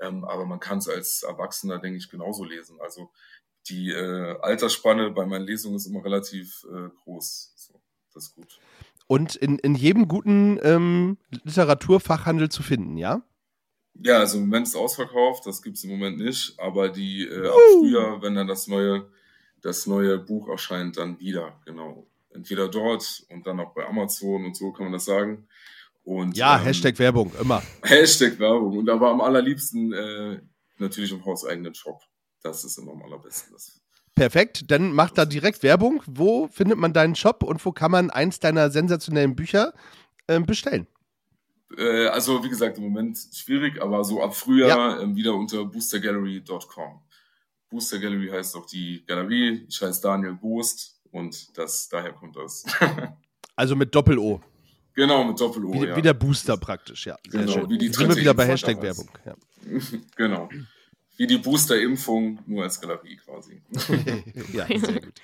Ähm, 0.00 0.24
aber 0.24 0.46
man 0.46 0.60
kann 0.60 0.78
es 0.78 0.88
als 0.88 1.22
Erwachsener, 1.22 1.78
denke 1.78 1.98
ich, 1.98 2.10
genauso 2.10 2.44
lesen. 2.44 2.80
Also 2.80 3.10
die 3.68 3.90
äh, 3.90 4.38
Altersspanne 4.40 5.10
bei 5.10 5.26
meinen 5.26 5.46
Lesungen 5.46 5.76
ist 5.76 5.86
immer 5.86 6.04
relativ 6.04 6.64
äh, 6.70 6.88
groß. 7.04 7.52
So, 7.56 7.80
das 8.14 8.28
ist 8.28 8.34
gut. 8.34 8.58
Und 9.06 9.36
in, 9.36 9.58
in 9.58 9.74
jedem 9.74 10.06
guten 10.06 10.58
ähm, 10.62 11.18
Literaturfachhandel 11.30 12.50
zu 12.50 12.62
finden, 12.62 12.96
ja? 12.96 13.22
Ja, 13.94 14.18
also 14.18 14.38
im 14.38 14.44
Moment 14.44 14.68
ist 14.68 14.76
ausverkauft, 14.76 15.46
das 15.46 15.62
gibt's 15.62 15.82
im 15.82 15.90
Moment 15.90 16.18
nicht, 16.18 16.58
aber 16.60 16.88
die 16.88 17.24
äh, 17.24 17.48
ab 17.48 17.54
Frühjahr, 17.78 18.22
wenn 18.22 18.34
dann 18.34 18.46
das 18.46 18.68
neue, 18.68 19.10
das 19.60 19.86
neue 19.86 20.18
Buch 20.18 20.48
erscheint, 20.48 20.98
dann 20.98 21.18
wieder, 21.18 21.60
genau. 21.64 22.06
Entweder 22.30 22.68
dort 22.68 23.24
und 23.30 23.46
dann 23.46 23.58
auch 23.58 23.74
bei 23.74 23.86
Amazon 23.86 24.44
und 24.44 24.56
so 24.56 24.72
kann 24.72 24.84
man 24.84 24.92
das 24.92 25.06
sagen. 25.06 25.48
Und, 26.08 26.38
Ja, 26.38 26.56
ähm, 26.56 26.64
Hashtag 26.64 26.98
Werbung, 26.98 27.30
immer. 27.38 27.62
Hashtag 27.82 28.38
Werbung. 28.38 28.78
Und 28.78 28.88
aber 28.88 29.10
am 29.10 29.20
allerliebsten 29.20 29.92
äh, 29.92 30.40
natürlich 30.78 31.12
im 31.12 31.22
hauseigenen 31.22 31.74
Shop. 31.74 32.00
Das 32.42 32.64
ist 32.64 32.78
immer 32.78 32.92
am 32.92 33.02
allerbesten. 33.02 33.52
Das, 33.52 33.78
Perfekt, 34.14 34.70
dann 34.70 34.92
mach 34.92 35.10
da 35.10 35.26
direkt 35.26 35.62
Werbung. 35.62 36.02
Wo 36.06 36.48
findet 36.48 36.78
man 36.78 36.94
deinen 36.94 37.14
Shop 37.14 37.42
und 37.42 37.62
wo 37.64 37.72
kann 37.72 37.90
man 37.90 38.08
eins 38.10 38.40
deiner 38.40 38.70
sensationellen 38.70 39.36
Bücher 39.36 39.74
ähm, 40.28 40.46
bestellen? 40.46 40.86
äh, 41.76 42.06
also 42.06 42.42
wie 42.42 42.48
gesagt, 42.48 42.78
im 42.78 42.84
Moment 42.84 43.18
schwierig, 43.34 43.80
aber 43.82 44.02
so 44.02 44.22
ab 44.22 44.34
Frühjahr 44.34 45.02
ähm, 45.02 45.14
wieder 45.14 45.34
unter 45.34 45.64
boostergallery.com. 45.66 47.02
Booster 47.68 47.98
Gallery 47.98 48.30
heißt 48.30 48.56
auch 48.56 48.64
die 48.64 49.04
Galerie. 49.06 49.66
Ich 49.68 49.82
heiße 49.82 50.00
Daniel 50.00 50.32
Boost 50.32 51.02
und 51.10 51.56
das 51.58 51.86
daher 51.90 52.14
kommt 52.14 52.36
das. 52.36 52.64
Also 53.56 53.74
mit 53.74 53.92
Doppel-O. 53.92 54.40
Genau, 54.98 55.24
mit 55.24 55.40
Doppel-O. 55.40 55.72
Wie, 55.72 55.86
ja. 55.86 55.96
wie 55.96 56.02
der 56.02 56.14
Booster 56.14 56.56
praktisch, 56.56 57.06
ja. 57.06 57.16
Sehr 57.28 57.40
Genau, 57.42 57.52
schön. 57.52 57.70
wie 57.70 57.78
die 57.78 57.88
Sind 57.88 58.08
wir 58.08 58.16
wieder 58.16 58.34
bei 58.34 58.44
dritte 58.44 58.52
Hashtag 58.52 58.82
Impfung 58.84 59.08
Werbung. 59.24 59.40
Ja. 59.70 59.98
Genau. 60.16 60.48
Wie 61.16 61.26
die 61.26 61.38
Booster-Impfung, 61.38 62.38
nur 62.46 62.62
als 62.62 62.80
Galerie 62.80 63.16
quasi. 63.16 63.60
ja, 64.52 64.66
sehr 64.66 65.00
gut. 65.00 65.14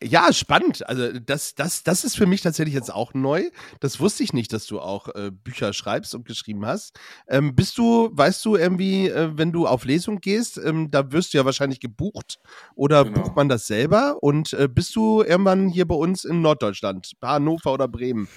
Ja, 0.00 0.32
spannend. 0.32 0.88
Also 0.88 1.18
das, 1.18 1.56
das, 1.56 1.82
das 1.82 2.04
ist 2.04 2.16
für 2.16 2.26
mich 2.26 2.40
tatsächlich 2.40 2.74
jetzt 2.74 2.94
auch 2.94 3.14
neu. 3.14 3.50
Das 3.80 3.98
wusste 3.98 4.22
ich 4.22 4.32
nicht, 4.32 4.52
dass 4.52 4.66
du 4.66 4.78
auch 4.78 5.08
äh, 5.16 5.32
Bücher 5.32 5.72
schreibst 5.72 6.14
und 6.14 6.24
geschrieben 6.24 6.64
hast. 6.64 6.96
Ähm, 7.26 7.56
bist 7.56 7.76
du, 7.78 8.08
weißt 8.12 8.44
du 8.44 8.54
irgendwie, 8.54 9.08
äh, 9.08 9.36
wenn 9.36 9.50
du 9.50 9.66
auf 9.66 9.84
Lesung 9.84 10.20
gehst, 10.20 10.56
ähm, 10.56 10.88
da 10.92 11.10
wirst 11.10 11.34
du 11.34 11.38
ja 11.38 11.44
wahrscheinlich 11.44 11.80
gebucht 11.80 12.38
oder 12.76 13.04
Genau. 13.04 13.22
bucht 13.22 13.34
man 13.34 13.48
das 13.48 13.66
selber? 13.66 14.18
Und 14.22 14.52
äh, 14.52 14.68
bist 14.68 14.94
du 14.94 15.24
irgendwann 15.24 15.68
hier 15.68 15.86
bei 15.88 15.96
uns 15.96 16.24
in 16.24 16.42
Norddeutschland, 16.42 17.10
Hannover 17.20 17.72
oder 17.72 17.88
Bremen? 17.88 18.28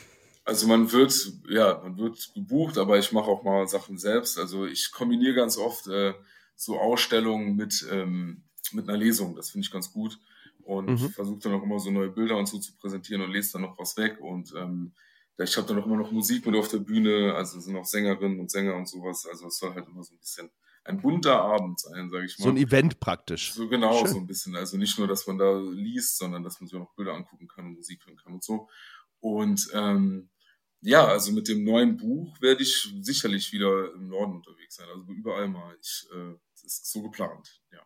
Also 0.44 0.68
man 0.68 0.92
wird, 0.92 1.14
ja, 1.50 1.80
man 1.84 1.98
wird 1.98 2.32
gebucht, 2.34 2.78
aber 2.78 2.98
ich 2.98 3.12
mache 3.12 3.30
auch 3.30 3.44
mal 3.44 3.68
Sachen 3.68 3.98
selbst. 3.98 4.40
Also 4.40 4.66
ich 4.66 4.92
kombiniere 4.92 5.36
ganz 5.36 5.58
oft 5.58 5.88
äh, 5.88 6.14
so 6.56 6.80
Ausstellungen 6.80 7.56
mit, 7.56 7.86
ähm, 7.92 8.44
mit 8.72 8.90
einer 8.90 8.98
Lesung. 8.98 9.36
Das 9.36 9.52
finde 9.52 9.66
ich 9.66 9.72
ganz 9.72 9.92
gut. 9.94 10.20
Und 10.64 10.90
Mhm. 10.90 11.10
versuche 11.10 11.40
dann 11.40 11.54
auch 11.54 11.64
immer 11.64 11.80
so 11.80 11.92
neue 11.92 12.10
Bilder 12.10 12.38
und 12.38 12.48
so 12.48 12.60
zu 12.60 12.76
präsentieren 12.78 13.22
und 13.22 13.32
lese 13.32 13.54
dann 13.54 13.64
noch 13.64 13.78
was 13.78 13.98
weg. 13.98 14.20
Und 14.20 14.54
ähm, 14.56 14.94
ich 15.38 15.58
habe 15.58 15.68
dann 15.68 15.80
auch 15.80 15.86
immer 15.86 15.98
noch 15.98 16.12
Musik 16.12 16.46
mit 16.46 16.56
auf 16.56 16.68
der 16.68 16.78
Bühne, 16.80 17.34
also 17.36 17.60
sind 17.60 17.76
auch 17.76 17.86
Sängerinnen 17.86 18.40
und 18.40 18.52
Sänger 18.52 18.76
und 18.76 18.88
sowas. 18.88 19.26
Also 19.28 19.48
es 19.48 19.58
soll 19.58 19.74
halt 19.74 19.88
immer 19.88 20.04
so 20.04 20.14
ein 20.14 20.20
bisschen 20.20 20.50
ein 20.84 21.00
bunter 21.02 21.42
Abend 21.42 21.80
sein, 21.80 22.10
sage 22.10 22.26
ich 22.26 22.38
mal. 22.40 22.44
So 22.46 22.50
ein 22.50 22.58
Event 22.58 23.00
praktisch. 23.00 23.54
So 23.54 23.68
genau, 23.68 24.00
Schön. 24.00 24.08
so 24.14 24.18
ein 24.18 24.28
bisschen. 24.28 24.56
Also 24.56 24.78
nicht 24.78 24.98
nur, 24.98 25.08
dass 25.08 25.26
man 25.28 25.38
da 25.38 25.60
liest, 25.60 26.18
sondern 26.18 26.44
dass 26.44 26.60
man 26.60 26.68
sich 26.68 26.76
auch 26.76 26.82
noch 26.84 26.96
Bilder 26.96 27.14
angucken 27.14 27.48
kann 27.48 27.66
und 27.68 27.76
Musik 27.76 28.06
hören 28.06 28.18
kann 28.18 28.34
und 28.34 28.44
so. 28.44 28.68
Und 29.22 29.70
ähm, 29.74 30.30
ja, 30.82 31.06
also 31.06 31.32
mit 31.32 31.48
dem 31.48 31.64
neuen 31.64 31.96
Buch 31.96 32.36
werde 32.42 32.64
ich 32.64 32.90
sicherlich 33.02 33.52
wieder 33.54 33.94
im 33.94 34.08
Norden 34.08 34.36
unterwegs 34.36 34.76
sein. 34.76 34.88
Also 34.90 35.04
überall 35.12 35.48
mal. 35.48 35.76
Ich, 35.82 36.08
äh, 36.12 36.34
das 36.54 36.64
ist 36.64 36.92
so 36.92 37.02
geplant, 37.04 37.62
ja. 37.72 37.80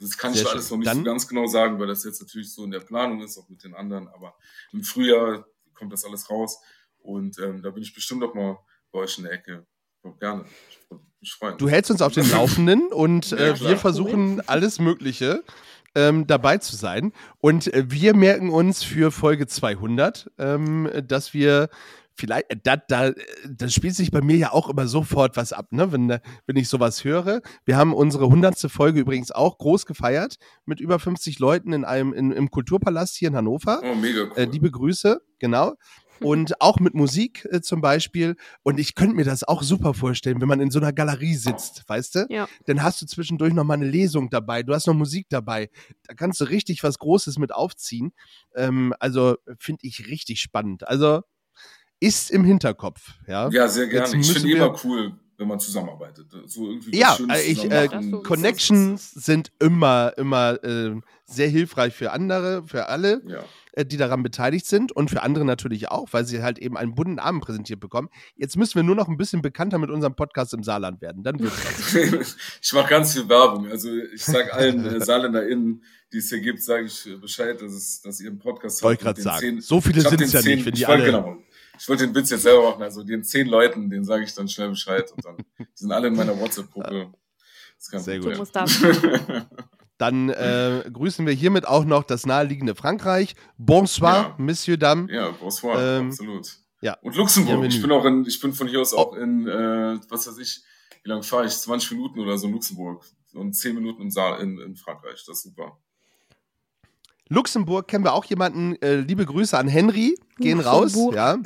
Das 0.00 0.16
kann 0.16 0.32
Sehr 0.32 0.42
ich 0.42 0.48
schön. 0.48 0.56
alles 0.56 0.70
noch 0.70 0.78
nicht 0.78 0.88
Dann- 0.88 0.98
so 0.98 1.04
ganz 1.04 1.28
genau 1.28 1.46
sagen, 1.46 1.78
weil 1.78 1.86
das 1.86 2.04
jetzt 2.04 2.20
natürlich 2.22 2.52
so 2.54 2.64
in 2.64 2.70
der 2.70 2.80
Planung 2.80 3.20
ist, 3.22 3.36
auch 3.36 3.48
mit 3.50 3.62
den 3.62 3.74
anderen. 3.74 4.08
Aber 4.08 4.34
im 4.72 4.82
Frühjahr 4.82 5.46
kommt 5.74 5.92
das 5.92 6.04
alles 6.06 6.30
raus. 6.30 6.58
Und 7.02 7.38
ähm, 7.38 7.62
da 7.62 7.70
bin 7.70 7.82
ich 7.82 7.94
bestimmt 7.94 8.22
auch 8.24 8.32
mal 8.34 8.58
bei 8.92 9.00
euch 9.00 9.18
in 9.18 9.24
der 9.24 9.32
Ecke. 9.34 9.66
Auch 10.02 10.18
gerne. 10.18 10.46
Ich 10.70 10.78
würde 10.90 11.04
mich 11.20 11.32
freuen. 11.34 11.58
Du 11.58 11.68
hältst 11.68 11.90
uns 11.90 12.00
auf 12.00 12.14
den 12.14 12.24
Laufenden 12.30 12.90
und 12.90 13.30
Ja, 13.32 13.36
äh, 13.36 13.52
klar. 13.52 13.70
wir 13.70 13.76
versuchen 13.76 14.40
alles 14.48 14.78
Mögliche. 14.78 15.44
Ähm, 15.94 16.26
dabei 16.26 16.58
zu 16.58 16.76
sein. 16.76 17.12
Und 17.38 17.72
äh, 17.72 17.84
wir 17.88 18.14
merken 18.14 18.50
uns 18.50 18.82
für 18.82 19.10
Folge 19.10 19.46
200, 19.46 20.30
ähm, 20.38 20.88
dass 21.06 21.34
wir 21.34 21.68
vielleicht, 22.20 22.50
äh, 22.50 22.56
da, 22.62 22.76
da, 22.76 23.12
da 23.48 23.68
spielt 23.68 23.96
sich 23.96 24.10
bei 24.10 24.20
mir 24.20 24.36
ja 24.36 24.52
auch 24.52 24.68
immer 24.68 24.86
sofort 24.86 25.36
was 25.36 25.52
ab, 25.52 25.72
ne? 25.72 25.90
wenn, 25.92 26.10
äh, 26.10 26.20
wenn 26.46 26.56
ich 26.56 26.68
sowas 26.68 27.04
höre. 27.04 27.40
Wir 27.64 27.76
haben 27.76 27.92
unsere 27.92 28.28
hundertste 28.28 28.68
Folge 28.68 29.00
übrigens 29.00 29.32
auch 29.32 29.58
groß 29.58 29.86
gefeiert 29.86 30.36
mit 30.66 30.80
über 30.80 30.98
50 30.98 31.38
Leuten 31.38 31.72
in 31.72 31.84
einem, 31.84 32.12
in, 32.12 32.30
im 32.30 32.50
Kulturpalast 32.50 33.16
hier 33.16 33.28
in 33.28 33.36
Hannover. 33.36 33.80
Oh, 33.82 33.94
mega 33.94 34.24
cool. 34.24 34.32
Äh, 34.36 34.44
liebe 34.44 34.70
Grüße, 34.70 35.20
genau. 35.38 35.74
Und 36.20 36.60
auch 36.60 36.80
mit 36.80 36.94
Musik 36.94 37.46
äh, 37.50 37.60
zum 37.60 37.80
Beispiel. 37.80 38.36
Und 38.62 38.78
ich 38.78 38.94
könnte 38.94 39.14
mir 39.14 39.24
das 39.24 39.44
auch 39.44 39.62
super 39.62 39.94
vorstellen, 39.94 40.40
wenn 40.40 40.48
man 40.48 40.60
in 40.60 40.70
so 40.70 40.78
einer 40.78 40.92
Galerie 40.92 41.34
sitzt, 41.34 41.84
weißt 41.88 42.14
du? 42.14 42.26
Ja. 42.28 42.48
Dann 42.66 42.82
hast 42.82 43.00
du 43.02 43.06
zwischendurch 43.06 43.54
noch 43.54 43.64
mal 43.64 43.74
eine 43.74 43.88
Lesung 43.88 44.30
dabei. 44.30 44.62
Du 44.62 44.74
hast 44.74 44.86
noch 44.86 44.94
Musik 44.94 45.26
dabei. 45.28 45.70
Da 46.06 46.14
kannst 46.14 46.40
du 46.40 46.44
richtig 46.44 46.82
was 46.82 46.98
Großes 46.98 47.38
mit 47.38 47.52
aufziehen. 47.52 48.12
Ähm, 48.54 48.94
also 49.00 49.36
finde 49.58 49.80
ich 49.86 50.06
richtig 50.08 50.40
spannend. 50.40 50.86
Also 50.86 51.22
ist 52.00 52.30
im 52.30 52.44
Hinterkopf. 52.44 53.14
Ja, 53.26 53.48
ja 53.50 53.68
sehr 53.68 53.86
gerne. 53.86 54.16
Ich 54.16 54.32
finde 54.32 54.50
immer 54.50 54.76
cool, 54.84 55.12
wenn 55.40 55.48
man 55.48 55.58
zusammenarbeitet. 55.58 56.26
So 56.46 56.68
irgendwie 56.68 56.96
Ja, 56.96 57.16
äh, 57.28 57.42
ich, 57.42 57.64
äh, 57.70 57.88
Connections 58.22 59.10
sind 59.12 59.50
immer, 59.58 60.12
immer 60.16 60.62
äh, 60.62 60.94
sehr 61.24 61.48
hilfreich 61.48 61.94
für 61.94 62.12
andere, 62.12 62.62
für 62.66 62.88
alle, 62.88 63.22
Ja. 63.26 63.42
äh, 63.72 63.84
die 63.86 63.96
daran 63.96 64.22
beteiligt 64.22 64.66
sind 64.66 64.92
und 64.92 65.10
für 65.10 65.22
andere 65.22 65.44
natürlich 65.44 65.88
auch, 65.88 66.08
weil 66.12 66.24
sie 66.26 66.42
halt 66.42 66.58
eben 66.58 66.76
einen 66.76 66.94
bunten 66.94 67.18
Abend 67.18 67.42
präsentiert 67.42 67.80
bekommen. 67.80 68.08
Jetzt 68.36 68.56
müssen 68.56 68.74
wir 68.76 68.82
nur 68.82 68.94
noch 68.96 69.08
ein 69.08 69.16
bisschen 69.16 69.40
bekannter 69.42 69.78
mit 69.78 69.90
unserem 69.90 70.14
Podcast 70.14 70.52
im 70.54 70.62
Saarland 70.62 71.00
werden. 71.00 71.22
Dann 71.22 71.36
ich 72.62 72.72
mache 72.72 72.88
ganz 72.90 73.12
viel 73.14 73.28
Werbung. 73.28 73.66
Also 73.70 73.90
ich 74.14 74.24
sage 74.24 74.52
allen 74.52 74.84
äh, 74.84 75.00
SaarländerInnen, 75.04 75.82
die 76.12 76.18
es 76.18 76.28
hier 76.28 76.40
gibt, 76.40 76.62
sage 76.62 76.84
ich 76.86 77.06
äh, 77.06 77.16
Bescheid, 77.16 77.60
dass, 77.62 77.72
es, 77.72 78.02
dass 78.02 78.20
ihr 78.20 78.30
einen 78.30 78.38
Podcast 78.38 78.82
Wollte 78.82 79.02
ich 79.02 79.06
habt. 79.08 79.18
gerade 79.22 79.46
mit 79.46 79.54
den 79.56 79.60
sagen. 79.60 79.62
So 79.62 79.80
viele 79.80 80.00
sind's 80.02 80.32
den 80.32 80.42
ja 80.42 80.54
nicht, 80.56 80.66
wenn 80.66 80.74
die 80.74 80.82
ich 80.82 80.88
wollte, 80.88 81.02
alle- 81.04 81.12
Genau, 81.12 81.36
ich 81.80 81.88
wollte 81.88 82.06
den 82.06 82.14
Witz 82.14 82.30
jetzt 82.30 82.42
selber 82.42 82.70
machen. 82.70 82.82
Also 82.82 83.02
den 83.02 83.24
zehn 83.24 83.46
Leuten, 83.48 83.88
denen 83.90 84.04
sage 84.04 84.24
ich 84.24 84.34
dann 84.34 84.48
schnell 84.48 84.68
Bescheid. 84.68 85.10
Und 85.12 85.24
dann 85.24 85.36
die 85.58 85.66
sind 85.74 85.90
alle 85.92 86.08
in 86.08 86.14
meiner 86.14 86.38
WhatsApp-Gruppe. 86.38 87.12
Sehr 87.78 88.20
gut. 88.20 88.36
Dann 89.98 90.30
äh, 90.30 90.84
grüßen 90.90 91.26
wir 91.26 91.32
hiermit 91.34 91.66
auch 91.66 91.84
noch 91.84 92.04
das 92.04 92.24
naheliegende 92.24 92.74
Frankreich. 92.74 93.34
Bonsoir, 93.58 94.12
Ja. 94.12 94.34
Monsieur 94.38 94.76
Dame. 94.78 95.12
Ja, 95.12 95.30
bonsoir, 95.30 95.78
Ähm, 95.98 96.08
absolut. 96.08 96.56
ja. 96.80 96.96
Und 97.02 97.16
Luxemburg. 97.16 97.64
Ich 97.66 97.82
bin 97.82 97.90
auch 97.92 98.04
in, 98.06 98.24
ich 98.26 98.40
bin 98.40 98.54
von 98.54 98.66
hier 98.66 98.80
aus 98.80 98.94
Oh. 98.94 98.98
auch 98.98 99.12
in, 99.14 99.46
äh, 99.46 99.98
was 100.08 100.26
weiß 100.26 100.38
ich, 100.38 100.62
wie 101.02 101.08
lange 101.10 101.22
fahre 101.22 101.44
ich? 101.46 101.52
20 101.56 101.90
Minuten 101.92 102.20
oder 102.20 102.38
so 102.38 102.46
in 102.46 102.54
Luxemburg. 102.54 103.04
Und 103.34 103.52
10 103.54 103.74
Minuten 103.74 104.00
im 104.02 104.10
Saal 104.10 104.40
in, 104.40 104.58
in 104.58 104.74
Frankreich. 104.76 105.22
Das 105.26 105.36
ist 105.36 105.42
super. 105.42 105.78
Luxemburg 107.28 107.86
kennen 107.86 108.04
wir 108.04 108.14
auch 108.14 108.24
jemanden. 108.24 108.76
Äh, 108.82 108.96
liebe 108.96 109.24
Grüße 109.24 109.56
an 109.56 109.68
Henry. 109.68 110.16
Gehen 110.38 110.60
raus. 110.60 110.94
Luxemburg. 110.94 111.14
Ja. 111.14 111.38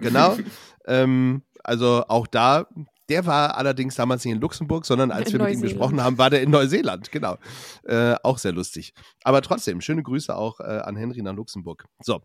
Genau. 0.00 0.36
ähm, 0.86 1.42
also 1.62 2.04
auch 2.08 2.26
da, 2.26 2.66
der 3.08 3.26
war 3.26 3.56
allerdings 3.56 3.94
damals 3.94 4.24
nicht 4.24 4.34
in 4.34 4.40
Luxemburg, 4.40 4.86
sondern 4.86 5.10
als 5.10 5.32
In 5.32 5.38
wir 5.38 5.46
mit 5.46 5.54
ihm 5.56 5.62
gesprochen 5.62 6.02
haben, 6.02 6.18
war 6.18 6.30
der 6.30 6.42
in 6.42 6.50
Neuseeland. 6.50 7.12
Genau. 7.12 7.36
Äh, 7.84 8.14
auch 8.22 8.38
sehr 8.38 8.52
lustig. 8.52 8.94
Aber 9.22 9.42
trotzdem, 9.42 9.80
schöne 9.80 10.02
Grüße 10.02 10.34
auch 10.34 10.60
äh, 10.60 10.64
an 10.64 10.96
Henry 10.96 11.22
nach 11.22 11.34
Luxemburg. 11.34 11.84
So. 12.02 12.20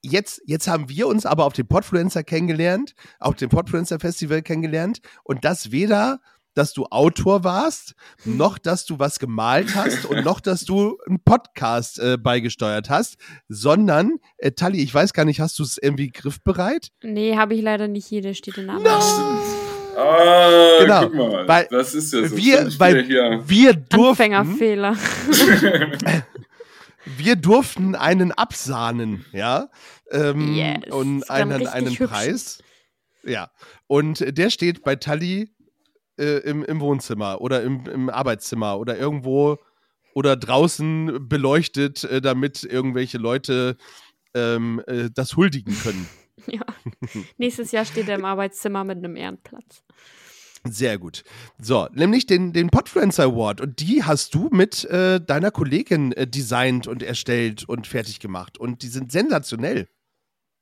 Jetzt, 0.00 0.40
jetzt 0.46 0.68
haben 0.68 0.88
wir 0.88 1.08
uns 1.08 1.26
aber 1.26 1.44
auf 1.44 1.54
dem 1.54 1.66
Podfluencer 1.66 2.22
kennengelernt, 2.22 2.94
auf 3.18 3.34
dem 3.34 3.48
Podfluencer 3.48 3.98
Festival 3.98 4.42
kennengelernt 4.42 5.00
und 5.24 5.44
das 5.44 5.72
weder, 5.72 6.20
dass 6.58 6.72
du 6.72 6.86
Autor 6.86 7.44
warst, 7.44 7.94
noch, 8.24 8.58
dass 8.58 8.84
du 8.84 8.98
was 8.98 9.20
gemalt 9.20 9.76
hast 9.76 10.04
und 10.04 10.24
noch, 10.24 10.40
dass 10.40 10.64
du 10.64 10.98
einen 11.06 11.20
Podcast 11.20 12.00
äh, 12.00 12.18
beigesteuert 12.18 12.90
hast, 12.90 13.16
sondern, 13.48 14.18
äh, 14.38 14.50
Tali, 14.50 14.82
ich 14.82 14.92
weiß 14.92 15.12
gar 15.12 15.24
nicht, 15.24 15.40
hast 15.40 15.60
du 15.60 15.62
es 15.62 15.78
irgendwie 15.78 16.10
griffbereit? 16.10 16.88
Nee, 17.04 17.36
habe 17.36 17.54
ich 17.54 17.62
leider 17.62 17.86
nicht 17.86 18.06
hier, 18.06 18.22
der 18.22 18.34
steht 18.34 18.58
in 18.58 18.66
der 18.66 18.80
No! 18.80 18.98
Ah, 19.96 20.78
Genau, 20.80 21.02
guck 21.02 21.14
mal. 21.14 21.48
weil 21.48 21.68
das 21.70 21.94
ist 21.94 22.12
ja 22.12 22.26
so. 22.26 22.36
wir, 22.36 22.68
weil 22.78 23.04
hier. 23.04 23.42
wir 23.46 23.74
durften, 23.74 24.32
Anfängerfehler. 24.34 24.96
wir 27.04 27.36
durften 27.36 27.94
einen 27.94 28.32
absahnen, 28.32 29.24
ja, 29.32 29.70
ähm, 30.10 30.54
Yes, 30.54 30.92
und 30.92 31.30
einen, 31.30 31.66
einen 31.68 31.90
hübsch. 31.90 32.10
Preis, 32.10 32.58
ja, 33.24 33.50
und 33.86 34.36
der 34.36 34.50
steht 34.50 34.82
bei 34.82 34.96
Tali 34.96 35.52
äh, 36.18 36.38
im, 36.38 36.64
im 36.64 36.80
Wohnzimmer 36.80 37.40
oder 37.40 37.62
im, 37.62 37.86
im 37.86 38.10
Arbeitszimmer 38.10 38.78
oder 38.78 38.98
irgendwo 38.98 39.58
oder 40.14 40.36
draußen 40.36 41.28
beleuchtet, 41.28 42.04
äh, 42.04 42.20
damit 42.20 42.64
irgendwelche 42.64 43.18
Leute 43.18 43.76
ähm, 44.34 44.82
äh, 44.86 45.10
das 45.14 45.36
huldigen 45.36 45.76
können. 45.78 46.08
ja. 46.46 46.64
Nächstes 47.36 47.72
Jahr 47.72 47.84
steht 47.84 48.08
er 48.08 48.16
im 48.16 48.24
Arbeitszimmer 48.24 48.84
mit 48.84 48.98
einem 48.98 49.16
Ehrenplatz. 49.16 49.82
Sehr 50.64 50.98
gut. 50.98 51.22
So, 51.60 51.88
nämlich 51.92 52.26
den, 52.26 52.52
den 52.52 52.68
Podfluencer 52.68 53.24
Award. 53.24 53.60
Und 53.60 53.80
die 53.80 54.02
hast 54.04 54.34
du 54.34 54.48
mit 54.50 54.84
äh, 54.86 55.20
deiner 55.20 55.50
Kollegin 55.50 56.12
äh, 56.12 56.26
designt 56.26 56.86
und 56.86 57.02
erstellt 57.02 57.68
und 57.68 57.86
fertig 57.86 58.20
gemacht. 58.20 58.58
Und 58.58 58.82
die 58.82 58.88
sind 58.88 59.12
sensationell. 59.12 59.88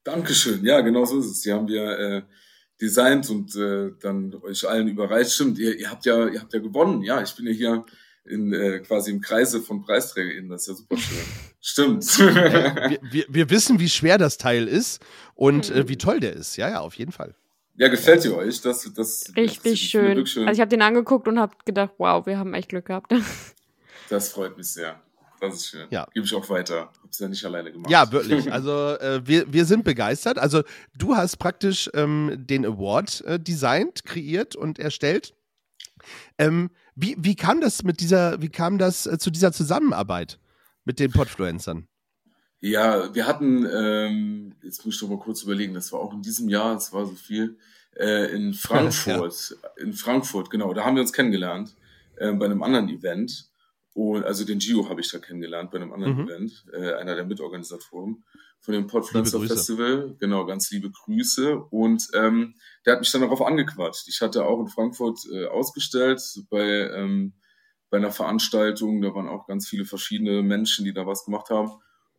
Dankeschön. 0.04 0.64
Ja, 0.64 0.80
genau 0.82 1.04
so 1.04 1.18
ist 1.18 1.26
es. 1.26 1.40
Die 1.40 1.52
haben 1.52 1.66
wir 1.66 1.98
äh, 1.98 2.22
designt 2.80 3.28
und 3.30 3.54
äh, 3.56 3.90
dann 4.00 4.34
euch 4.42 4.68
allen 4.68 4.88
überreicht. 4.88 5.32
Stimmt, 5.32 5.58
ihr, 5.58 5.78
ihr 5.78 5.90
habt 5.90 6.04
ja, 6.06 6.28
ihr 6.28 6.40
habt 6.40 6.52
ja 6.52 6.60
gewonnen. 6.60 7.02
Ja, 7.02 7.22
ich 7.22 7.34
bin 7.34 7.46
ja 7.46 7.52
hier 7.52 7.86
in 8.24 8.52
äh, 8.52 8.80
quasi 8.80 9.12
im 9.12 9.20
Kreise 9.20 9.62
von 9.62 9.82
PreisträgerInnen. 9.82 10.50
Das 10.50 10.62
ist 10.62 10.68
ja 10.68 10.74
super 10.74 10.96
schön. 10.96 11.18
Stimmt. 11.60 12.18
wir, 12.18 12.98
wir, 13.10 13.24
wir 13.28 13.50
wissen, 13.50 13.78
wie 13.78 13.88
schwer 13.88 14.18
das 14.18 14.36
Teil 14.36 14.66
ist 14.68 15.00
und 15.34 15.70
Mhm. 15.70 15.76
äh, 15.76 15.88
wie 15.88 15.96
toll 15.96 16.20
der 16.20 16.32
ist. 16.34 16.56
Ja, 16.56 16.68
ja, 16.68 16.80
auf 16.80 16.94
jeden 16.94 17.12
Fall. 17.12 17.34
ja, 17.76 17.88
gefällt 17.88 18.24
ihr 18.24 18.36
euch? 18.36 18.60
Das, 18.62 18.82
das, 18.82 18.94
das 18.94 19.32
Richtig 19.36 19.80
schön. 19.90 20.08
wirklich 20.08 20.32
schön. 20.32 20.48
Also 20.48 20.58
ich 20.58 20.60
habe 20.60 20.70
den 20.70 20.82
angeguckt 20.82 21.28
und 21.28 21.38
habe 21.38 21.54
gedacht, 21.64 21.92
wow, 21.98 22.26
wir 22.26 22.36
haben 22.38 22.52
echt 22.54 22.68
Glück 22.70 22.86
gehabt. 22.86 23.12
das 24.10 24.28
freut 24.30 24.56
mich 24.56 24.66
sehr. 24.72 25.00
Das 25.46 25.56
ist 25.56 25.68
schön. 25.68 25.87
Ja. 25.90 26.06
Gebe 26.12 26.26
ich 26.26 26.35
auch 26.35 26.48
weiter. 26.50 26.90
Hab's 27.02 27.18
ja 27.18 27.28
nicht 27.28 27.44
alleine 27.44 27.72
gemacht. 27.72 27.90
Ja, 27.90 28.11
wirklich. 28.12 28.50
Also 28.56 28.96
äh, 28.98 29.20
wir, 29.26 29.52
wir 29.52 29.64
sind 29.64 29.85
begeistert. 29.85 30.38
Also 30.38 30.62
du 30.96 31.16
hast 31.16 31.37
praktisch 31.37 31.90
ähm, 31.94 32.35
den 32.37 32.64
Award 32.64 33.22
äh, 33.22 33.38
designt, 33.38 34.04
kreiert 34.04 34.56
und 34.56 34.78
erstellt. 34.78 35.35
Ähm, 36.38 36.70
wie, 36.94 37.16
wie 37.18 37.35
kam 37.35 37.61
das 37.61 37.82
mit 37.82 38.00
dieser, 38.00 38.40
wie 38.40 38.48
kam 38.48 38.78
das 38.78 39.06
äh, 39.06 39.18
zu 39.18 39.30
dieser 39.30 39.52
Zusammenarbeit 39.52 40.38
mit 40.85 40.98
den 40.98 41.11
Podfluencern? 41.11 41.87
Ja, 42.61 43.14
wir 43.14 43.26
hatten, 43.26 43.66
ähm, 43.66 44.54
jetzt 44.62 44.85
muss 44.85 44.94
ich 44.94 45.00
doch 45.00 45.09
mal 45.09 45.18
kurz 45.18 45.42
überlegen, 45.42 45.74
das 45.74 45.92
war 45.92 46.00
auch 46.00 46.14
in 46.14 46.22
diesem 46.22 46.48
Jahr, 46.48 46.74
es 46.76 46.92
war 46.92 47.04
so 47.04 47.12
viel, 47.12 47.59
äh, 47.96 48.35
in 48.35 48.54
Frankfurt, 48.54 49.56
in 49.76 49.92
Frankfurt, 49.92 50.50
genau, 50.50 50.72
da 50.72 50.85
haben 50.85 50.96
wir 50.96 51.02
uns 51.02 51.12
kennengelernt, 51.12 51.74
äh, 52.16 52.32
bei 52.32 52.46
einem 52.46 52.62
anderen 52.62 52.88
Event. 52.88 53.50
Und 53.96 54.24
also 54.24 54.44
den 54.44 54.59
Gio 54.59 54.90
habe 54.90 55.00
ich 55.00 55.11
da 55.11 55.18
kennengelernt 55.18 55.70
bei 55.70 55.78
einem 55.78 55.90
anderen 55.90 56.16
Mhm. 56.18 56.28
Event, 56.28 56.66
äh, 56.70 56.92
einer 56.96 57.14
der 57.14 57.24
Mitorganisatoren 57.24 58.24
von 58.61 58.74
dem 58.74 58.87
Podpflanzer. 58.87 59.40
Festival. 59.40 60.14
Genau, 60.20 60.44
ganz 60.44 60.70
liebe 60.70 60.90
Grüße. 60.90 61.56
Und 61.70 62.06
ähm, 62.12 62.56
der 62.85 62.92
hat 62.92 63.00
mich 63.00 63.11
dann 63.11 63.22
darauf 63.22 63.40
angequatscht. 63.40 64.06
Ich 64.09 64.20
hatte 64.20 64.44
auch 64.44 64.61
in 64.61 64.68
Frankfurt 64.68 65.20
äh, 65.32 65.46
ausgestellt 65.46 66.20
bei, 66.50 66.90
ähm, 66.90 67.32
bei 67.88 67.96
einer 67.96 68.12
Veranstaltung. 68.12 69.00
Da 69.00 69.14
waren 69.14 69.28
auch 69.28 69.46
ganz 69.46 69.66
viele 69.66 69.87
verschiedene 69.87 70.42
Menschen, 70.42 70.85
die 70.85 70.92
da 70.92 71.06
was 71.06 71.24
gemacht 71.24 71.48
haben. 71.48 71.70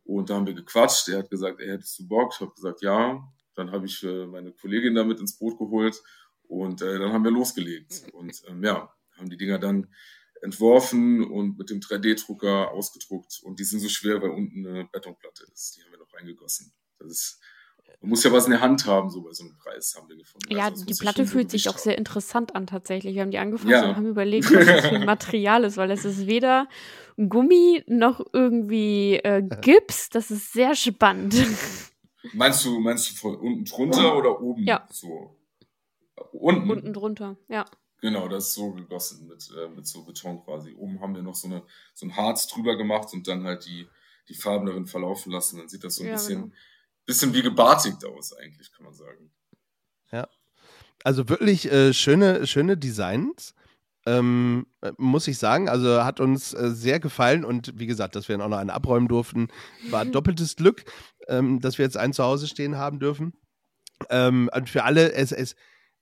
Und 0.02 0.30
da 0.30 0.34
haben 0.34 0.48
wir 0.48 0.54
gequatscht. 0.54 1.08
Er 1.10 1.18
hat 1.20 1.30
gesagt, 1.30 1.60
er 1.60 1.74
hättest 1.74 1.96
du 2.00 2.08
Bock? 2.08 2.32
Ich 2.34 2.40
habe 2.40 2.52
gesagt, 2.56 2.82
ja. 2.82 3.22
Dann 3.54 3.70
habe 3.70 3.86
ich 3.86 4.02
äh, 4.02 4.26
meine 4.26 4.50
Kollegin 4.50 4.96
damit 4.96 5.20
ins 5.20 5.38
Boot 5.38 5.56
geholt 5.58 6.02
und 6.48 6.82
äh, 6.82 6.98
dann 6.98 7.12
haben 7.12 7.22
wir 7.22 7.30
losgelegt. 7.30 8.02
Und 8.12 8.42
ähm, 8.48 8.64
ja, 8.64 8.92
haben 9.16 9.30
die 9.30 9.36
Dinger 9.36 9.60
dann 9.60 9.86
entworfen 10.42 11.24
und 11.24 11.58
mit 11.58 11.70
dem 11.70 11.80
3D-Drucker 11.80 12.70
ausgedruckt. 12.70 13.40
Und 13.42 13.58
die 13.60 13.64
sind 13.64 13.80
so 13.80 13.88
schwer, 13.88 14.20
weil 14.22 14.30
unten 14.30 14.66
eine 14.66 14.84
Betonplatte 14.90 15.44
ist. 15.52 15.76
Die 15.76 15.82
haben 15.82 15.90
wir 15.92 15.98
noch 15.98 16.12
eingegossen. 16.14 16.72
Das 16.98 17.10
ist, 17.10 17.40
man 18.00 18.10
muss 18.10 18.22
ja 18.24 18.32
was 18.32 18.44
in 18.46 18.52
der 18.52 18.60
Hand 18.60 18.86
haben, 18.86 19.10
so 19.10 19.22
bei 19.22 19.32
so 19.32 19.44
einem 19.44 19.56
Preis 19.56 19.94
haben 19.96 20.08
wir 20.08 20.16
gefunden. 20.16 20.52
Ja, 20.54 20.66
Also 20.66 20.84
die 20.84 20.94
Platte 20.94 21.26
fühlt 21.26 21.50
sich 21.50 21.62
Gewicht 21.64 21.68
auch 21.68 21.78
haben. 21.78 21.82
sehr 21.84 21.98
interessant 21.98 22.54
an 22.54 22.66
tatsächlich. 22.66 23.14
Wir 23.14 23.22
haben 23.22 23.30
die 23.30 23.38
angefasst 23.38 23.70
Ja. 23.70 23.88
und 23.88 23.96
haben 23.96 24.06
überlegt, 24.06 24.52
was 24.54 24.66
das 24.66 24.86
für 24.86 24.94
ein 24.96 25.06
Material 25.06 25.64
ist, 25.64 25.76
weil 25.76 25.90
es 25.90 26.04
ist 26.04 26.26
weder 26.26 26.68
Gummi 27.16 27.82
noch 27.86 28.24
irgendwie 28.32 29.16
äh, 29.16 29.42
Gips. 29.62 30.08
Das 30.10 30.30
ist 30.30 30.52
sehr 30.52 30.74
spannend. 30.76 31.34
Meinst 32.34 32.64
du, 32.64 32.78
meinst 32.80 33.10
du 33.10 33.14
von 33.16 33.36
unten 33.36 33.64
drunter 33.64 34.16
oder 34.16 34.40
oben? 34.40 34.64
Ja. 34.64 34.86
So. 34.90 35.34
Unten. 36.32 36.70
Unten 36.70 36.92
drunter, 36.92 37.36
ja. 37.48 37.64
Genau, 38.00 38.28
das 38.28 38.48
ist 38.48 38.54
so 38.54 38.72
gegossen 38.72 39.26
mit, 39.26 39.50
äh, 39.56 39.68
mit 39.68 39.86
so 39.86 40.04
Beton 40.04 40.44
quasi. 40.44 40.74
Oben 40.74 41.00
haben 41.00 41.14
wir 41.14 41.22
noch 41.22 41.34
so, 41.34 41.48
eine, 41.48 41.62
so 41.94 42.06
ein 42.06 42.16
Harz 42.16 42.46
drüber 42.46 42.76
gemacht 42.76 43.12
und 43.12 43.26
dann 43.26 43.44
halt 43.44 43.66
die, 43.66 43.88
die 44.28 44.34
Farben 44.34 44.66
darin 44.66 44.86
verlaufen 44.86 45.32
lassen. 45.32 45.58
Dann 45.58 45.68
sieht 45.68 45.82
das 45.82 45.96
so 45.96 46.02
ein 46.04 46.08
Ja, 46.08 46.14
bisschen, 46.14 46.42
genau. 46.42 46.54
bisschen 47.06 47.34
wie 47.34 47.42
gebartigt 47.42 48.04
aus, 48.04 48.32
eigentlich, 48.34 48.72
kann 48.72 48.84
man 48.84 48.94
sagen. 48.94 49.32
Also 51.04 51.28
wirklich 51.28 51.70
äh, 51.70 51.92
schöne, 51.94 52.46
schöne 52.46 52.76
Designs. 52.76 53.54
Ähm, 54.06 54.66
äh, 54.80 54.92
muss 54.96 55.28
ich 55.28 55.38
sagen. 55.38 55.68
Also 55.68 56.04
hat 56.04 56.20
uns 56.20 56.54
äh, 56.54 56.70
sehr 56.70 56.98
gefallen 56.98 57.44
und 57.44 57.78
wie 57.78 57.86
gesagt, 57.86 58.16
dass 58.16 58.28
wir 58.28 58.36
dann 58.36 58.46
auch 58.46 58.50
noch 58.50 58.58
einen 58.58 58.70
abräumen 58.70 59.08
durften, 59.08 59.48
war 59.90 60.04
doppeltes 60.06 60.56
Glück, 60.56 60.84
ähm, 61.28 61.60
dass 61.60 61.78
wir 61.78 61.84
jetzt 61.84 61.96
einen 61.96 62.12
zu 62.12 62.24
Hause 62.24 62.46
stehen 62.48 62.76
haben 62.76 62.98
dürfen. 63.00 63.32
Ähm, 64.10 64.48
und 64.54 64.70
für 64.70 64.84
alle, 64.84 65.12
es, 65.12 65.32
es, 65.32 65.56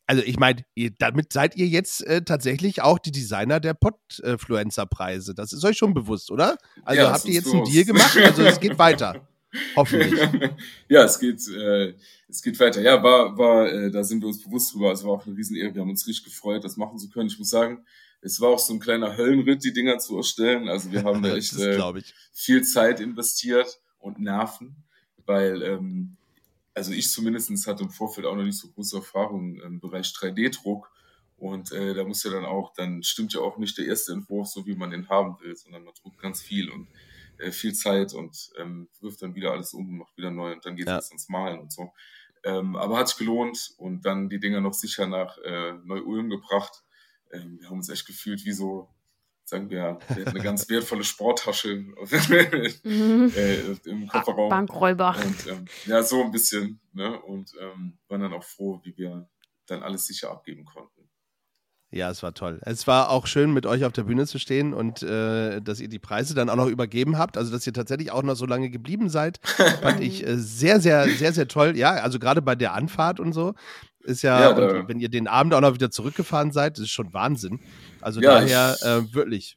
also 0.07 0.23
ich 0.23 0.39
meine, 0.39 0.65
damit 0.99 1.33
seid 1.33 1.57
ihr 1.57 1.67
jetzt 1.67 2.07
äh, 2.07 2.23
tatsächlich 2.23 2.83
auch 2.83 2.99
die 2.99 3.11
Designer 3.11 3.59
der 3.59 3.75
Podfluencer-Preise. 3.75 5.35
Das 5.35 5.53
ist 5.53 5.65
euch 5.65 5.77
schon 5.77 5.95
bewusst, 5.95 6.31
oder? 6.31 6.57
Also 6.85 7.03
Ja, 7.03 7.13
habt 7.13 7.25
ihr 7.25 7.35
jetzt 7.35 7.53
einen. 7.53 7.65
Deal 7.65 7.85
gemacht? 7.85 8.17
Also 8.17 8.43
es 8.43 8.61
geht 8.61 8.79
weiter. 8.79 9.27
Hoffentlich. 9.77 10.21
ja, 10.89 11.05
es 11.05 11.19
geht, 11.19 11.41
äh, 11.49 11.95
es 12.29 12.43
geht 12.43 12.59
weiter. 12.61 12.83
Ja, 12.83 13.03
war, 13.03 13.37
war, 13.37 13.73
äh, 13.73 13.91
da 13.91 14.05
sind 14.05 14.21
wir 14.21 14.29
uns 14.29 14.43
bewusst 14.43 14.75
drüber. 14.75 14.93
Es 14.93 15.03
war 15.03 15.13
auch 15.13 15.27
eine 15.27 15.37
Riesenehre. 15.37 15.75
Wir 15.75 15.83
haben 15.83 15.91
uns 15.91 16.07
richtig 16.07 16.33
gefreut, 16.33 16.63
das 16.63 16.77
machen 16.77 16.99
zu 16.99 17.09
können. 17.09 17.29
Ich 17.29 17.39
muss 17.39 17.51
sagen, 17.51 17.85
es 18.21 18.41
war 18.41 18.51
auch 18.51 18.59
so 18.59 18.75
ein 18.75 18.81
kleiner 18.81 19.17
Höllenritt, 19.17 19.65
die 19.65 19.73
Dinger 19.73 19.99
zu 19.99 20.17
erstellen. 20.17 20.69
Also 20.69 20.93
wir 20.93 21.05
haben 21.05 21.23
da 21.23 21.35
echt 21.35 21.57
äh, 21.59 21.81
viel 22.33 22.63
Zeit 22.63 23.01
investiert 23.01 23.81
und 23.99 24.21
Nerven, 24.21 24.77
weil, 25.25 25.63
ähm, 25.63 26.17
also 26.77 26.93
ich 26.93 27.11
zumindest 27.11 27.51
hatte 27.67 27.85
im 27.85 27.91
Vorfeld 27.91 28.27
auch 28.27 28.37
noch 28.37 28.45
nicht 28.45 28.59
so 28.59 28.69
große 28.69 28.99
Erfahrung 28.99 29.57
im 29.61 29.81
Bereich 29.81 30.09
3D-Druck. 30.13 30.93
Und 31.39 31.73
äh, 31.73 31.95
da 31.95 32.05
muss 32.05 32.23
ja 32.25 32.31
dann 32.31 32.45
auch, 32.47 32.73
dann 32.75 33.03
stimmt 33.03 33.35
ja 33.35 33.41
auch 33.41 33.59
nicht 33.59 33.77
der 33.79 33.87
erste 33.87 34.13
Entwurf 34.13 34.49
so, 34.49 34.67
wie 34.67 34.77
man 34.77 34.91
den 34.91 35.09
haben 35.09 35.39
will, 35.41 35.57
sondern 35.57 35.85
man 35.85 35.95
druckt 35.95 36.19
ganz 36.19 36.41
viel 36.43 36.71
und 36.71 36.89
äh, 37.39 37.51
viel 37.53 37.75
Zeit 37.75 38.15
und 38.15 38.51
ähm, 38.59 38.89
wirft 39.01 39.21
dann 39.23 39.35
wieder 39.35 39.53
alles 39.53 39.75
um, 39.75 39.99
macht 39.99 40.17
wieder 40.17 40.31
neu 40.31 40.53
und 40.53 40.65
dann 40.65 40.77
geht 40.77 40.87
es 40.87 40.91
Ja. 40.91 40.97
erst 40.97 41.13
ins 41.13 41.29
Malen 41.29 41.59
und 41.61 41.73
so. 41.73 41.93
Ähm, 42.45 42.77
aber 42.77 42.99
hat 42.99 43.09
sich 43.09 43.19
gelohnt 43.19 43.75
und 43.79 44.07
dann 44.07 44.29
die 44.29 44.41
Dinger 44.41 44.61
noch 44.61 44.75
sicher 44.75 45.07
nach 45.07 45.37
äh, 45.39 45.73
Neu-Ulm 45.85 46.31
gebracht. 46.31 46.85
Ähm, 47.33 47.59
wir 47.61 47.69
haben 47.69 47.79
uns 47.79 47.89
echt 47.91 48.07
gefühlt 48.07 48.45
wie 48.47 48.53
so, 48.53 48.89
sagen 49.47 49.71
wir, 49.71 49.99
wir 50.09 50.17
hätten 50.17 50.31
eine 50.31 50.41
ganz 50.41 50.69
wertvolle 50.69 51.05
Sporttasche 51.05 51.77
Mhm. 51.77 53.33
äh, 53.37 53.61
im 53.85 54.09
Kofferraum. 54.09 54.51
Bankräuber. 54.51 55.17
Und 55.25 55.47
ähm, 55.47 55.65
ja, 55.87 56.03
so 56.03 56.23
ein 56.23 56.33
bisschen, 56.33 56.81
ne? 56.93 57.19
Und 57.23 57.53
ähm, 57.61 57.99
waren 58.09 58.21
dann 58.21 58.33
auch 58.33 58.45
froh, 58.45 58.81
wie 58.85 58.97
wir 58.97 59.29
dann 59.67 59.83
alles 59.83 60.07
sicher 60.07 60.31
abgeben 60.31 60.65
konnten. 60.65 61.09
Ja, 61.93 62.11
es 62.11 62.23
war 62.23 62.35
toll. 62.35 62.61
Es 62.63 62.87
war 62.89 63.11
auch 63.11 63.29
schön, 63.29 63.53
mit 63.53 63.65
euch 63.65 63.85
auf 63.85 63.93
der 63.93 64.03
Bühne 64.03 64.27
zu 64.27 64.41
stehen 64.41 64.75
und 64.75 65.03
äh, 65.05 65.61
dass 65.63 65.79
ihr 65.79 65.89
die 65.89 66.01
Preise 66.01 66.35
dann 66.35 66.51
auch 66.51 66.57
noch 66.57 66.67
übergeben 66.67 67.17
habt. 67.17 67.39
Also, 67.39 67.53
dass 67.53 67.67
ihr 67.67 67.73
tatsächlich 67.73 68.11
auch 68.11 68.25
noch 68.25 68.35
so 68.35 68.45
lange 68.45 68.71
geblieben 68.71 69.09
seid, 69.09 69.39
fand 69.81 70.01
ich 70.01 70.27
äh, 70.27 70.37
sehr, 70.37 70.81
sehr, 70.81 71.09
sehr, 71.09 71.33
sehr 71.33 71.47
toll. 71.47 71.77
Ja, 71.77 71.93
also 71.93 72.19
gerade 72.19 72.43
bei 72.43 72.57
der 72.57 72.75
Anfahrt 72.75 73.21
und 73.21 73.33
so 73.33 73.55
ist 74.07 74.23
ja, 74.23 74.41
Ja, 74.41 74.51
und 74.79 74.89
wenn 74.89 75.01
ihr 75.01 75.09
den 75.09 75.29
Abend 75.29 75.53
auch 75.55 75.61
noch 75.61 75.75
wieder 75.75 75.91
zurückgefahren 75.91 76.53
seid, 76.53 76.79
das 76.79 76.85
ist 76.85 76.91
schon 76.91 77.13
Wahnsinn. 77.13 77.61
Also 78.01 78.21
Ja, 78.21 78.41
daher 78.41 78.77
ich- 78.79 78.87
äh, 78.87 79.15
wirklich. 79.15 79.57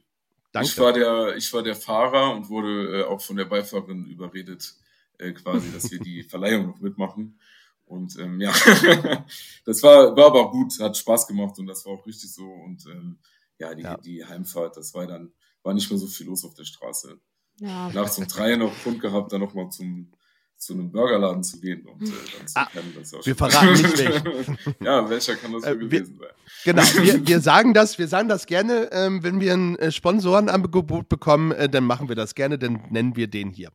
Danke. 0.51 0.67
Ich 0.69 0.77
war 0.79 0.91
der, 0.93 1.35
ich 1.37 1.53
war 1.53 1.61
der 1.63 1.75
Fahrer 1.75 2.33
und 2.35 2.49
wurde 2.49 3.01
äh, 3.01 3.03
auch 3.03 3.21
von 3.21 3.35
der 3.37 3.45
Beifahrerin 3.45 4.05
überredet, 4.07 4.73
äh, 5.19 5.31
quasi, 5.31 5.71
dass 5.71 5.91
wir 5.91 5.99
die 5.99 6.23
Verleihung 6.29 6.67
noch 6.67 6.79
mitmachen. 6.79 7.39
Und 7.85 8.17
ähm, 8.19 8.39
ja, 8.41 8.51
das 9.65 9.81
war, 9.83 10.15
war 10.15 10.25
aber 10.27 10.41
auch 10.47 10.51
gut, 10.51 10.79
hat 10.79 10.97
Spaß 10.97 11.27
gemacht 11.27 11.57
und 11.59 11.67
das 11.67 11.85
war 11.85 11.93
auch 11.93 12.05
richtig 12.05 12.31
so. 12.33 12.45
Und 12.51 12.85
ähm, 12.87 13.17
ja, 13.59 13.73
die, 13.75 13.83
Ja. 13.83 13.97
die 13.97 14.25
Heimfahrt, 14.25 14.77
das 14.77 14.93
war 14.93 15.05
dann, 15.07 15.31
war 15.63 15.73
nicht 15.73 15.89
mehr 15.89 15.99
so 15.99 16.07
viel 16.07 16.27
los 16.27 16.45
auf 16.45 16.53
der 16.53 16.65
Straße. 16.65 17.19
Ja. 17.59 17.89
Nachts 17.91 18.17
um 18.17 18.27
drei 18.27 18.55
noch 18.55 18.71
Grund 18.83 19.01
gehabt, 19.01 19.33
dann 19.33 19.41
nochmal 19.41 19.69
zum 19.69 20.11
zu 20.59 20.73
einem 20.73 20.91
Burgerladen 20.91 21.41
zu 21.41 21.59
gehen 21.61 21.85
und 21.87 22.03
äh, 22.03 22.11
dann 22.37 22.47
zu 22.47 22.53
Ah, 22.57 22.65
kennen, 22.65 22.93
das 22.95 23.07
ist 23.07 23.15
auch 23.15 23.25
wir 23.25 23.35
verraten 23.35 23.71
nicht 23.73 23.97
welchen. 23.97 24.57
ja, 24.81 25.09
welcher 25.09 25.35
kann 25.37 25.53
das 25.53 25.63
Äh, 25.63 25.71
wohl 25.75 25.79
wir- 25.89 26.01
gewesen 26.01 26.19
sein? 26.19 26.29
Genau, 26.65 26.81
wir, 27.03 27.27
wir 27.27 27.39
sagen 27.39 27.73
das, 27.73 27.97
wir 27.97 28.07
sagen 28.09 28.27
das 28.27 28.45
gerne, 28.45 28.89
ähm, 28.91 29.23
wenn 29.23 29.39
wir 29.39 29.53
ein 29.53 29.79
äh, 29.79 29.91
Sponsorenangebot 29.91 31.07
bekommen, 31.07 31.53
äh, 31.53 31.69
dann 31.69 31.85
machen 31.85 32.09
wir 32.09 32.15
das 32.15 32.35
gerne, 32.35 32.59
dann 32.59 32.83
nennen 32.89 33.15
wir 33.15 33.27
den 33.27 33.51
hier. 33.51 33.69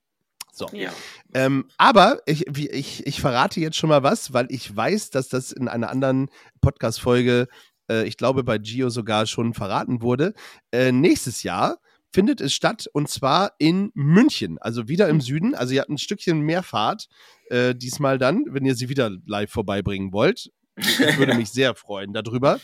So. 0.52 0.68
Ja. 0.72 0.92
Ähm, 1.32 1.64
aber 1.78 2.20
ich, 2.26 2.46
ich, 2.46 3.06
ich 3.06 3.20
verrate 3.20 3.58
jetzt 3.60 3.76
schon 3.76 3.88
mal 3.88 4.02
was, 4.02 4.32
weil 4.34 4.46
ich 4.50 4.76
weiß, 4.76 5.10
dass 5.10 5.28
das 5.28 5.50
in 5.52 5.66
einer 5.68 5.88
anderen 5.90 6.28
Podcast-Folge, 6.60 7.48
äh, 7.90 8.06
ich 8.06 8.16
glaube 8.16 8.44
bei 8.44 8.58
Gio 8.58 8.90
sogar 8.90 9.26
schon 9.26 9.54
verraten 9.54 10.02
wurde. 10.02 10.34
Äh, 10.70 10.92
nächstes 10.92 11.42
Jahr 11.42 11.78
findet 12.14 12.40
es 12.40 12.54
statt 12.54 12.86
und 12.92 13.08
zwar 13.08 13.52
in 13.58 13.90
München, 13.94 14.58
also 14.58 14.88
wieder 14.88 15.08
im 15.08 15.20
Süden. 15.20 15.54
Also 15.54 15.74
ihr 15.74 15.80
habt 15.80 15.90
ein 15.90 15.98
Stückchen 15.98 16.40
mehr 16.40 16.62
Fahrt 16.62 17.08
äh, 17.50 17.74
diesmal 17.74 18.18
dann, 18.18 18.44
wenn 18.48 18.64
ihr 18.64 18.76
sie 18.76 18.88
wieder 18.88 19.10
live 19.26 19.50
vorbeibringen 19.50 20.12
wollt. 20.12 20.50
Ich 20.76 21.18
würde 21.18 21.34
mich 21.36 21.50
sehr 21.50 21.74
freuen 21.74 22.12
darüber. 22.12 22.60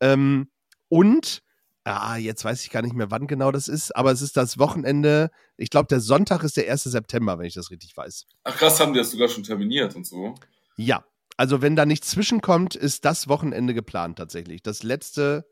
Ähm, 0.00 0.50
und 0.88 1.42
Ah, 1.84 2.18
jetzt 2.18 2.44
weiß 2.44 2.64
ich 2.64 2.70
gar 2.70 2.82
nicht 2.82 2.94
mehr, 2.94 3.10
wann 3.10 3.26
genau 3.26 3.50
das 3.50 3.66
ist, 3.66 3.96
aber 3.96 4.12
es 4.12 4.20
ist 4.20 4.36
das 4.36 4.58
Wochenende. 4.58 5.30
Ich 5.56 5.70
glaube, 5.70 5.86
der 5.86 6.00
Sonntag 6.00 6.42
ist 6.42 6.58
der 6.58 6.70
1. 6.70 6.84
September, 6.84 7.38
wenn 7.38 7.46
ich 7.46 7.54
das 7.54 7.70
richtig 7.70 7.96
weiß. 7.96 8.26
Ach 8.44 8.56
krass, 8.58 8.78
haben 8.78 8.92
die 8.92 8.98
das 8.98 9.10
sogar 9.10 9.28
schon 9.28 9.42
terminiert 9.42 9.96
und 9.96 10.06
so. 10.06 10.34
Ja, 10.76 11.06
also 11.38 11.62
wenn 11.62 11.76
da 11.76 11.86
nichts 11.86 12.08
zwischenkommt, 12.08 12.74
ist 12.74 13.06
das 13.06 13.26
Wochenende 13.26 13.72
geplant 13.72 14.18
tatsächlich. 14.18 14.62
Das 14.62 14.82
letzte 14.82 15.48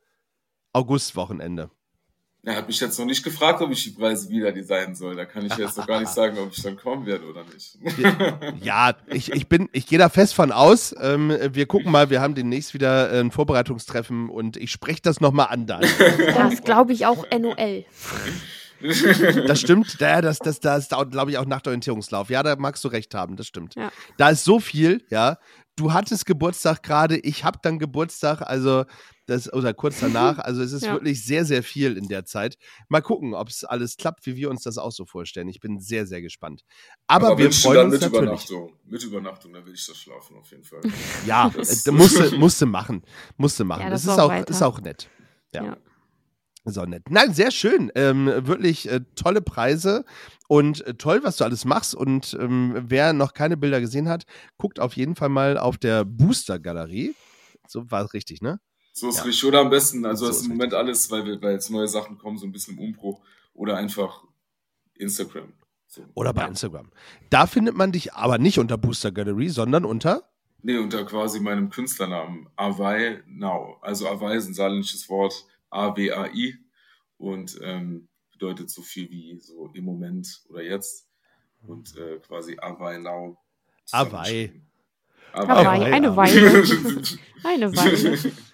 Augustwochenende. 0.75 1.71
Er 2.47 2.55
hat 2.55 2.69
mich 2.69 2.79
jetzt 2.79 2.97
noch 2.97 3.07
nicht 3.07 3.25
gefragt, 3.25 3.61
ob 3.61 3.73
ich 3.73 3.83
die 3.83 3.91
Preise 3.91 4.29
wieder 4.31 4.53
designen 4.53 4.95
soll. 4.95 5.17
Da 5.17 5.25
kann 5.25 5.45
ich 5.45 5.57
jetzt 5.57 5.77
noch 5.77 5.87
gar 5.89 5.99
nicht 5.99 6.13
sagen, 6.15 6.39
ob 6.39 6.53
ich 6.53 6.63
dann 6.63 6.77
kommen 6.77 7.05
werde 7.05 7.27
oder 7.27 7.43
nicht. 7.43 7.77
Ja, 8.63 8.95
ich, 9.09 9.33
ich 9.33 9.49
bin, 9.49 9.69
ich 9.73 9.89
gehe 9.89 9.99
da 9.99 10.09
fest 10.09 10.33
von 10.33 10.53
aus. 10.53 10.95
Ähm, 11.01 11.37
wir 11.51 11.67
gucken 11.67 11.91
mal, 11.91 12.09
wir 12.09 12.21
haben 12.21 12.37
demnächst 12.37 12.73
wieder 12.73 13.13
äh, 13.13 13.19
ein 13.19 13.33
Vorbereitungstreffen 13.33 14.31
und 14.31 14.57
ich 14.59 14.71
spreche 14.71 15.03
das 15.03 15.21
nochmal 15.21 15.49
an, 15.49 15.67
Daniel. 15.67 15.91
Das 16.37 16.63
glaube 16.63 16.93
ich 16.93 17.05
auch 17.05 17.27
NOL. 17.37 17.85
Das 19.47 19.59
stimmt, 19.59 19.99
ja, 20.01 20.21
das, 20.21 20.39
das, 20.39 20.61
das 20.61 20.89
dauert, 20.89 21.11
glaube 21.11 21.31
ich, 21.31 21.39
auch 21.39 21.47
nach 21.47 21.63
der 21.63 21.71
Orientierungslauf. 21.71 22.29
Ja, 22.29 22.43
da 22.43 22.57
magst 22.57 22.85
du 22.85 22.89
recht 22.89 23.15
haben, 23.15 23.35
das 23.35 23.47
stimmt. 23.47 23.75
Ja. 23.75 23.91
Da 24.19 24.29
ist 24.29 24.45
so 24.45 24.61
viel, 24.61 25.03
ja. 25.09 25.39
Du 25.77 25.95
hattest 25.95 26.27
Geburtstag 26.27 26.83
gerade, 26.83 27.17
ich 27.17 27.43
habe 27.43 27.59
dann 27.63 27.79
Geburtstag, 27.79 28.43
also 28.43 28.85
das, 29.27 29.53
oder 29.53 29.75
kurz 29.75 30.01
danach. 30.01 30.39
Also 30.39 30.63
es 30.63 30.73
ist 30.73 30.85
Ja. 30.85 30.93
wirklich 30.95 31.25
sehr, 31.25 31.45
sehr 31.45 31.63
viel 31.63 31.97
in 31.97 32.09
der 32.09 32.25
Zeit. 32.25 32.57
Mal 32.89 33.03
gucken, 33.03 33.35
ob 33.35 33.49
es 33.49 33.65
alles 33.65 33.97
klappt, 33.97 34.25
wie 34.27 34.37
wir 34.37 34.51
uns 34.51 34.63
das 34.63 34.79
auch 34.79 34.93
so 34.93 35.05
vorstellen. 35.05 35.49
Ich 35.49 35.61
bin 35.61 35.79
sehr, 35.81 36.07
sehr 36.07 36.23
gespannt. 36.23 36.63
Aber, 37.07 37.37
wir 37.37 37.45
wünschst 37.47 37.65
du 37.65 37.69
freuen 37.69 37.77
dann 37.77 37.87
uns 37.87 37.95
mit 37.95 38.03
natürlich. 38.13 38.25
Übernachtung. 38.51 38.73
Mit 38.85 39.03
Übernachtung, 39.05 39.53
da 39.53 39.67
will 39.67 39.75
ich 39.75 39.87
das 39.87 39.97
schlafen 39.97 40.37
auf 40.37 40.51
jeden 40.51 40.65
Fall. 40.65 40.81
Ja, 41.27 41.51
Das- 41.55 41.87
äh, 41.87 41.93
musste, 41.93 42.31
musste 42.39 42.67
machen. 42.67 43.03
Musste 43.37 43.65
machen. 43.65 43.83
Ja, 43.83 43.91
das 43.91 44.05
das 44.05 44.15
ist 44.15 44.21
auch, 44.21 44.29
weiter. 44.31 44.51
ist 44.51 44.63
auch 44.63 44.81
nett. 44.81 45.09
Ja. 45.55 45.65
Ja. 45.65 45.77
Ist 46.65 46.79
auch 46.79 46.87
nett. 46.87 47.05
Nein, 47.11 47.33
sehr 47.33 47.53
schön. 47.53 47.93
Ähm, 47.95 48.27
wirklich 48.27 48.91
äh, 48.91 49.01
tolle 49.15 49.41
Preise 49.41 50.05
und 50.49 50.85
äh, 50.85 50.95
toll, 50.95 51.21
was 51.23 51.37
du 51.37 51.45
alles 51.45 51.65
machst. 51.65 51.95
Und 51.95 52.37
ähm, 52.41 52.75
wer 52.89 53.13
noch 53.13 53.35
keine 53.35 53.57
Bilder 53.57 53.81
gesehen 53.81 54.09
hat, 54.09 54.25
guckt 54.59 54.81
auf 54.81 54.97
jeden 54.97 55.15
Fall 55.15 55.29
mal 55.29 55.59
auf 55.59 55.79
der 55.79 56.05
Booster-Galerie. 56.05 57.15
So 57.69 57.89
war 57.91 58.05
es 58.05 58.15
richtig, 58.15 58.43
ne? 58.43 58.59
So 58.99 59.11
ist 59.11 59.19
Ja. 59.19 59.23
richtig. 59.25 59.45
Oder 59.45 59.61
am 59.61 59.69
besten, 59.69 60.07
also 60.07 60.25
So 60.25 60.29
das 60.31 60.39
ist 60.41 60.45
im 60.47 60.53
Moment 60.53 60.73
alles, 60.73 61.11
weil, 61.11 61.27
wir, 61.27 61.43
weil 61.43 61.53
jetzt 61.53 61.69
neue 61.71 61.87
Sachen 61.87 62.17
kommen, 62.17 62.39
so 62.39 62.47
ein 62.47 62.53
bisschen 62.53 62.79
im 62.79 62.85
Umbruch. 62.85 63.21
Oder 63.53 63.77
einfach 63.77 64.25
Instagram. 64.95 65.53
So. 65.87 66.03
Oder 66.15 66.33
bei 66.33 66.43
Ja. 66.43 66.49
Instagram. 66.49 66.91
Da 67.29 67.47
findet 67.47 67.77
man 67.77 67.93
dich 67.93 68.15
aber 68.15 68.39
nicht 68.39 68.59
unter 68.59 68.79
Booster 68.79 69.13
Gallery, 69.13 69.51
sondern 69.51 69.85
unter. 69.85 70.23
Nee, 70.63 70.79
unter 70.79 71.05
quasi 71.05 71.41
meinem 71.41 71.69
Künstlernamen 71.69 72.49
Awai 72.57 73.23
Now. 73.27 73.77
Also 73.83 74.09
Awai 74.09 74.37
ist 74.37 74.49
ein 74.49 74.55
saarländisches 74.55 75.09
Wort, 75.11 75.45
A-W-A-I 75.69 76.57
und 77.19 77.59
ähm, 77.63 78.09
bedeutet 78.33 78.71
so 78.71 78.81
viel 78.81 79.11
wie 79.11 79.39
so 79.41 79.71
im 79.75 79.85
Moment 79.85 80.43
oder 80.49 80.63
jetzt 80.63 81.07
und 81.67 81.95
äh, 81.99 82.19
quasi 82.27 82.57
Awai 82.59 82.97
Now. 82.99 83.37
Awai. 83.93 84.55
Hawaii, 85.35 85.93
eine. 85.93 86.17
Weile. 86.17 86.65
Eine 87.45 87.77
Weile. 87.77 88.19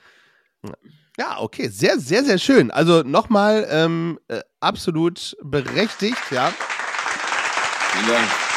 Ja, 1.18 1.40
okay, 1.40 1.68
sehr, 1.68 1.98
sehr, 1.98 2.24
sehr 2.24 2.38
schön. 2.38 2.70
Also 2.70 3.02
nochmal 3.02 3.66
ähm, 3.70 4.18
äh, 4.28 4.40
absolut 4.60 5.36
berechtigt, 5.42 6.16
ja. 6.30 6.52
Vielen 7.92 8.08
Dank. 8.08 8.51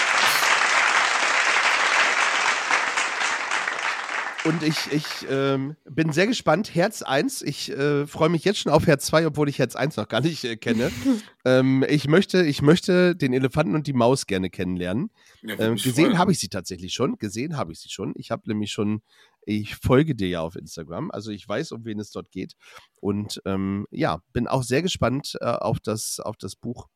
Und 4.45 4.61
ich, 4.61 4.91
ich 4.91 5.05
ähm, 5.27 5.75
bin 5.85 6.11
sehr 6.11 6.27
gespannt. 6.27 6.75
Herz 6.75 7.01
1, 7.01 7.41
ich 7.41 7.71
äh, 7.71 8.05
freue 8.05 8.29
mich 8.29 8.43
jetzt 8.43 8.59
schon 8.59 8.71
auf 8.71 8.85
Herz 8.85 9.07
2, 9.07 9.25
obwohl 9.25 9.49
ich 9.49 9.57
Herz 9.57 9.75
1 9.75 9.97
noch 9.97 10.07
gar 10.07 10.21
nicht 10.21 10.43
äh, 10.43 10.55
kenne. 10.55 10.91
ähm, 11.45 11.83
ich, 11.89 12.07
möchte, 12.07 12.43
ich 12.43 12.61
möchte 12.61 13.15
den 13.15 13.33
Elefanten 13.33 13.73
und 13.73 13.87
die 13.87 13.93
Maus 13.93 14.27
gerne 14.27 14.51
kennenlernen. 14.51 15.09
Ja, 15.41 15.59
Ähm, 15.59 15.75
gesehen 15.77 16.19
habe 16.19 16.31
ich 16.31 16.39
sie 16.39 16.49
tatsächlich 16.49 16.93
schon. 16.93 17.17
Gesehen 17.17 17.57
habe 17.57 17.71
ich 17.71 17.79
sie 17.79 17.89
schon. 17.89 18.13
Ich 18.17 18.29
habe 18.29 18.43
nämlich 18.47 18.71
schon, 18.71 19.01
ich 19.47 19.75
folge 19.77 20.13
dir 20.13 20.27
ja 20.27 20.41
auf 20.41 20.55
Instagram. 20.55 21.09
Also 21.09 21.31
ich 21.31 21.47
weiß, 21.47 21.71
um 21.71 21.83
wen 21.83 21.99
es 21.99 22.11
dort 22.11 22.29
geht. 22.29 22.53
Und 23.01 23.41
ähm, 23.45 23.87
ja, 23.89 24.21
bin 24.31 24.47
auch 24.47 24.61
sehr 24.61 24.83
gespannt 24.83 25.37
äh, 25.41 25.45
auf, 25.45 25.79
das, 25.79 26.19
auf 26.19 26.37
das 26.37 26.55
Buch, 26.55 26.87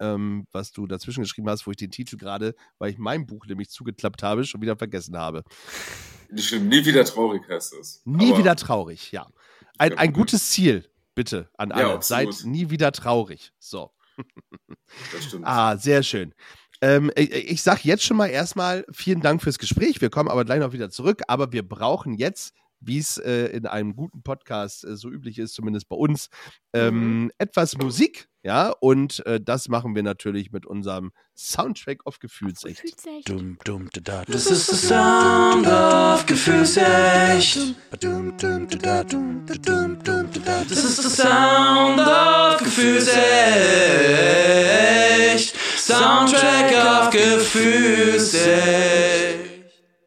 ähm, 0.00 0.46
was 0.52 0.72
du 0.72 0.86
dazwischen 0.86 1.22
geschrieben 1.22 1.48
hast, 1.48 1.66
wo 1.66 1.70
ich 1.70 1.76
den 1.76 1.90
Titel 1.90 2.16
gerade, 2.16 2.54
weil 2.78 2.90
ich 2.90 2.98
mein 2.98 3.26
Buch 3.26 3.46
nämlich 3.46 3.70
zugeklappt 3.70 4.22
habe, 4.22 4.44
schon 4.44 4.62
wieder 4.62 4.76
vergessen 4.76 5.16
habe. 5.16 5.42
Nicht 6.30 6.48
schlimm, 6.48 6.68
nie 6.68 6.84
wieder 6.84 7.04
traurig 7.04 7.42
heißt 7.48 7.74
es. 7.74 8.02
Nie 8.04 8.30
Aber 8.30 8.38
wieder 8.38 8.56
traurig, 8.56 9.12
ja. 9.12 9.26
ein, 9.78 9.92
Ja, 9.92 9.98
ein 9.98 10.06
ja. 10.10 10.12
gutes 10.12 10.50
Ziel, 10.50 10.88
bitte, 11.14 11.48
an 11.58 11.70
Ja, 11.70 11.76
alle. 11.76 11.92
absolut. 11.94 12.34
Seid 12.34 12.46
nie 12.46 12.70
wieder 12.70 12.92
traurig. 12.92 13.52
So. 13.58 13.90
Das 15.12 15.24
stimmt. 15.24 15.44
Ah, 15.46 15.76
sehr 15.76 16.02
schön. 16.02 16.34
Ähm, 16.80 17.10
ich, 17.16 17.32
ich 17.32 17.62
sage 17.62 17.80
jetzt 17.84 18.04
schon 18.04 18.16
mal 18.16 18.26
erstmal 18.28 18.84
vielen 18.92 19.20
Dank 19.20 19.42
fürs 19.42 19.58
Gespräch. 19.58 20.00
Wir 20.00 20.10
kommen 20.10 20.28
aber 20.28 20.44
gleich 20.44 20.60
noch 20.60 20.72
wieder 20.72 20.90
zurück. 20.90 21.22
Aber 21.28 21.52
wir 21.52 21.66
brauchen 21.66 22.14
jetzt, 22.14 22.54
wie 22.80 22.98
es 22.98 23.16
äh, 23.16 23.46
in 23.46 23.66
einem 23.66 23.96
guten 23.96 24.22
Podcast 24.22 24.84
äh, 24.84 24.96
so 24.96 25.08
üblich 25.10 25.38
ist, 25.38 25.54
zumindest 25.54 25.88
bei 25.88 25.96
uns, 25.96 26.28
ähm, 26.72 27.30
etwas 27.38 27.76
Musik. 27.78 28.28
Ja, 28.44 28.74
und 28.78 29.24
äh, 29.24 29.40
das 29.40 29.68
machen 29.68 29.94
wir 29.94 30.02
natürlich 30.02 30.52
mit 30.52 30.66
unserem 30.66 31.12
Soundtrack 31.34 32.00
auf 32.04 32.18
Gefühlsecht. 32.18 32.80
Fühlt's 32.80 33.06
echt. 33.06 33.30
Dum, 33.30 33.56
dum, 33.64 33.88
da, 33.94 34.00
da, 34.02 34.24
Das 34.30 34.46
ist 34.46 34.70
der 34.70 34.76
Sound 34.76 35.66
of 35.66 36.26
Gefühlsecht. 36.26 37.74
Das 40.70 40.84
ist 40.84 41.02
der 41.02 41.10
Sound 41.10 42.00
of 42.00 42.58
Gefühlsecht. 42.58 43.14
Soundtrack 45.78 46.72
of 47.02 47.10
Gefühlsecht. 47.10 48.44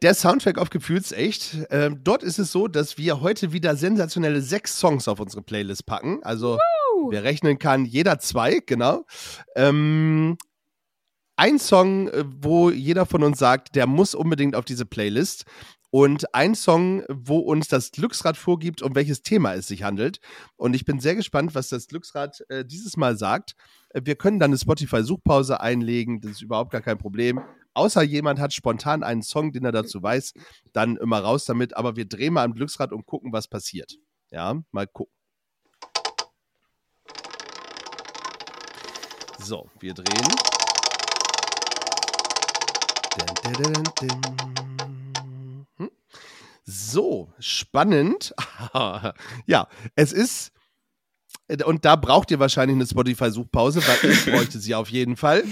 Der 0.00 0.14
Soundtrack 0.14 0.58
auf 0.58 0.70
Gefühlsecht. 0.70 1.56
Ähm, 1.70 2.02
dort 2.04 2.22
ist 2.22 2.38
es 2.38 2.52
so, 2.52 2.68
dass 2.68 2.98
wir 2.98 3.20
heute 3.20 3.52
wieder 3.52 3.74
sensationelle 3.74 4.40
sechs 4.42 4.78
Songs 4.78 5.08
auf 5.08 5.18
unsere 5.18 5.42
Playlist 5.42 5.86
packen. 5.86 6.20
Also, 6.22 6.56
wer 7.10 7.24
rechnen 7.24 7.58
kann, 7.58 7.84
jeder 7.84 8.18
zwei, 8.18 8.60
genau. 8.64 9.04
Ähm, 9.56 10.36
ein 11.36 11.58
Song, 11.58 12.08
äh, 12.08 12.24
wo 12.26 12.70
jeder 12.70 13.06
von 13.06 13.22
uns 13.22 13.38
sagt, 13.38 13.76
der 13.76 13.86
muss 13.86 14.14
unbedingt 14.14 14.56
auf 14.56 14.64
diese 14.64 14.84
Playlist. 14.84 15.44
Und 15.90 16.34
ein 16.34 16.54
Song, 16.54 17.02
wo 17.08 17.38
uns 17.38 17.68
das 17.68 17.92
Glücksrad 17.92 18.36
vorgibt, 18.36 18.82
um 18.82 18.94
welches 18.94 19.22
Thema 19.22 19.54
es 19.54 19.68
sich 19.68 19.84
handelt. 19.84 20.18
Und 20.56 20.74
ich 20.74 20.84
bin 20.84 21.00
sehr 21.00 21.14
gespannt, 21.14 21.54
was 21.54 21.68
das 21.70 21.86
Glücksrad 21.86 22.44
äh, 22.50 22.64
dieses 22.64 22.96
Mal 22.96 23.16
sagt. 23.16 23.54
Äh, 23.90 24.02
Wir 24.04 24.16
können 24.16 24.38
dann 24.38 24.50
eine 24.50 24.58
Spotify-Suchpause 24.58 25.60
einlegen, 25.60 26.20
das 26.20 26.32
ist 26.32 26.42
überhaupt 26.42 26.72
gar 26.72 26.82
kein 26.82 26.98
Problem. 26.98 27.40
Außer 27.72 28.02
jemand 28.02 28.40
hat 28.40 28.52
spontan 28.52 29.02
einen 29.02 29.22
Song, 29.22 29.52
den 29.52 29.64
er 29.64 29.72
dazu 29.72 30.02
weiß, 30.02 30.34
dann 30.72 30.96
immer 30.96 31.20
raus 31.20 31.44
damit. 31.44 31.76
Aber 31.76 31.96
wir 31.96 32.06
drehen 32.06 32.34
mal 32.34 32.44
am 32.44 32.54
Glücksrad 32.54 32.92
und 32.92 33.06
gucken, 33.06 33.32
was 33.32 33.48
passiert. 33.48 33.94
Ja, 34.30 34.60
mal 34.72 34.86
gucken. 34.86 35.17
So, 39.38 39.68
wir 39.80 39.94
drehen. 39.94 40.28
Hm. 45.76 45.90
So, 46.64 47.32
spannend. 47.38 48.34
ja, 49.46 49.68
es 49.94 50.12
ist. 50.12 50.52
Und 51.64 51.86
da 51.86 51.96
braucht 51.96 52.30
ihr 52.30 52.38
wahrscheinlich 52.40 52.74
eine 52.74 52.86
Spotify-Suchpause, 52.86 53.82
weil 53.86 54.10
ich 54.10 54.24
bräuchte 54.30 54.58
sie 54.58 54.74
auf 54.74 54.90
jeden 54.90 55.16
Fall. 55.16 55.44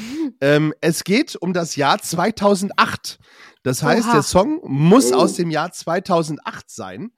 Ähm, 0.43 0.75
es 0.83 1.05
geht 1.05 1.37
um 1.37 1.55
das 1.55 1.77
Jahr 1.77 1.99
2008. 2.01 3.19
Das 3.63 3.83
heißt, 3.83 4.07
Oha. 4.09 4.13
der 4.13 4.23
Song 4.23 4.61
muss 4.65 5.13
Oh. 5.13 5.17
aus 5.17 5.35
dem 5.35 5.51
Jahr 5.51 5.73
2008 5.73 6.71
sein. 6.71 7.13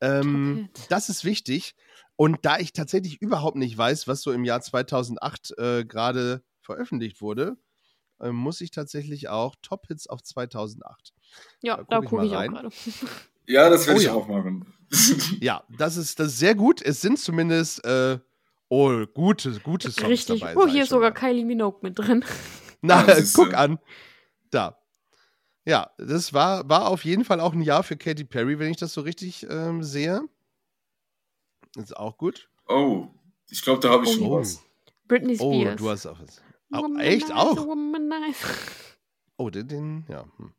Ähm, 0.00 0.68
das 0.88 1.08
ist 1.08 1.24
wichtig. 1.24 1.74
Und 2.16 2.38
da 2.42 2.58
ich 2.58 2.72
tatsächlich 2.72 3.20
überhaupt 3.20 3.56
nicht 3.56 3.76
weiß, 3.76 4.08
was 4.08 4.22
so 4.22 4.32
im 4.32 4.44
Jahr 4.44 4.60
2008 4.60 5.58
äh, 5.58 5.84
gerade 5.84 6.42
veröffentlicht 6.62 7.20
wurde, 7.20 7.56
äh, 8.20 8.30
muss 8.30 8.60
ich 8.60 8.70
tatsächlich 8.70 9.28
auch 9.28 9.54
Top-Hits 9.62 10.06
auf 10.06 10.22
2008. 10.22 11.12
Ja, 11.62 11.76
Da 11.76 11.82
guck 11.82 11.90
da 11.90 12.00
ich 12.02 12.08
gucke 12.08 12.26
ich, 12.26 12.34
auch 12.34 12.46
gerade. 12.46 12.70
Ja, 13.48 13.70
das 13.70 13.86
werde 13.86 13.98
Oh 13.98 14.00
ich 14.00 14.06
ja. 14.06 14.14
auch 14.14 14.28
machen. 14.28 14.72
Ja, 15.40 15.64
das 15.78 15.96
ist, 15.96 16.18
das 16.18 16.28
ist 16.28 16.38
sehr 16.38 16.54
gut. 16.54 16.82
Es 16.82 17.00
sind 17.00 17.18
zumindest 17.18 17.84
äh, 17.84 18.18
oh, 18.68 19.04
gute, 19.14 19.58
gute 19.60 19.90
Songs 19.90 20.08
Richtig. 20.08 20.40
dabei. 20.40 20.56
oh, 20.56 20.66
hier 20.66 20.84
ist 20.84 20.90
sogar 20.90 21.10
mal. 21.10 21.14
Kylie 21.14 21.44
Minogue 21.44 21.80
mit 21.82 21.98
drin. 21.98 22.24
Na, 22.82 23.06
Ja, 23.06 23.24
guck 23.34 23.54
an. 23.54 23.78
Da. 24.50 24.78
Ja, 25.64 25.90
das 25.98 26.32
war, 26.32 26.68
war 26.68 26.88
auf 26.88 27.04
jeden 27.04 27.24
Fall 27.24 27.40
auch 27.40 27.52
ein 27.52 27.62
Jahr 27.62 27.82
für 27.82 27.96
Katy 27.96 28.24
Perry, 28.24 28.58
wenn 28.58 28.70
ich 28.70 28.76
das 28.76 28.92
so 28.92 29.00
richtig 29.00 29.46
ähm, 29.50 29.82
sehe. 29.82 30.22
Ist 31.76 31.96
auch 31.96 32.16
gut. 32.16 32.48
Oh, 32.68 33.08
ich 33.50 33.62
glaube, 33.62 33.80
da 33.80 33.90
habe 33.90 34.04
ich 34.04 34.10
Oh. 34.10 34.14
schon 34.14 34.26
Oh, 34.26 34.38
was. 34.40 34.62
Britney 35.08 35.36
oh 35.38 35.52
Spears. 35.60 35.76
du 35.76 35.90
hast 35.90 36.06
auch 36.06 36.18
was. 36.20 36.42
Womanizer, 36.70 37.04
echt 37.10 37.32
auch? 37.32 37.56
Womanizer. 37.56 38.48
Oh, 39.38 39.50
den, 39.50 39.68
den 39.68 40.04
ja. 40.08 40.24
Hm. 40.38 40.50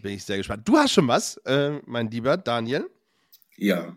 Bin 0.00 0.12
ich 0.14 0.24
sehr 0.24 0.38
gespannt. 0.38 0.66
Du 0.66 0.76
hast 0.78 0.92
schon 0.92 1.06
was, 1.06 1.36
äh, 1.44 1.80
mein 1.84 2.10
lieber 2.10 2.38
Daniel. 2.38 2.88
Ja. 3.58 3.94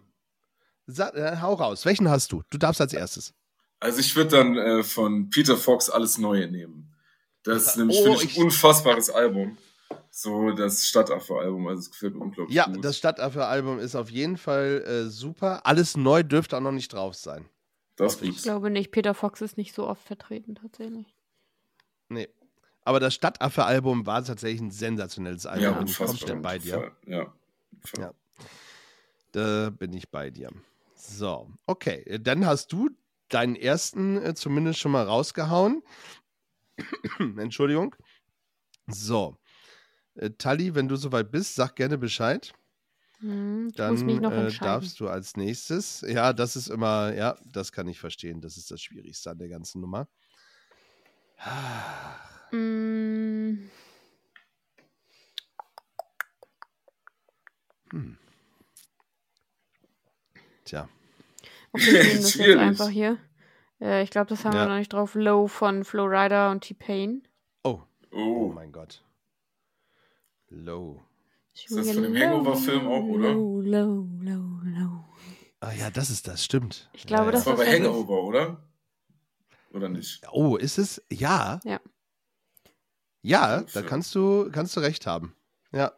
Sa 0.88 1.10
äh, 1.12 1.38
hau 1.42 1.54
raus. 1.54 1.86
Welchen 1.86 2.10
hast 2.10 2.32
du? 2.34 2.44
Du 2.50 2.58
darfst 2.58 2.82
als 2.82 2.92
erstes. 2.94 3.34
Also 3.80 4.00
ich 4.02 4.14
würde 4.16 4.32
dann 4.32 4.58
äh, 4.58 4.84
von 4.84 5.30
Peter 5.30 5.56
Fox 5.56 5.90
alles 5.90 6.18
Neue 6.18 6.52
nehmen. 6.52 6.94
Das 7.44 7.66
ist 7.68 7.78
nämlich, 7.78 7.98
Oh, 8.00 8.04
finde 8.04 8.18
ich, 8.18 8.32
ich- 8.32 8.38
ein 8.38 8.44
unfassbares 8.44 9.10
Album. 9.10 9.58
So 10.18 10.52
das 10.52 10.86
Stadtaffe-Album, 10.88 11.68
also 11.68 11.82
es 11.82 11.92
gefällt 11.92 12.16
mir 12.16 12.22
unglaublich 12.22 12.56
Ja, 12.56 12.68
gut. 12.68 12.86
das 12.86 12.98
Stadtaffe-Album 12.98 13.80
ist 13.80 13.96
auf 13.96 14.10
jeden 14.10 14.38
Fall 14.38 14.82
äh, 14.88 15.10
super. 15.10 15.66
Alles 15.66 15.98
neu 15.98 16.24
dürfte 16.24 16.56
auch 16.56 16.62
noch 16.62 16.72
nicht 16.72 16.94
drauf 16.94 17.16
sein. 17.16 17.50
das 17.98 18.16
ist 18.16 18.22
Ich 18.22 18.30
gut. 18.36 18.44
glaube 18.44 18.70
nicht. 18.70 18.92
Peter 18.92 19.14
Fox 19.14 19.42
ist 19.42 19.58
nicht 19.58 19.76
so 19.76 19.86
oft 19.86 20.02
vertreten, 20.02 20.56
tatsächlich. 20.56 21.14
Nee. 22.08 22.30
Aber 22.84 23.02
das 23.02 23.14
Stadtaffe-Album 23.14 24.06
war 24.06 24.24
tatsächlich 24.24 24.62
ein 24.62 24.72
sensationelles 24.72 25.46
Album. 25.46 25.64
Ja, 25.66 25.72
bin 25.74 25.88
ich 25.88 26.00
unfassbar. 26.00 26.36
bei 26.38 26.60
dir. 26.60 26.92
Ja. 27.08 27.34
Ja. 27.98 28.14
Da 29.34 29.70
bin 29.70 29.92
ich 29.92 30.10
bei 30.12 30.30
dir. 30.30 30.50
So, 30.96 31.50
okay. 31.66 32.20
Dann 32.22 32.46
hast 32.46 32.72
du 32.72 32.90
deinen 33.28 33.58
ersten 33.58 34.16
äh, 34.24 34.34
zumindest 34.34 34.80
schon 34.80 34.94
mal 34.94 35.04
rausgehauen. 35.04 35.84
Entschuldigung. 37.38 37.94
So. 38.88 39.36
Äh, 40.16 40.32
Tali, 40.32 40.76
wenn 40.76 40.88
du 40.88 40.96
soweit 40.96 41.32
bist, 41.32 41.56
sag 41.56 41.76
gerne 41.76 41.98
Bescheid. 41.98 42.54
Hm, 43.20 43.72
Dann 43.76 44.24
äh, 44.24 44.52
darfst 44.60 45.00
du 45.00 45.08
als 45.08 45.38
nächstes. 45.38 46.02
Ja, 46.08 46.34
das 46.34 46.56
ist 46.56 46.68
immer, 46.68 47.14
ja, 47.14 47.38
das 47.46 47.72
kann 47.72 47.88
ich 47.88 48.00
verstehen. 48.00 48.42
Das 48.42 48.58
ist 48.58 48.72
das 48.72 48.82
Schwierigste 48.82 49.32
an 49.32 49.38
der 49.38 49.48
ganzen 49.48 49.82
Nummer. 49.82 50.08
Hm, 52.50 53.70
Hm. 57.92 58.18
Tja. 60.66 60.90
okay, 61.72 61.86
wir 61.86 62.04
nehmen 62.04 62.16
das 62.16 62.24
jetzt 62.24 62.34
Schwierig. 62.34 62.60
einfach 62.60 62.90
hier. 62.90 63.18
Äh, 63.80 64.04
ich 64.04 64.10
glaube, 64.10 64.28
das 64.28 64.44
haben 64.44 64.54
Ja. 64.56 64.64
wir 64.64 64.70
noch 64.70 64.78
nicht 64.78 64.92
drauf. 64.94 65.16
Low 65.16 65.48
von 65.48 65.84
Flo 65.86 66.06
Rida 66.06 66.52
und 66.52 66.62
T-Pain. 66.62 67.28
Oh, 67.64 67.82
oh 68.12 68.18
Oh, 68.18 68.52
mein 68.54 68.72
Gott. 68.72 69.04
Low. 70.50 71.02
Ist 71.54 71.72
das 71.76 71.92
von 71.92 72.04
dem 72.04 72.16
Hangover-Film 72.16 72.88
auch, 72.88 73.04
oder? 73.04 73.34
Low, 73.34 73.62
low, 73.62 74.08
low, 74.22 74.60
low. 74.64 75.06
Ah 75.62 75.72
ja, 75.74 75.90
das 75.90 76.10
ist 76.10 76.28
das, 76.28 76.44
stimmt. 76.44 76.90
Ich 76.94 77.06
glaube, 77.08 77.26
ja, 77.26 77.32
das 77.32 77.46
ja. 77.46 77.52
war 77.52 77.58
bei 77.58 77.66
das 77.66 77.74
ist- 77.74 77.80
Hangover, 77.86 78.24
oder? 78.24 78.62
Oder 79.72 79.90
nicht? 79.90 80.22
Oh, 80.32 80.56
ist 80.58 80.78
es? 80.78 81.02
Ja. 81.10 81.60
Ja. 81.64 81.80
Ja, 83.22 83.62
da 83.74 83.82
kannst 83.82 84.14
du, 84.14 84.50
kannst 84.52 84.76
du 84.76 84.82
recht 84.82 85.08
haben. 85.08 85.36
Ja. 85.72 85.92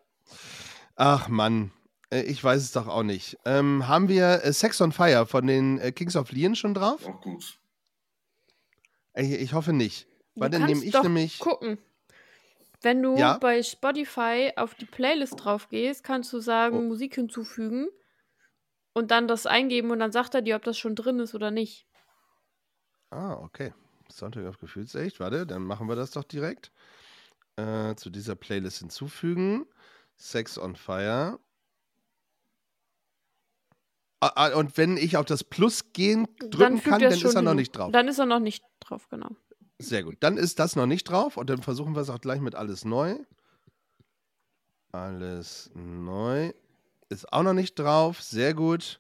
Ach 0.96 1.28
Mann, 1.28 1.72
äh, 2.10 2.22
ich 2.22 2.42
weiß 2.44 2.62
es 2.62 2.72
doch 2.72 2.88
auch 2.88 3.04
nicht. 3.04 3.38
Ähm, 3.46 3.88
haben 3.88 4.08
wir 4.08 4.44
äh, 4.44 4.54
Sex 4.54 4.80
on 4.82 4.92
Fire 4.94 5.26
von 5.26 5.46
den 5.46 5.78
äh, 5.80 5.92
Kings 5.92 6.16
of 6.16 6.32
Leon 6.32 6.56
schon 6.56 6.74
drauf? 6.74 7.06
Auch 7.06 7.20
gut. 7.22 7.60
Äh, 9.14 9.36
ich 9.36 9.54
hoffe 9.54 9.74
nicht. 9.74 10.08
Weil 10.36 10.50
Du 10.50 10.58
dann 10.58 10.68
nehme 10.68 10.74
kannst 10.80 10.86
ich 10.86 10.92
doch 10.94 11.04
nämlich. 11.04 11.40
gucken. 11.40 11.78
Wenn 12.82 13.02
du 13.02 13.18
Ja. 13.18 13.38
bei 13.40 13.64
Spotify 13.64 14.52
auf 14.56 14.76
die 14.76 14.86
Playlist 14.86 15.44
drauf 15.44 15.70
gehst, 15.70 16.04
kannst 16.04 16.32
du 16.34 16.40
sagen, 16.40 16.78
Oh. 16.78 16.82
Musik 16.82 17.16
hinzufügen 17.16 17.88
und 18.94 19.12
dann 19.12 19.28
das 19.28 19.46
eingeben 19.46 19.92
und 19.92 20.00
dann 20.00 20.12
sagt 20.12 20.36
er 20.36 20.42
dir, 20.42 20.56
ob 20.56 20.64
das 20.64 20.78
schon 20.78 20.96
drin 20.96 21.20
ist 21.20 21.34
oder 21.36 21.50
nicht. 21.52 21.88
Ah, 23.10 23.34
okay. 23.34 23.74
Soundtrack 24.12 24.46
auf 24.46 24.58
Gefühlsecht. 24.60 25.20
Warte, 25.20 25.46
dann 25.48 25.64
machen 25.64 25.88
wir 25.88 25.96
das 25.96 26.12
doch 26.12 26.24
direkt. 26.24 26.72
Äh, 27.56 27.96
zu 27.96 28.10
dieser 28.10 28.36
Playlist 28.36 28.80
hinzufügen. 28.80 29.66
Sex 30.16 30.58
on 30.58 30.76
Fire. 30.76 31.40
Ah, 34.20 34.32
ah, 34.36 34.56
und 34.56 34.78
wenn 34.78 34.98
ich 34.98 35.16
auf 35.18 35.26
das 35.26 35.44
Plus 35.44 35.94
gehen 35.94 36.28
drücken 36.40 36.78
fügt 36.78 36.90
kann, 36.90 37.02
dann 37.02 37.12
ist 37.14 37.36
er 37.36 37.42
noch 37.42 37.54
nicht 37.54 37.72
drauf. 37.72 37.92
Dann 37.92 38.08
ist 38.08 38.18
er 38.20 38.26
noch 38.26 38.40
nicht 38.40 38.64
drauf, 38.80 39.08
genau. 39.10 39.36
Sehr 39.80 40.04
gut. 40.04 40.18
Dann 40.22 40.38
ist 40.38 40.60
das 40.60 40.76
noch 40.76 40.88
nicht 40.88 41.04
drauf 41.06 41.38
und 41.38 41.50
dann 41.50 41.62
versuchen 41.62 41.96
wir 41.96 42.02
es 42.02 42.10
auch 42.10 42.22
gleich 42.22 42.42
mit 42.42 42.56
alles 42.56 42.84
neu. 42.84 43.18
Alles 44.92 45.70
neu. 45.76 46.52
Ist 47.10 47.32
auch 47.32 47.44
noch 47.44 47.54
nicht 47.54 47.76
drauf. 47.76 48.22
Sehr 48.22 48.54
gut. 48.54 49.00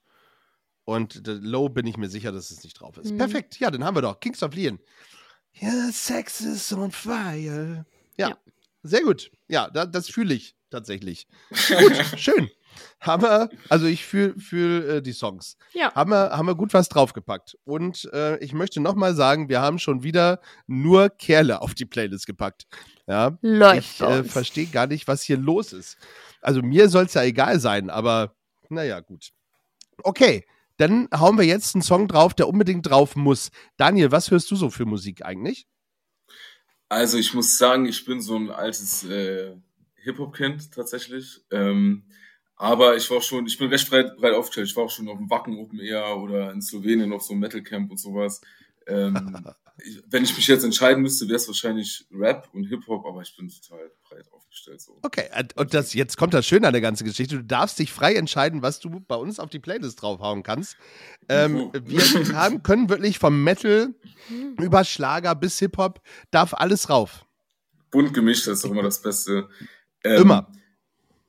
Und 0.85 1.21
Low 1.25 1.67
bin 1.69 1.85
ich 1.87 1.97
mir 1.97 2.09
sicher, 2.09 2.31
dass 2.31 2.51
es 2.51 2.63
nicht 2.63 2.79
drauf 2.79 2.97
ist. 2.97 3.11
Mhm. 3.11 3.17
Perfekt. 3.17 3.59
Ja, 3.59 3.71
dann 3.71 3.83
haben 3.83 3.95
wir 3.95 4.01
doch 4.01 4.19
Kings 4.19 4.43
of 4.43 4.53
Leon. 4.53 4.79
Ja, 5.53 5.91
Sex 5.91 6.41
is 6.41 6.71
on 6.71 6.91
fire. 6.91 7.85
Ja. 8.17 8.29
Ja. 8.29 8.37
Sehr 8.83 9.01
gut. 9.01 9.31
Ja, 9.47 9.69
da, 9.69 9.85
das 9.85 10.07
fühle 10.09 10.33
ich 10.33 10.55
tatsächlich. 10.69 11.27
gut, 11.49 12.19
schön. 12.19 12.49
Haben 12.99 13.23
wir, 13.23 13.49
also 13.69 13.85
ich 13.85 14.05
fühle 14.05 14.39
fühl, 14.39 14.89
äh, 14.89 15.01
die 15.01 15.13
Songs. 15.13 15.57
Ja. 15.73 15.93
Haben 15.93 16.11
wir, 16.11 16.31
haben 16.31 16.47
wir 16.47 16.55
gut 16.55 16.73
was 16.73 16.89
draufgepackt. 16.89 17.57
Und 17.63 18.09
äh, 18.13 18.37
ich 18.39 18.53
möchte 18.53 18.79
nochmal 18.79 19.15
sagen, 19.15 19.49
wir 19.49 19.61
haben 19.61 19.79
schon 19.79 20.03
wieder 20.03 20.39
nur 20.67 21.09
Kerle 21.09 21.61
auf 21.61 21.73
die 21.73 21.85
Playlist 21.85 22.25
gepackt. 22.25 22.67
Ja. 23.07 23.37
Läuft 23.41 24.01
ich 24.01 24.01
äh, 24.01 24.23
verstehe 24.23 24.67
gar 24.67 24.87
nicht, 24.87 25.07
was 25.07 25.23
hier 25.23 25.37
los 25.37 25.73
ist. 25.73 25.97
Also 26.41 26.61
mir 26.61 26.89
soll 26.89 27.05
es 27.05 27.13
ja 27.13 27.23
egal 27.23 27.59
sein, 27.59 27.89
aber 27.89 28.35
naja, 28.69 28.99
gut. 28.99 29.31
Okay, 30.03 30.45
dann 30.77 31.07
hauen 31.13 31.37
wir 31.37 31.45
jetzt 31.45 31.75
einen 31.75 31.81
Song 31.81 32.07
drauf, 32.07 32.33
der 32.33 32.47
unbedingt 32.47 32.87
drauf 32.87 33.15
muss. 33.15 33.49
Daniel, 33.77 34.11
was 34.11 34.31
hörst 34.31 34.49
du 34.51 34.55
so 34.55 34.69
für 34.69 34.85
Musik 34.85 35.25
eigentlich? 35.25 35.67
Also 36.89 37.17
ich 37.17 37.33
muss 37.33 37.57
sagen, 37.57 37.85
ich 37.85 38.05
bin 38.05 38.21
so 38.21 38.35
ein 38.37 38.49
altes 38.49 39.03
äh, 39.03 39.55
Hip-Hop-Kind 39.95 40.71
tatsächlich. 40.71 41.41
Ähm, 41.51 42.03
aber 42.57 42.95
ich 42.97 43.09
war 43.09 43.17
auch 43.17 43.23
schon, 43.23 43.45
ich 43.45 43.57
bin 43.57 43.69
recht 43.69 43.89
breit, 43.89 44.17
breit 44.17 44.33
aufgestellt. 44.33 44.67
Ich 44.67 44.75
war 44.75 44.83
auch 44.85 44.91
schon 44.91 45.07
auf 45.07 45.17
dem 45.17 45.29
Wacken 45.29 45.57
Open 45.57 45.79
Air 45.79 46.17
oder 46.17 46.51
in 46.51 46.61
Slowenien 46.61 47.13
auf 47.13 47.23
so 47.23 47.33
einem 47.33 47.41
Metal 47.41 47.61
Camp 47.61 47.89
und 47.91 47.97
sowas. 47.99 48.41
Ähm, 48.87 49.45
ich, 49.85 50.01
wenn 50.07 50.23
ich 50.23 50.35
mich 50.35 50.47
jetzt 50.47 50.63
entscheiden 50.63 51.01
müsste, 51.03 51.27
wäre 51.27 51.35
es 51.37 51.47
wahrscheinlich 51.47 52.05
Rap 52.11 52.49
und 52.53 52.65
Hip-Hop, 52.65 53.05
aber 53.05 53.21
ich 53.21 53.35
bin 53.37 53.47
total 53.49 53.91
breit 54.09 54.25
aufgestellt. 54.31 54.81
So. 54.81 54.97
Okay, 55.03 55.25
und- 55.55 55.73
das, 55.73 55.93
jetzt 55.93 56.17
kommt 56.17 56.33
das 56.33 56.47
Schöne 56.47 56.65
an 56.67 56.73
der 56.73 56.81
ganzen 56.81 57.05
Geschichte. 57.05 57.35
Du 57.37 57.43
darfst 57.43 57.77
dich 57.77 57.93
frei 57.93 58.15
entscheiden, 58.15 58.61
was 58.63 58.79
du 58.79 58.89
bei 59.01 59.15
uns 59.15 59.39
auf 59.39 59.49
die 59.51 59.59
Playlist 59.59 60.01
draufhauen 60.01 60.41
kannst. 60.41 60.77
Ähm, 61.29 61.53
Mhm. 61.53 61.71
wir 61.85 62.35
haben, 62.35 62.63
können 62.63 62.89
wirklich 62.89 63.19
vom 63.19 63.43
Metal 63.43 63.93
über 64.57 64.83
Schlager 64.83 65.35
bis 65.35 65.59
Hip-Hop, 65.59 66.01
darf 66.31 66.53
alles 66.55 66.89
rauf. 66.89 67.23
Bunt 67.91 68.13
gemischt, 68.13 68.47
das 68.47 68.55
ist 68.55 68.65
doch 68.65 68.71
immer 68.71 68.83
das 68.83 69.01
Beste. 69.01 69.47
Ähm, 70.03 70.21
Immer. 70.23 70.51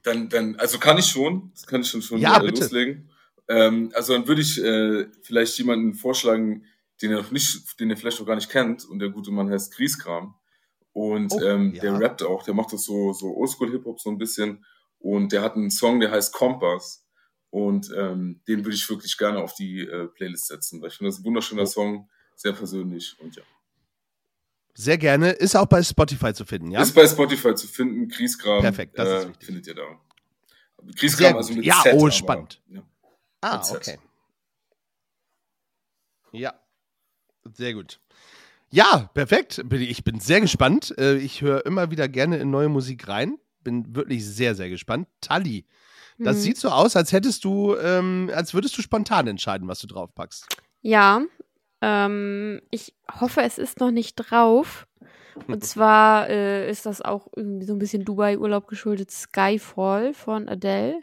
Dann, 0.02 0.28
dann, 0.28 0.56
also 0.56 0.78
kann 0.78 0.98
ich 0.98 1.06
schon, 1.06 1.50
das 1.54 1.66
kann 1.66 1.80
ich 1.82 1.88
schon, 1.88 2.02
schon 2.02 2.20
Ja, 2.20 2.40
äh, 2.40 2.46
loslegen. 2.46 3.10
Ähm, 3.48 3.90
also 3.94 4.12
dann 4.12 4.26
würde 4.28 4.42
ich 4.42 4.62
äh, 4.62 5.06
vielleicht 5.22 5.58
jemanden 5.58 5.94
vorschlagen, 5.94 6.64
den 7.02 7.12
er 7.12 7.18
noch 7.22 7.30
nicht, 7.30 7.78
den 7.80 7.90
er 7.90 7.96
vielleicht 7.96 8.18
noch 8.20 8.26
gar 8.26 8.36
nicht 8.36 8.50
kennt. 8.50 8.84
Und 8.84 8.98
der 9.00 9.08
gute 9.10 9.30
Mann 9.30 9.50
heißt 9.50 9.74
Grieskram. 9.74 10.34
Und 10.92 11.32
Oh, 11.32 11.40
ähm, 11.42 11.74
ja. 11.74 11.82
der 11.82 12.00
rappt 12.00 12.22
auch, 12.22 12.42
der 12.42 12.54
macht 12.54 12.72
das 12.72 12.84
so, 12.84 13.12
so 13.12 13.36
Oldschool-Hip-Hop 13.36 14.00
so 14.00 14.10
ein 14.10 14.18
bisschen. 14.18 14.64
Und 14.98 15.32
der 15.32 15.42
hat 15.42 15.54
einen 15.54 15.70
Song, 15.70 16.00
der 16.00 16.10
heißt 16.10 16.32
Kompass. 16.32 17.04
Und 17.50 17.90
ähm, 17.96 18.40
den 18.46 18.64
würde 18.64 18.74
ich 18.76 18.88
wirklich 18.90 19.16
gerne 19.16 19.38
auf 19.38 19.54
die 19.54 19.80
äh, 19.80 20.08
Playlist 20.08 20.48
setzen, 20.48 20.82
weil 20.82 20.88
ich 20.88 20.96
finde 20.96 21.10
das 21.10 21.20
ein 21.20 21.24
wunderschöner 21.24 21.62
Oh. 21.62 21.66
Song, 21.66 22.08
sehr 22.36 22.52
persönlich 22.52 23.16
und 23.20 23.36
ja. 23.36 23.42
Sehr 24.74 24.98
gerne. 24.98 25.30
Ist 25.30 25.56
auch 25.56 25.66
bei 25.66 25.82
Spotify 25.82 26.32
zu 26.32 26.44
finden, 26.44 26.70
ja? 26.70 26.80
Ist 26.82 26.94
bei 26.94 27.06
Spotify 27.06 27.54
zu 27.54 27.66
finden, 27.66 28.08
Grieskram. 28.08 28.60
Perfekt, 28.60 28.98
das 28.98 29.08
ist 29.08 29.24
äh, 29.24 29.28
wichtig. 29.30 29.46
findet 29.46 29.66
ihr 29.66 29.74
da. 29.74 29.82
Gut. 30.76 31.20
also 31.34 31.54
mit 31.54 31.64
Ja, 31.64 31.80
Z, 31.82 31.94
oh, 31.94 32.02
aber, 32.02 32.10
spannend. 32.12 32.62
Ja. 32.68 32.82
Ah, 33.40 33.62
okay. 33.70 33.98
Ja, 36.32 36.54
sehr 37.54 37.74
gut. 37.74 38.00
Ja, 38.70 39.10
perfekt. 39.14 39.64
Ich 39.72 40.04
bin 40.04 40.20
sehr 40.20 40.40
gespannt. 40.40 40.94
Äh, 40.98 41.16
Ich 41.16 41.40
höre 41.40 41.64
immer 41.66 41.90
wieder 41.90 42.08
gerne 42.08 42.36
in 42.38 42.50
neue 42.50 42.68
Musik 42.68 43.08
rein. 43.08 43.38
Bin 43.64 43.96
wirklich 43.96 44.24
sehr, 44.24 44.54
sehr 44.54 44.68
gespannt. 44.68 45.08
Tali, 45.20 45.64
das 46.18 46.36
Mhm. 46.38 46.40
sieht 46.42 46.58
so 46.58 46.68
aus, 46.68 46.94
als 46.96 47.12
hättest 47.12 47.44
du, 47.44 47.74
ähm, 47.76 48.30
als 48.34 48.54
würdest 48.54 48.76
du 48.76 48.82
spontan 48.82 49.26
entscheiden, 49.26 49.66
was 49.68 49.80
du 49.80 49.86
draufpackst. 49.86 50.46
Ja, 50.82 51.22
ähm, 51.80 52.60
ich 52.70 52.94
hoffe, 53.20 53.42
es 53.42 53.58
ist 53.58 53.80
noch 53.80 53.90
nicht 53.90 54.14
drauf. 54.16 54.86
Und 55.46 55.64
zwar 55.64 56.28
äh, 56.28 56.68
ist 56.70 56.86
das 56.86 57.00
auch 57.02 57.28
irgendwie 57.36 57.66
so 57.66 57.72
ein 57.72 57.78
bisschen 57.78 58.04
Dubai-Urlaub 58.04 58.66
geschuldet. 58.66 59.10
Skyfall 59.10 60.12
von 60.14 60.48
Adele. 60.48 61.00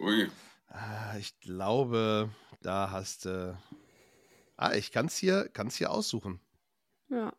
Ui. 0.00 0.28
Ah, 0.68 1.16
Ich 1.18 1.38
glaube, 1.40 2.30
da 2.62 2.90
hast 2.90 3.26
du. 3.26 3.56
ah, 4.56 4.72
ich 4.74 4.90
kann 4.90 5.06
es 5.06 5.16
hier, 5.16 5.48
kann's 5.52 5.76
hier 5.76 5.90
aussuchen. 5.92 6.40
Ja. 7.08 7.32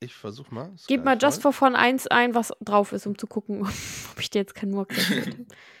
Ich 0.00 0.14
versuche 0.14 0.52
mal. 0.52 0.72
Gib 0.88 1.04
mal 1.04 1.14
Skyfall. 1.14 1.30
Just 1.30 1.42
for 1.42 1.52
Fun 1.52 1.76
1 1.76 2.08
ein, 2.08 2.34
was 2.34 2.52
drauf 2.60 2.90
ist, 2.92 3.06
um 3.06 3.16
zu 3.16 3.28
gucken, 3.28 3.62
ob 4.12 4.18
ich 4.18 4.30
dir 4.30 4.40
jetzt 4.40 4.54
keinen 4.56 4.72
Murks 4.72 5.08
habe. 5.10 5.46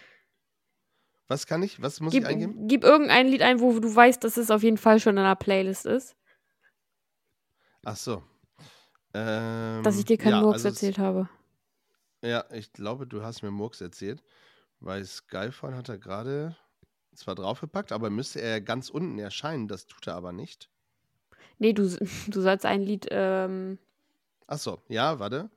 Was 1.32 1.46
kann 1.46 1.62
ich? 1.62 1.80
Was 1.80 1.98
muss 2.00 2.12
Gib, 2.12 2.24
ich 2.24 2.28
eingeben? 2.28 2.68
gib 2.68 2.84
irgendein 2.84 3.26
Lied 3.26 3.40
ein, 3.40 3.60
wo 3.60 3.80
du 3.80 3.94
weißt, 3.96 4.22
dass 4.22 4.36
es 4.36 4.50
auf 4.50 4.62
jeden 4.62 4.76
Fall 4.76 5.00
schon 5.00 5.14
in 5.16 5.20
einer 5.24 5.34
Playlist 5.34 5.86
ist. 5.86 6.14
Ach 7.84 7.96
so. 7.96 8.22
Ähm, 9.14 9.82
Dass 9.82 9.98
ich 9.98 10.04
dir 10.04 10.18
keinen 10.18 10.32
ja, 10.32 10.40
Murks 10.42 10.56
also 10.56 10.68
es- 10.68 10.74
erzählt 10.74 10.98
habe. 10.98 11.30
Ja, 12.22 12.44
ich 12.52 12.72
glaube, 12.74 13.06
du 13.06 13.22
hast 13.22 13.42
mir 13.42 13.50
Murks 13.50 13.80
erzählt, 13.80 14.22
weil 14.80 15.04
Skyfall 15.06 15.74
hat 15.74 15.88
er 15.88 15.96
gerade 15.98 16.54
zwar 17.14 17.34
draufgepackt, 17.34 17.92
aber 17.92 18.10
müsste 18.10 18.42
er 18.42 18.60
ganz 18.60 18.90
unten 18.90 19.18
erscheinen. 19.18 19.68
Das 19.68 19.86
tut 19.86 20.06
er 20.06 20.14
aber 20.14 20.32
nicht. 20.32 20.68
Nee, 21.58 21.72
du, 21.72 21.88
du 22.28 22.40
sollst 22.42 22.66
ein 22.66 22.82
Lied, 22.82 23.06
ähm, 23.10 23.78
Ach 24.46 24.58
so, 24.58 24.82
ja, 24.88 25.18
warte. 25.18 25.48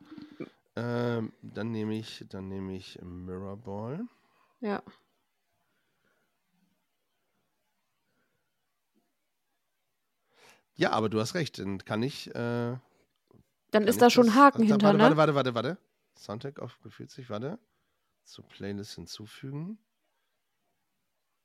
Ähm, 0.77 1.33
dann 1.41 1.71
nehme 1.71 1.95
ich, 1.95 2.25
dann 2.29 2.47
nehme 2.47 2.75
ich 2.77 2.97
Mirrorball. 3.01 4.05
ja. 4.61 4.81
Ja, 10.75 10.91
aber 10.91 11.09
du 11.09 11.19
hast 11.19 11.35
recht. 11.35 11.59
Dann 11.59 11.79
kann 11.79 12.03
ich. 12.03 12.27
Äh, 12.35 12.77
Dann 13.71 13.87
ist 13.87 14.01
da 14.01 14.09
schon 14.09 14.27
das- 14.27 14.35
Haken 14.35 14.61
da- 14.61 14.67
hinter, 14.73 14.85
warte, 14.87 14.97
ne? 14.97 15.03
Warte, 15.03 15.17
warte, 15.17 15.35
warte, 15.35 15.55
warte. 15.55 15.77
Soundtrack 16.17 16.59
auf 16.59 16.79
gefühlt 16.81 17.11
sich, 17.11 17.29
warte. 17.29 17.59
Zur 18.23 18.45
Playlist 18.47 18.95
hinzufügen. 18.95 19.77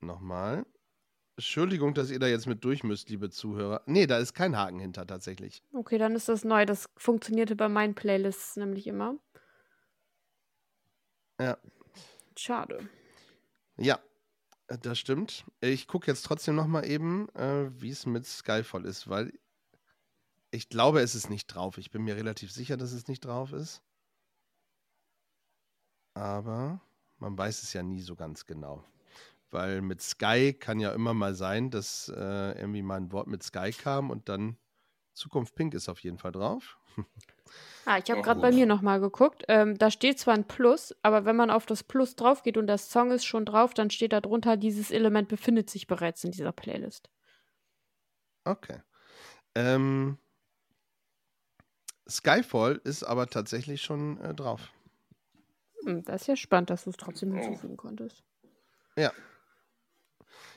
Nochmal. 0.01 0.65
Entschuldigung, 1.37 1.95
dass 1.95 2.11
ihr 2.11 2.19
da 2.19 2.27
jetzt 2.27 2.47
mit 2.47 2.65
durch 2.65 2.83
müsst, 2.85 3.09
liebe 3.09 3.31
Zuhörer. 3.31 3.83
Nee, 3.87 4.07
da 4.07 4.19
ist 4.19 4.35
kein 4.35 4.57
Haken 4.57 4.79
hinter 4.79 5.07
tatsächlich. 5.07 5.63
Okay, 5.73 5.97
dann 5.99 6.15
ist 6.15 6.29
das 6.29 6.45
neu. 6.45 6.67
Das 6.67 6.89
funktionierte 6.97 7.57
bei 7.57 7.69
meinen 7.69 7.95
Playlists 7.95 8.57
nämlich 8.57 8.87
immer. 8.87 9.17
Ja. 11.41 11.57
Schade. 12.37 12.89
Ja, 13.77 13.99
das 14.77 14.99
stimmt. 14.99 15.45
Ich 15.61 15.87
gucke 15.87 16.07
jetzt 16.07 16.25
trotzdem 16.25 16.55
noch 16.55 16.67
mal 16.67 16.87
eben, 16.87 17.29
äh, 17.35 17.71
wie 17.81 17.91
es 17.91 18.07
mit 18.07 18.27
Skyfall 18.27 18.85
ist, 18.85 19.09
weil 19.09 19.33
ich 20.53 20.69
glaube, 20.69 21.01
es 21.01 21.15
ist 21.15 21.31
nicht 21.31 21.47
drauf. 21.47 21.79
Ich 21.79 21.91
bin 21.91 22.03
mir 22.03 22.17
relativ 22.17 22.53
sicher, 22.53 22.77
dass 22.77 22.93
es 22.93 23.09
nicht 23.09 23.25
drauf 23.25 23.53
ist. 23.53 23.83
Aber 26.15 26.81
man 27.19 27.37
weiß 27.37 27.63
es 27.63 27.73
ja 27.73 27.83
nie 27.83 28.01
so 28.01 28.17
ganz 28.17 28.47
genau. 28.47 28.85
Weil 29.51 29.83
mit 29.83 30.01
Sky 30.03 30.53
kann 30.53 30.79
ja 30.81 30.93
immer 30.93 31.15
mal 31.15 31.35
sein, 31.35 31.71
dass 31.71 32.09
äh, 32.09 32.59
irgendwie 32.59 32.83
mal 32.83 32.97
ein 32.97 33.13
Wort 33.13 33.27
mit 33.27 33.43
Sky 33.43 33.73
kam 33.73 34.11
und 34.11 34.29
dann 34.29 34.57
Zukunft 35.13 35.55
Pink 35.55 35.75
ist 35.75 35.89
auf 35.89 36.01
jeden 36.01 36.19
Fall 36.19 36.33
drauf. 36.33 36.79
Ah, 37.85 37.99
ich 37.99 38.11
habe 38.11 38.23
gerade 38.23 38.41
bei 38.41 38.53
mir 38.53 38.67
nochmal 38.67 39.01
geguckt. 39.01 39.45
Ähm, 39.49 39.77
da 39.79 39.91
steht 39.91 40.19
zwar 40.19 40.35
ein 40.35 40.47
Plus, 40.47 40.95
aber 41.03 41.25
wenn 41.25 41.37
man 41.37 41.51
auf 41.51 41.67
das 41.67 41.83
Plus 41.83 42.15
drauf 42.17 42.43
geht 42.43 42.57
und 42.57 42.67
der 42.67 42.79
Song 42.79 43.11
ist 43.11 43.25
schon 43.25 43.45
drauf, 43.45 43.75
dann 43.75 43.91
steht 43.91 44.13
da 44.13 44.21
drunter, 44.21 44.57
dieses 44.57 44.91
Element 44.91 45.29
befindet 45.29 45.71
sich 45.71 45.87
bereits 45.87 46.23
in 46.25 46.31
dieser 46.31 46.53
Playlist. 46.53 47.11
Okay. 48.45 48.83
Ähm, 49.55 50.19
Skyfall 52.09 52.81
ist 52.85 53.03
aber 53.05 53.27
tatsächlich 53.29 53.83
schon 53.83 54.21
äh, 54.21 54.35
drauf. 54.35 54.73
Hm, 55.85 56.05
das 56.05 56.23
ist 56.23 56.27
ja 56.29 56.37
spannend, 56.37 56.71
dass 56.71 56.85
du 56.85 56.91
es 56.91 56.97
trotzdem 56.97 57.33
Oh. 57.33 57.41
hinzufügen 57.41 57.77
konntest. 57.77 58.23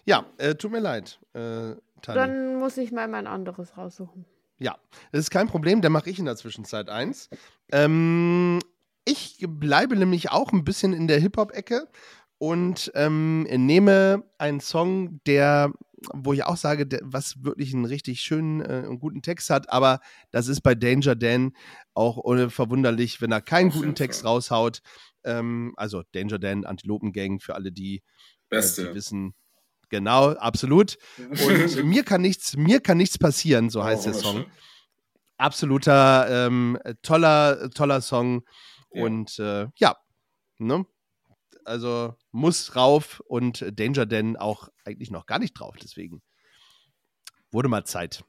Ja, 0.06 0.26
äh, 0.38 0.56
tut 0.56 0.72
mir 0.72 0.80
leid, 0.80 1.20
äh, 1.34 1.76
Tani. 2.02 2.16
Dann 2.16 2.58
muss 2.58 2.78
ich 2.78 2.92
mal 2.92 3.08
mein 3.08 3.26
anderes 3.28 3.78
raussuchen. 3.78 4.26
Ja, 4.60 4.78
das 5.12 5.22
ist 5.22 5.32
kein 5.32 5.48
Problem, 5.48 5.82
dann 5.82 5.92
mache 5.92 6.10
ich 6.10 6.20
in 6.20 6.26
der 6.26 6.36
Zwischenzeit 6.36 6.90
eins. 6.90 7.30
Ähm, 7.72 8.60
ich 9.06 9.44
bleibe 9.48 9.96
nämlich 9.96 10.32
auch 10.32 10.54
ein 10.54 10.64
bisschen 10.64 10.94
in 10.94 11.08
der 11.08 11.20
Hip-Hop-Ecke 11.20 11.90
und 12.38 12.92
ähm, 12.96 13.44
nehme 13.44 14.24
einen 14.38 14.60
Song, 14.60 15.20
der, 15.26 15.74
wo 16.14 16.34
ich 16.34 16.44
auch 16.44 16.58
sage, 16.58 16.86
der, 16.86 17.02
was 17.04 17.44
wirklich 17.44 17.74
einen 17.74 17.86
richtig 17.86 18.22
schönen 18.22 18.62
äh, 18.62 18.86
und 18.88 19.00
guten 19.00 19.22
Text 19.22 19.50
hat, 19.50 19.70
aber 19.70 20.00
das 20.32 20.48
ist 20.48 20.62
bei 20.62 20.76
Danger 20.76 21.16
Dan 21.16 21.54
auch 21.94 22.22
verwunderlich, 22.50 23.22
wenn 23.22 23.32
er 23.32 23.42
keinen 23.42 23.70
Auf 23.70 23.76
guten 23.76 23.96
Text 23.96 24.22
Fall. 24.22 24.32
raushaut. 24.32 24.82
Ähm, 25.24 25.74
also 25.78 26.04
Danger 26.12 26.40
Dan, 26.40 26.66
Antilopengang 26.66 27.40
für 27.40 27.56
alle, 27.56 27.72
die, 27.72 28.04
äh, 28.50 28.62
die 28.62 28.94
wissen. 28.94 29.34
Genau, 29.94 30.32
absolut. 30.32 30.98
Und 31.20 31.84
mir 31.86 32.04
kann 32.04 32.24
nichts, 32.24 32.58
mir 32.58 32.80
kann 32.80 32.98
nichts 32.98 33.20
passieren, 33.20 33.70
so 33.70 33.84
heißt 33.84 34.08
Oh, 34.08 34.12
der 34.12 34.14
Song. 34.16 34.46
Absoluter, 35.38 36.48
ähm, 36.48 36.80
toller, 37.04 37.70
toller 37.70 38.02
Song. 38.02 38.44
Ja. 38.92 39.04
Und 39.04 39.38
äh, 39.38 39.68
ja, 39.76 39.96
ne? 40.58 40.84
Also 41.64 42.16
muss 42.32 42.76
rauf 42.76 43.20
und 43.28 43.64
Danger 43.80 44.08
Dan 44.08 44.36
auch 44.36 44.68
eigentlich 44.84 45.12
noch 45.12 45.28
gar 45.28 45.38
nicht 45.38 45.54
drauf. 45.54 45.76
Deswegen 45.80 46.24
wurde 47.52 47.70
mal 47.70 47.86
Zeit. 47.86 48.24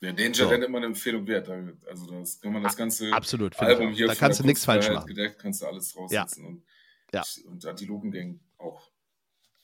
Der 0.00 0.14
Danger 0.14 0.34
So. 0.34 0.48
so. 0.48 0.54
immer 0.54 0.78
eine 0.78 0.86
Empfehlung 0.86 1.26
wert. 1.26 1.50
Also 1.90 2.06
das 2.10 2.40
kann 2.40 2.54
man 2.54 2.62
das 2.62 2.74
ganze 2.78 3.12
Absolut. 3.12 3.60
Album 3.60 3.90
hier 3.92 4.06
Da 4.06 4.14
kannst 4.14 4.40
du 4.40 4.44
nichts 4.46 4.64
falsch 4.64 4.88
machen. 4.88 5.08
Gedeckt, 5.08 5.38
kannst 5.40 5.60
du 5.60 5.66
alles 5.66 5.94
raussetzen. 5.94 6.46
Und, 6.46 6.64
Ja. 7.12 7.22
und 7.44 7.66
Antilopengang 7.66 8.40
auch. 8.56 8.93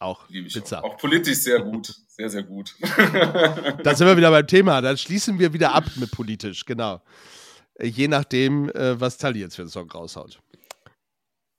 Auch 0.00 0.28
Liebe 0.30 0.48
ich 0.48 0.54
Pizza. 0.54 0.82
auch. 0.82 0.94
Auch 0.94 0.96
politisch 0.96 1.38
sehr 1.38 1.60
gut. 1.60 1.94
Sehr, 2.08 2.28
sehr 2.30 2.42
gut. 2.42 2.74
Da 3.84 3.94
sind 3.94 4.06
wir 4.06 4.16
wieder 4.16 4.30
beim 4.30 4.46
Thema. 4.46 4.80
Dann 4.80 4.96
schließen 4.96 5.38
wir 5.38 5.52
wieder 5.52 5.74
ab 5.74 5.84
mit 5.96 6.10
politisch, 6.10 6.64
genau. 6.64 7.02
Äh, 7.74 7.86
Je 7.86 8.08
nachdem, 8.08 8.70
äh, 8.70 8.98
was 9.00 9.18
Tali 9.18 9.40
jetzt 9.40 9.56
für 9.56 9.62
einen 9.62 9.70
Song 9.70 9.90
raushaut. 9.90 10.40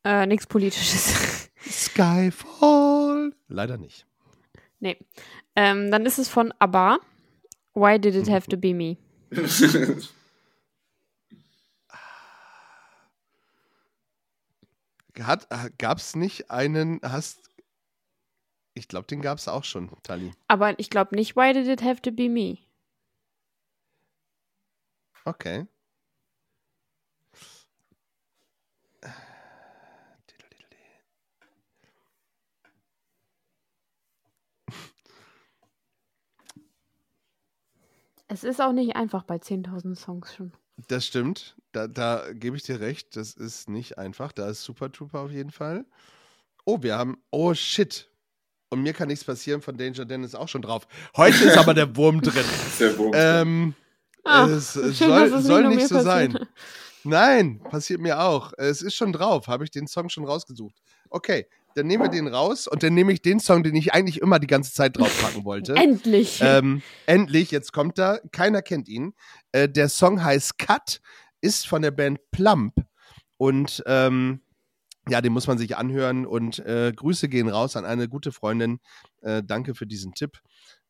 Äh, 0.04 0.26
nichts 0.26 0.48
Politisches. 0.48 1.50
Skyfall. 1.70 3.32
Leider 3.48 3.78
nicht. 3.78 4.06
nee. 4.80 4.98
Ähm, 5.56 5.92
dann 5.92 6.06
ist 6.06 6.18
es 6.18 6.28
von 6.30 6.52
ABBA. 6.60 6.98
Why 7.74 8.00
did 8.00 8.16
it 8.16 8.30
have 8.30 8.48
to 8.50 8.58
be 8.58 8.74
me? 8.74 8.98
Hat, 15.20 15.48
gab 15.78 15.98
es 15.98 16.16
nicht 16.16 16.50
einen, 16.50 17.00
hast, 17.04 17.51
ich 18.74 18.88
glaube, 18.88 19.08
den 19.08 19.22
gab 19.22 19.38
es 19.38 19.48
auch 19.48 19.64
schon, 19.64 19.90
Tali. 20.04 20.32
Aber 20.48 20.80
ich 20.80 20.90
glaube 20.90 21.16
nicht, 21.16 21.36
why 21.36 21.54
did 21.54 21.68
it 21.68 21.84
have 21.84 22.02
to 22.02 22.12
be 22.12 22.30
me? 22.30 22.58
Okay. 25.26 25.68
Es 38.28 38.46
ist 38.46 38.62
auch 38.62 38.72
nicht 38.72 38.96
einfach 38.96 39.24
bei 39.24 39.36
10.000 39.36 39.96
Songs 39.96 40.34
schon. 40.34 40.54
Das 40.88 41.06
stimmt. 41.06 41.58
Da, 41.74 41.88
da 41.88 42.32
gebe 42.32 42.56
ich 42.56 42.64
dir 42.64 42.80
recht. 42.80 43.18
Das 43.18 43.34
ist 43.34 43.70
nicht 43.70 43.98
einfach. 43.98 44.32
Da 44.32 44.50
ist 44.50 44.64
Super 44.64 44.90
Trooper 44.90 45.20
auf 45.20 45.32
jeden 45.32 45.52
Fall. 45.52 45.86
Oh, 46.64 46.82
wir 46.82 46.98
haben. 46.98 47.22
Oh, 47.30 47.54
shit. 47.54 48.11
Und 48.72 48.82
mir 48.84 48.94
kann 48.94 49.10
nichts 49.10 49.24
passieren. 49.26 49.62
Von 49.62 49.78
Danger 49.78 50.06
Dan 50.06 50.24
ist 50.24 50.34
auch 50.34 50.48
schon 50.48 50.62
drauf. 50.62 50.88
Heute 51.16 51.44
ist 51.44 51.58
aber 51.58 51.74
der 51.74 51.94
Wurm 51.96 52.22
drin. 52.22 52.46
sehr 52.78 52.98
wohl. 52.98 53.12
Ähm, 53.14 53.76
Ah, 54.24 54.46
es 54.46 54.74
schön, 54.74 54.94
soll, 54.94 55.30
dass 55.32 55.40
es 55.42 55.48
soll 55.48 55.68
nicht 55.68 55.88
so 55.88 55.96
passiert. 55.96 56.34
sein. 56.34 56.40
Nein, 57.04 57.60
passiert 57.70 58.00
mir 58.00 58.22
auch. 58.22 58.54
Es 58.58 58.84
ist 58.84 58.94
schon 58.96 59.12
drauf. 59.12 59.48
Habe 59.48 59.64
ich 59.64 59.72
den 59.72 59.88
Song 59.88 60.10
schon 60.10 60.26
rausgesucht. 60.26 60.76
Okay, 61.10 61.48
dann 61.74 61.88
nehmen 61.88 62.04
wir 62.04 62.10
den 62.10 62.28
raus 62.28 62.68
und 62.68 62.84
dann 62.84 62.94
nehme 62.94 63.12
ich 63.14 63.24
den 63.24 63.40
Song, 63.40 63.64
den 63.64 63.74
ich 63.76 63.94
eigentlich 63.96 64.22
immer 64.22 64.38
die 64.38 64.46
ganze 64.48 64.74
Zeit 64.74 64.96
draufpacken 64.98 65.44
wollte. 65.44 65.76
Endlich! 65.76 66.40
Ähm, 66.44 66.84
endlich, 67.08 67.50
jetzt 67.50 67.74
kommt 67.74 67.98
er. 67.98 68.22
Keiner 68.32 68.62
kennt 68.62 68.88
ihn. 68.88 69.14
Äh, 69.52 69.68
der 69.68 69.90
Song 69.90 70.24
heißt 70.24 70.60
Cut, 70.60 71.02
ist 71.42 71.68
von 71.68 71.82
der 71.82 71.92
Band 71.92 72.20
Plump. 72.32 72.76
Und 73.38 73.82
ähm, 73.88 74.42
ja, 75.10 75.22
den 75.22 75.34
muss 75.34 75.48
man 75.48 75.58
sich 75.58 75.78
anhören. 75.78 76.26
Und 76.26 76.60
äh, 76.60 76.92
Grüße 76.96 77.30
gehen 77.30 77.50
raus 77.50 77.76
an 77.76 77.86
eine 77.86 78.08
gute 78.10 78.32
Freundin. 78.32 78.80
Äh, 79.22 79.44
danke 79.44 79.76
für 79.76 79.88
diesen 79.88 80.14
Tipp. 80.14 80.40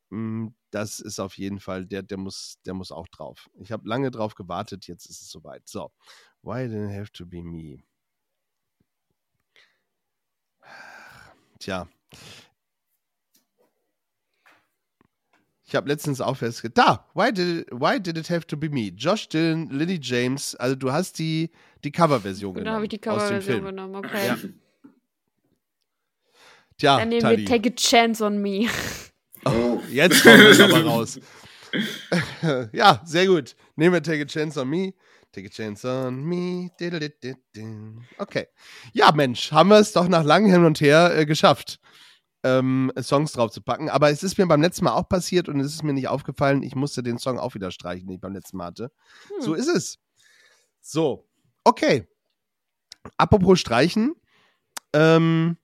Mm, 0.10 0.50
Das 0.72 1.00
ist 1.00 1.20
auf 1.20 1.38
jeden 1.38 1.60
Fall, 1.60 1.86
der, 1.86 2.04
der, 2.04 2.18
muss, 2.18 2.60
der 2.66 2.74
muss 2.74 2.92
auch 2.92 3.08
drauf. 3.10 3.50
Ich 3.60 3.72
habe 3.72 3.88
lange 3.88 4.12
drauf 4.12 4.36
gewartet, 4.36 4.88
jetzt 4.88 5.06
ist 5.06 5.22
es 5.22 5.30
soweit. 5.30 5.68
So. 5.68 5.92
Why 6.44 6.68
did 6.68 6.90
it 6.90 6.98
have 6.98 7.12
to 7.14 7.26
be 7.26 7.42
me? 7.44 7.84
Tja. 11.60 11.88
Ich 15.72 15.76
habe 15.78 15.88
letztens 15.88 16.20
auch 16.20 16.36
festgestellt, 16.36 16.78
da, 16.78 17.08
why 17.14 17.32
did, 17.32 17.66
why 17.72 17.98
did 17.98 18.18
it 18.18 18.30
have 18.30 18.46
to 18.48 18.58
be 18.58 18.68
me? 18.68 18.90
Josh 18.90 19.30
Dillon, 19.30 19.70
Lily 19.70 19.98
James, 20.02 20.54
also 20.56 20.76
du 20.76 20.92
hast 20.92 21.18
die, 21.18 21.50
die 21.86 21.94
Coverversion 21.94 22.54
da 22.54 22.60
genommen. 22.60 22.76
habe 22.76 22.86
ich 22.86 22.90
die 22.90 23.00
Coverversion 23.00 23.64
genommen, 23.64 23.96
okay. 23.96 24.28
Ja. 24.28 24.38
Tja, 26.78 26.98
Dann 26.98 27.08
nehmen 27.08 27.22
Tali, 27.22 27.38
wir 27.38 27.46
Take 27.46 27.70
a 27.70 27.74
Chance 27.74 28.26
on 28.26 28.42
Me. 28.42 28.68
oh. 29.46 29.80
jetzt 29.90 30.24
kommt 30.24 30.42
es 30.42 30.60
aber 30.60 30.84
raus. 30.84 31.22
ja, 32.74 33.02
sehr 33.06 33.28
gut. 33.28 33.56
Nehmen 33.78 33.94
wir 33.94 34.04
Take 34.04 34.24
a 34.24 34.26
Chance 34.26 34.60
on 34.60 34.70
Me. 34.70 34.94
Take 35.32 35.48
a 35.48 35.50
Chance 35.50 35.88
on 35.88 36.22
Me. 36.22 36.70
Okay. 38.18 38.48
Ja, 38.92 39.14
Mensch, 39.14 39.54
haben 39.54 39.70
wir 39.70 39.80
es 39.80 39.94
doch 39.94 40.10
nach 40.10 40.26
langem 40.26 40.52
Hin 40.52 40.66
und 40.66 40.82
Her 40.82 41.18
äh, 41.18 41.26
geschafft, 41.26 41.80
ähm, 42.44 42.92
Songs 43.02 43.32
drauf 43.34 43.52
zu 43.52 43.62
packen. 43.62 43.90
Aber 43.90 44.10
es 44.10 44.24
ist 44.24 44.38
mir 44.38 44.48
beim 44.48 44.62
letzten 44.62 44.86
Mal 44.86 44.94
auch 44.94 45.08
passiert 45.08 45.50
und 45.50 45.60
es 45.60 45.74
ist 45.74 45.84
mir 45.84 45.94
nicht 45.94 46.08
aufgefallen. 46.08 46.64
Ich 46.64 46.76
musste 46.76 47.04
den 47.04 47.18
Song 47.18 47.40
auch 47.40 47.54
wieder 47.56 47.72
streichen, 47.72 48.08
den 48.08 48.16
ich 48.16 48.22
beim 48.22 48.34
letzten 48.34 48.58
Mal 48.58 48.68
hatte. 48.68 48.92
Hm. 49.28 49.42
So 49.42 49.54
ist 49.54 49.68
es. 49.68 50.00
So, 50.82 51.28
okay. 51.64 52.08
Apropos 53.18 53.60
streichen. 53.60 54.16
Ähm, 54.94 55.58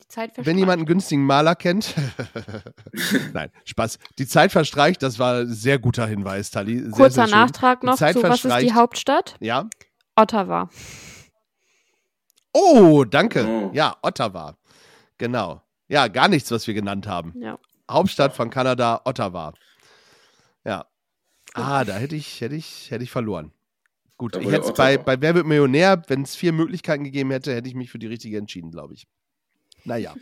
Die 0.00 0.08
Zeit 0.08 0.32
wenn 0.36 0.58
jemand 0.58 0.78
einen 0.78 0.86
günstigen 0.86 1.24
Maler 1.24 1.54
kennt. 1.54 1.94
Nein, 3.32 3.50
Spaß. 3.64 3.98
Die 4.18 4.26
Zeit 4.26 4.52
verstreicht, 4.52 5.02
das 5.02 5.18
war 5.18 5.40
ein 5.40 5.52
sehr 5.52 5.78
guter 5.78 6.06
Hinweis, 6.06 6.50
Tali. 6.50 6.80
Sehr, 6.80 6.90
Kurzer 6.90 7.26
sehr. 7.26 7.36
Nachtrag 7.36 7.82
noch 7.82 7.96
Zeit 7.96 8.14
zu, 8.14 8.22
was 8.22 8.44
ist 8.44 8.58
die 8.60 8.72
Hauptstadt? 8.72 9.36
Ja. 9.40 9.68
Ottawa. 10.16 10.68
Oh, 12.52 13.04
danke. 13.04 13.46
Oh. 13.46 13.70
Ja, 13.74 13.96
Ottawa. 14.02 14.56
Genau. 15.18 15.63
Ja, 15.94 16.08
gar 16.08 16.26
nichts, 16.26 16.50
was 16.50 16.66
wir 16.66 16.74
genannt 16.74 17.06
haben. 17.06 17.32
Ja. 17.40 17.56
Hauptstadt 17.88 18.34
von 18.34 18.50
Kanada, 18.50 19.00
Ottawa. 19.04 19.54
Ja. 20.64 20.86
Ah, 21.52 21.84
da 21.84 21.94
hätte 21.94 22.16
ich, 22.16 22.40
hätte 22.40 22.56
ich, 22.56 22.90
hätte 22.90 23.04
ich 23.04 23.12
verloren. 23.12 23.52
Gut, 24.16 24.34
ich 24.34 24.50
hätte 24.50 24.72
bei, 24.72 24.98
bei 24.98 25.20
Wer 25.20 25.36
wird 25.36 25.46
Millionär, 25.46 26.02
wenn 26.08 26.22
es 26.22 26.34
vier 26.34 26.52
Möglichkeiten 26.52 27.04
gegeben 27.04 27.30
hätte, 27.30 27.54
hätte 27.54 27.68
ich 27.68 27.76
mich 27.76 27.92
für 27.92 28.00
die 28.00 28.08
richtige 28.08 28.38
entschieden, 28.38 28.72
glaube 28.72 28.94
ich. 28.94 29.06
Naja, 29.84 30.14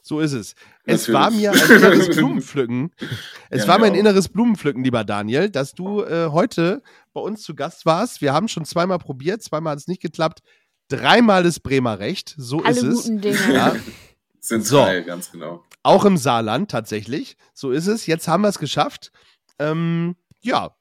so 0.00 0.20
ist 0.20 0.32
es. 0.32 0.54
Es 0.84 1.08
Natürlich. 1.08 1.12
war 1.14 1.30
mir 1.32 1.50
ein 1.52 1.70
inneres 1.70 2.16
Blumenpflücken. 2.16 2.92
Es 3.50 3.62
Ja, 3.62 3.68
war 3.68 3.78
mir 3.80 3.86
ein 3.86 3.94
auch. 3.94 3.96
inneres 3.96 4.28
Blumenpflücken, 4.28 4.84
lieber 4.84 5.02
Daniel, 5.02 5.50
dass 5.50 5.72
du 5.72 6.02
äh, 6.04 6.28
heute 6.30 6.82
bei 7.14 7.20
uns 7.20 7.42
zu 7.42 7.56
Gast 7.56 7.84
warst. 7.84 8.20
Wir 8.20 8.32
haben 8.32 8.46
schon 8.46 8.64
zweimal 8.64 8.98
probiert, 8.98 9.42
zweimal 9.42 9.72
hat 9.72 9.78
es 9.80 9.88
nicht 9.88 10.02
geklappt. 10.02 10.40
Dreimal 10.88 11.44
ist 11.46 11.60
Bremer 11.64 11.98
Recht, 11.98 12.34
so 12.38 12.62
Alle 12.62 12.76
ist 12.76 12.82
es. 12.84 13.02
guten 13.04 13.20
Dinge. 13.22 13.38
Ja, 13.52 13.74
Sind 14.46 14.64
So. 14.64 14.78
drei, 14.78 15.00
ganz 15.00 15.30
genau. 15.32 15.64
auch 15.82 16.04
im 16.04 16.16
Saarland 16.16 16.70
tatsächlich. 16.70 17.36
So 17.52 17.70
ist 17.72 17.86
es. 17.88 18.06
Jetzt 18.06 18.28
haben 18.28 18.42
wir 18.42 18.48
es 18.48 18.58
geschafft. 18.58 19.10
Ähm, 19.58 20.16
ja, 20.40 20.76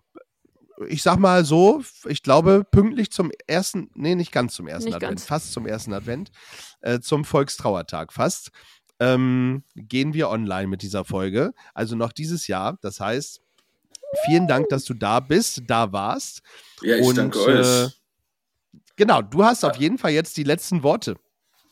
ich 0.87 1.01
sag 1.01 1.17
mal 1.17 1.45
so, 1.45 1.83
ich 2.05 2.21
glaube, 2.21 2.65
pünktlich 2.69 3.11
zum 3.11 3.31
ersten, 3.47 3.89
nee, 3.95 4.13
nicht 4.15 4.31
ganz 4.31 4.53
zum 4.55 4.67
ersten 4.67 4.85
Nicht 4.85 4.95
Advent, 4.95 5.11
ganz. 5.11 5.25
fast 5.25 5.53
zum 5.53 5.65
ersten 5.65 5.93
Advent, 5.93 6.31
äh, 6.81 6.99
zum 6.99 7.25
Volkstrauertag 7.25 8.11
fast, 8.13 8.51
ähm, 8.99 9.63
gehen 9.75 10.13
wir 10.13 10.29
online 10.29 10.67
mit 10.67 10.81
dieser 10.81 11.05
Folge. 11.05 11.53
Also 11.73 11.95
noch 11.95 12.11
dieses 12.11 12.47
Jahr. 12.47 12.77
Das 12.81 12.99
heißt, 12.99 13.41
vielen 14.25 14.47
Dank, 14.47 14.69
dass 14.69 14.83
du 14.83 14.93
da 14.93 15.19
bist, 15.21 15.63
da 15.67 15.91
warst. 15.91 16.41
Ja, 16.81 16.97
ich 16.97 17.05
Und, 17.05 17.17
danke 17.17 17.39
äh, 17.39 17.61
euch. 17.61 18.01
Genau, 18.95 19.21
du 19.21 19.43
hast 19.43 19.63
auf 19.63 19.77
jeden 19.77 19.97
Fall 19.97 20.11
jetzt 20.11 20.37
die 20.37 20.43
letzten 20.43 20.83
Worte. 20.83 21.15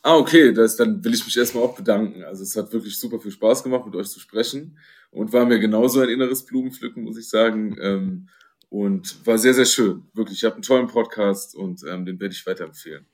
Ah, 0.06 0.18
okay, 0.18 0.52
das, 0.52 0.76
dann 0.76 1.02
will 1.02 1.14
ich 1.14 1.24
mich 1.24 1.34
erstmal 1.34 1.64
auch 1.64 1.74
bedanken. 1.74 2.24
Also 2.24 2.42
es 2.42 2.54
hat 2.56 2.70
wirklich 2.74 2.98
super 2.98 3.18
viel 3.18 3.30
Spaß 3.30 3.62
gemacht, 3.62 3.86
mit 3.86 3.96
euch 3.96 4.10
zu 4.10 4.20
sprechen 4.20 4.76
und 5.10 5.32
war 5.32 5.46
mir 5.46 5.58
genauso 5.58 6.00
ein 6.00 6.10
inneres 6.10 6.44
Blumenpflücken, 6.44 7.02
muss 7.02 7.16
ich 7.16 7.26
sagen. 7.26 7.74
Ähm, 7.80 8.28
und 8.68 9.26
war 9.26 9.38
sehr, 9.38 9.54
sehr 9.54 9.64
schön. 9.64 10.02
Wirklich, 10.12 10.36
ich 10.36 10.44
habe 10.44 10.56
einen 10.56 10.62
tollen 10.62 10.88
Podcast 10.88 11.54
und 11.54 11.82
ähm, 11.88 12.04
den 12.04 12.20
werde 12.20 12.34
ich 12.34 12.46
weiterempfehlen. 12.46 13.06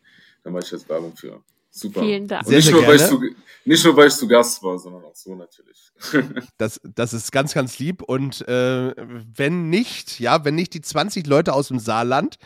Da 0.43 0.51
mache 0.51 0.65
ich 0.65 0.73
jetzt 0.73 0.89
Werbung 0.89 1.15
für. 1.17 1.41
Super. 1.71 2.01
Vielen 2.01 2.27
Dank. 2.27 2.45
Sehr, 2.45 2.57
nicht, 2.57 2.65
sehr 2.65 2.75
nur, 2.75 2.87
weil 2.89 2.97
ich 2.97 3.03
gerne. 3.03 3.21
zu, 3.21 3.37
nicht 3.65 3.85
nur, 3.85 3.97
weil 3.97 4.09
ich 4.09 4.15
zu 4.15 4.27
Gast 4.27 4.61
war, 4.65 4.77
sondern 4.77 5.05
auch 5.05 5.15
so 5.15 5.37
natürlich. 5.37 5.93
Das, 6.59 6.81
das 6.97 7.13
ist 7.13 7.31
ganz, 7.31 7.55
ganz 7.55 7.79
lieb. 7.79 8.03
Und 8.03 8.47
äh, 8.49 8.95
wenn 8.97 9.71
nicht, 9.71 10.19
ja, 10.19 10.45
wenn 10.45 10.57
nicht 10.57 10.75
die 10.75 10.81
20 10.81 11.29
Leute 11.29 11.53
aus 11.53 11.69
dem 11.69 11.79
Saarland 11.79 12.39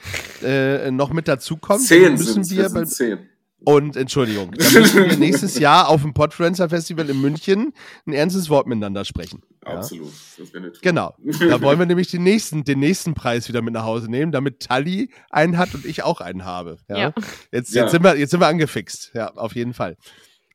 äh, 0.42 0.90
noch 0.90 1.14
mit 1.14 1.28
dazukommen, 1.28 1.80
dann 1.80 1.86
zehn 1.86 2.12
müssen 2.12 2.50
wir 2.50 2.68
bei, 2.68 2.84
Sind 2.84 2.90
zehn. 2.90 3.30
Und 3.64 3.96
Entschuldigung, 3.96 4.52
dann 4.52 4.72
müssen 4.72 5.04
wir 5.08 5.16
nächstes 5.16 5.58
Jahr 5.58 5.88
auf 5.88 6.02
dem 6.02 6.14
Podfluencer 6.14 6.68
Festival 6.68 7.08
in 7.10 7.20
München 7.20 7.72
ein 8.06 8.12
ernstes 8.12 8.48
Wort 8.50 8.66
miteinander 8.66 9.04
sprechen. 9.04 9.42
Ja? 9.64 9.76
Absolut. 9.76 10.12
Das 10.38 10.52
wäre. 10.52 10.72
Genau. 10.82 11.14
Da 11.40 11.60
wollen 11.62 11.78
wir 11.78 11.86
nämlich 11.86 12.10
den 12.10 12.22
nächsten, 12.22 12.64
den 12.64 12.80
nächsten 12.80 13.14
Preis 13.14 13.48
wieder 13.48 13.62
mit 13.62 13.74
nach 13.74 13.84
Hause 13.84 14.10
nehmen, 14.10 14.32
damit 14.32 14.60
Tali 14.60 15.10
einen 15.30 15.56
hat 15.58 15.74
und 15.74 15.84
ich 15.84 16.02
auch 16.02 16.20
einen 16.20 16.44
habe. 16.44 16.78
Ja. 16.88 16.98
Ja. 16.98 17.14
Jetzt, 17.52 17.74
Ja. 17.74 17.82
jetzt, 17.82 17.92
sind 17.92 18.04
wir, 18.04 18.16
jetzt 18.16 18.30
sind 18.30 18.40
wir 18.40 18.46
angefixt. 18.48 19.12
Ja, 19.14 19.32
auf 19.34 19.54
jeden 19.54 19.74
Fall. 19.74 19.96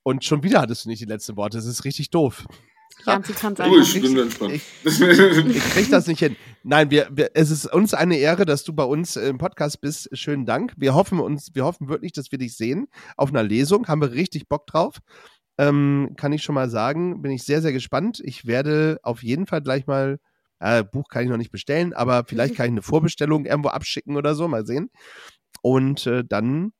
Und 0.03 0.24
schon 0.24 0.43
wieder 0.43 0.62
hattest 0.62 0.86
du 0.86 0.89
nicht 0.89 1.01
die 1.01 1.05
letzten 1.05 1.36
Worte. 1.36 1.57
Das 1.57 1.66
ist 1.66 1.84
richtig 1.86 2.10
doof. 2.10 2.45
Ja, 3.06 3.22
sie 3.24 3.34
kann 3.34 3.56
Du, 3.56 3.80
ich 3.80 4.02
bin 4.02 4.18
entspannt. 4.18 4.62
Ich 4.84 5.70
krieg 5.72 5.89
das 5.89 6.08
nicht 6.08 6.20
hin. 6.20 6.36
Nein, 6.64 6.91
wir, 6.91 7.08
wir, 7.12 7.32
es 7.34 7.50
ist 7.52 7.72
uns 7.72 7.93
eine 7.93 8.18
Ehre, 8.18 8.45
dass 8.45 8.64
du 8.64 8.74
bei 8.74 8.84
uns 8.84 9.16
im 9.16 9.38
Podcast 9.38 9.82
bist. 9.82 10.10
Schönen 10.18 10.45
Dank. 10.45 10.74
Wir 10.78 10.93
hoffen 10.93 11.20
uns, 11.20 11.50
wir 11.54 11.64
hoffen 11.64 11.88
wirklich, 11.89 12.12
dass 12.12 12.32
wir 12.32 12.39
dich 12.39 12.58
sehen 12.58 12.88
auf 13.18 13.30
einer 13.30 13.43
Lesung. 13.43 13.88
Haben 13.88 14.02
wir 14.02 14.12
richtig 14.12 14.50
Bock 14.50 14.68
drauf. 14.68 14.97
Ähm, 15.58 16.14
kann 16.18 16.34
ich 16.34 16.43
schon 16.43 16.56
mal 16.56 16.70
sagen. 16.70 17.22
Bin 17.22 17.32
ich 17.32 17.43
sehr, 17.43 17.62
sehr 17.62 17.74
gespannt. 17.74 18.22
Ich 18.24 18.45
werde 18.45 19.00
auf 19.04 19.24
jeden 19.24 19.45
Fall 19.47 19.62
gleich 19.62 19.88
mal 19.88 20.20
Äh, 20.62 20.84
Buch 20.84 21.08
kann 21.10 21.24
ich 21.24 21.30
noch 21.30 21.38
nicht 21.38 21.52
bestellen, 21.52 21.93
aber 21.93 22.26
vielleicht 22.28 22.56
kann 22.56 22.66
ich 22.66 22.72
eine 22.72 22.82
Vorbestellung 22.91 23.45
irgendwo 23.45 23.70
abschicken 23.70 24.18
oder 24.18 24.36
so, 24.36 24.47
mal 24.50 24.66
sehen. 24.66 24.89
Und 25.62 26.06
äh, 26.06 26.24
dann 26.28 26.74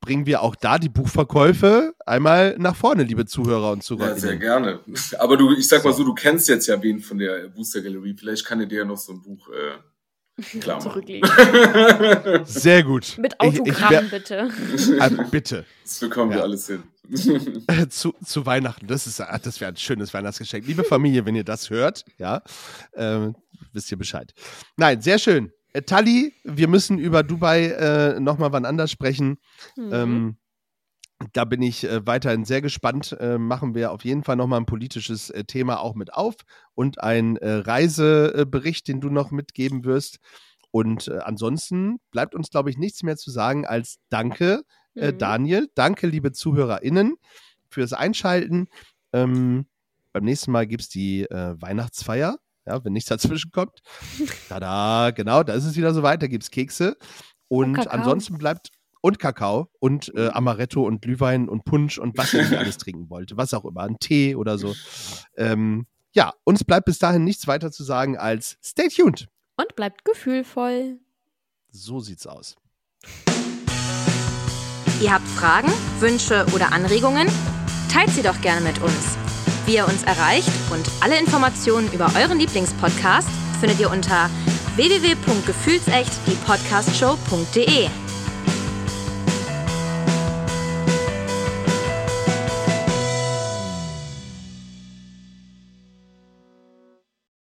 bringen 0.00 0.26
wir 0.26 0.42
auch 0.42 0.54
da 0.56 0.78
die 0.78 0.88
Buchverkäufe 0.88 1.94
einmal 2.06 2.56
nach 2.58 2.74
vorne, 2.76 3.02
liebe 3.02 3.26
Zuhörer 3.26 3.72
und 3.72 3.78
Ja, 3.78 3.82
Zuhörerinnen. 3.84 4.20
sehr 4.20 4.36
gerne. 4.36 4.80
Aber 5.18 5.36
du, 5.36 5.52
ich 5.52 5.68
sag 5.68 5.84
mal 5.84 5.92
So. 5.92 6.04
du 6.04 6.14
kennst 6.14 6.48
jetzt 6.48 6.66
ja 6.66 6.82
wen 6.82 7.00
von 7.00 7.18
der 7.18 7.48
Booster 7.48 7.82
Galerie. 7.82 8.14
Vielleicht 8.18 8.44
kann 8.46 8.60
er 8.60 8.66
dir 8.66 8.78
ja 8.78 8.84
noch 8.84 8.96
so 8.98 9.12
ein 9.12 9.22
Buch 9.22 9.48
äh, 9.50 10.42
klar 10.60 10.78
machen. 10.78 10.90
Zurücklegen. 10.92 11.28
Sehr 12.46 12.82
gut. 12.82 13.18
Mit 13.18 13.34
Ich- 13.42 13.52
ich 13.54 13.60
Autogramm, 13.60 13.90
wär- 13.90 14.02
bitte. 14.02 14.50
äh, 14.98 15.10
bitte. 15.30 15.64
Das 15.84 15.98
bekommen 16.00 16.30
wir 16.30 16.38
Ja. 16.38 16.42
alles 16.44 16.66
hin. 16.66 16.82
zu, 17.90 18.14
zu 18.24 18.46
Weihnachten. 18.46 18.86
Das 18.86 19.06
ist, 19.06 19.20
ah, 19.20 19.38
das 19.42 19.60
wäre 19.60 19.72
ein 19.72 19.76
schönes 19.76 20.14
Weihnachtsgeschenk. 20.14 20.66
Liebe 20.66 20.84
Familie, 20.84 21.26
wenn 21.26 21.34
ihr 21.34 21.44
das 21.44 21.68
hört, 21.68 22.04
ja, 22.18 22.42
ähm, 22.94 23.34
wisst 23.72 23.90
ihr 23.90 23.98
Bescheid. 23.98 24.32
Nein, 24.76 25.02
sehr 25.02 25.18
schön. 25.18 25.52
Äh, 25.72 25.82
Tali, 25.82 26.32
wir 26.44 26.68
müssen 26.68 26.98
über 26.98 27.22
Dubai 27.22 27.66
äh, 27.66 28.20
nochmal 28.20 28.52
wann 28.52 28.64
anders 28.64 28.90
sprechen. 28.90 29.38
Mhm. 29.76 29.92
Ähm, 29.92 30.36
da 31.32 31.44
bin 31.44 31.60
ich 31.60 31.84
äh, 31.84 32.06
weiterhin 32.06 32.44
sehr 32.44 32.62
gespannt. 32.62 33.16
Äh, 33.20 33.36
machen 33.38 33.74
wir 33.74 33.92
auf 33.92 34.04
jeden 34.04 34.24
Fall 34.24 34.36
nochmal 34.36 34.60
ein 34.60 34.66
politisches 34.66 35.30
äh, 35.30 35.44
Thema 35.44 35.80
auch 35.80 35.94
mit 35.94 36.14
auf 36.14 36.34
und 36.74 37.00
einen 37.02 37.36
äh, 37.36 37.50
Reisebericht, 37.56 38.88
den 38.88 39.00
du 39.00 39.10
noch 39.10 39.30
mitgeben 39.30 39.84
wirst. 39.84 40.18
Und 40.70 41.08
äh, 41.08 41.18
ansonsten 41.18 41.98
bleibt 42.10 42.34
uns, 42.34 42.48
glaube 42.50 42.70
ich, 42.70 42.78
nichts 42.78 43.02
mehr 43.02 43.16
zu 43.16 43.30
sagen 43.30 43.66
als 43.66 43.98
Danke, 44.08 44.62
Mhm. 44.96 45.18
Daniel. 45.18 45.68
Danke, 45.76 46.08
liebe 46.08 46.32
ZuhörerInnen, 46.32 47.14
fürs 47.68 47.92
Einschalten. 47.92 48.66
Ähm, 49.12 49.66
beim 50.12 50.24
nächsten 50.24 50.50
Mal 50.50 50.66
gibt 50.66 50.82
es 50.82 50.88
die 50.88 51.28
Weihnachtsfeier, 51.30 52.38
ja, 52.66 52.84
wenn 52.84 52.92
nichts 52.92 53.08
dazwischen 53.08 53.50
kommt. 53.52 53.80
Tada, 54.48 55.10
genau, 55.10 55.42
da 55.42 55.54
ist 55.54 55.64
es 55.64 55.76
wieder 55.76 55.94
soweit, 55.94 56.22
da 56.22 56.26
gibt 56.26 56.44
es 56.44 56.50
Kekse. 56.50 56.96
Und, 57.48 57.74
Kakao. 57.74 57.92
ansonsten 57.92 58.38
bleibt 58.38 58.70
und 59.00 59.18
Kakao 59.18 59.68
und 59.78 60.12
äh, 60.14 60.28
Amaretto 60.28 60.82
und 60.82 61.02
Glühwein 61.02 61.48
und 61.48 61.64
Punsch 61.64 61.98
und 61.98 62.16
was 62.16 62.32
nicht 62.32 62.54
alles 62.54 62.76
trinken 62.76 63.08
wollt. 63.10 63.36
Was 63.36 63.54
auch 63.54 63.64
immer, 63.64 63.82
ein 63.82 63.98
Tee 63.98 64.34
oder 64.34 64.58
so. 64.58 64.74
Ähm, 65.36 65.86
ja, 66.12 66.32
uns 66.44 66.64
bleibt 66.64 66.86
bis 66.86 66.98
dahin 66.98 67.24
nichts 67.24 67.46
weiter 67.46 67.70
zu 67.70 67.84
sagen 67.84 68.18
als 68.18 68.58
stay 68.62 68.88
tuned. 68.88 69.28
Und 69.56 69.74
bleibt 69.76 70.04
gefühlvoll. 70.04 70.98
So 71.70 72.00
sieht's 72.00 72.26
aus. 72.26 72.56
Ihr 75.00 75.12
habt 75.12 75.26
Fragen, 75.28 75.72
Wünsche 75.98 76.44
oder 76.54 76.72
Anregungen? 76.72 77.28
Teilt 77.90 78.10
sie 78.10 78.22
doch 78.22 78.40
gerne 78.42 78.60
mit 78.60 78.80
uns. 78.82 79.29
Wie 79.66 79.76
ihr 79.76 79.86
uns 79.86 80.02
erreicht 80.02 80.50
und 80.70 80.90
alle 81.00 81.18
Informationen 81.18 81.90
über 81.92 82.10
euren 82.16 82.38
Lieblingspodcast 82.38 83.28
findet 83.60 83.80
ihr 83.80 83.90
unter 83.90 84.30
www.gefühlsecht 84.76 86.12
die 86.26 86.36
Podcastshow.de. 86.46 88.09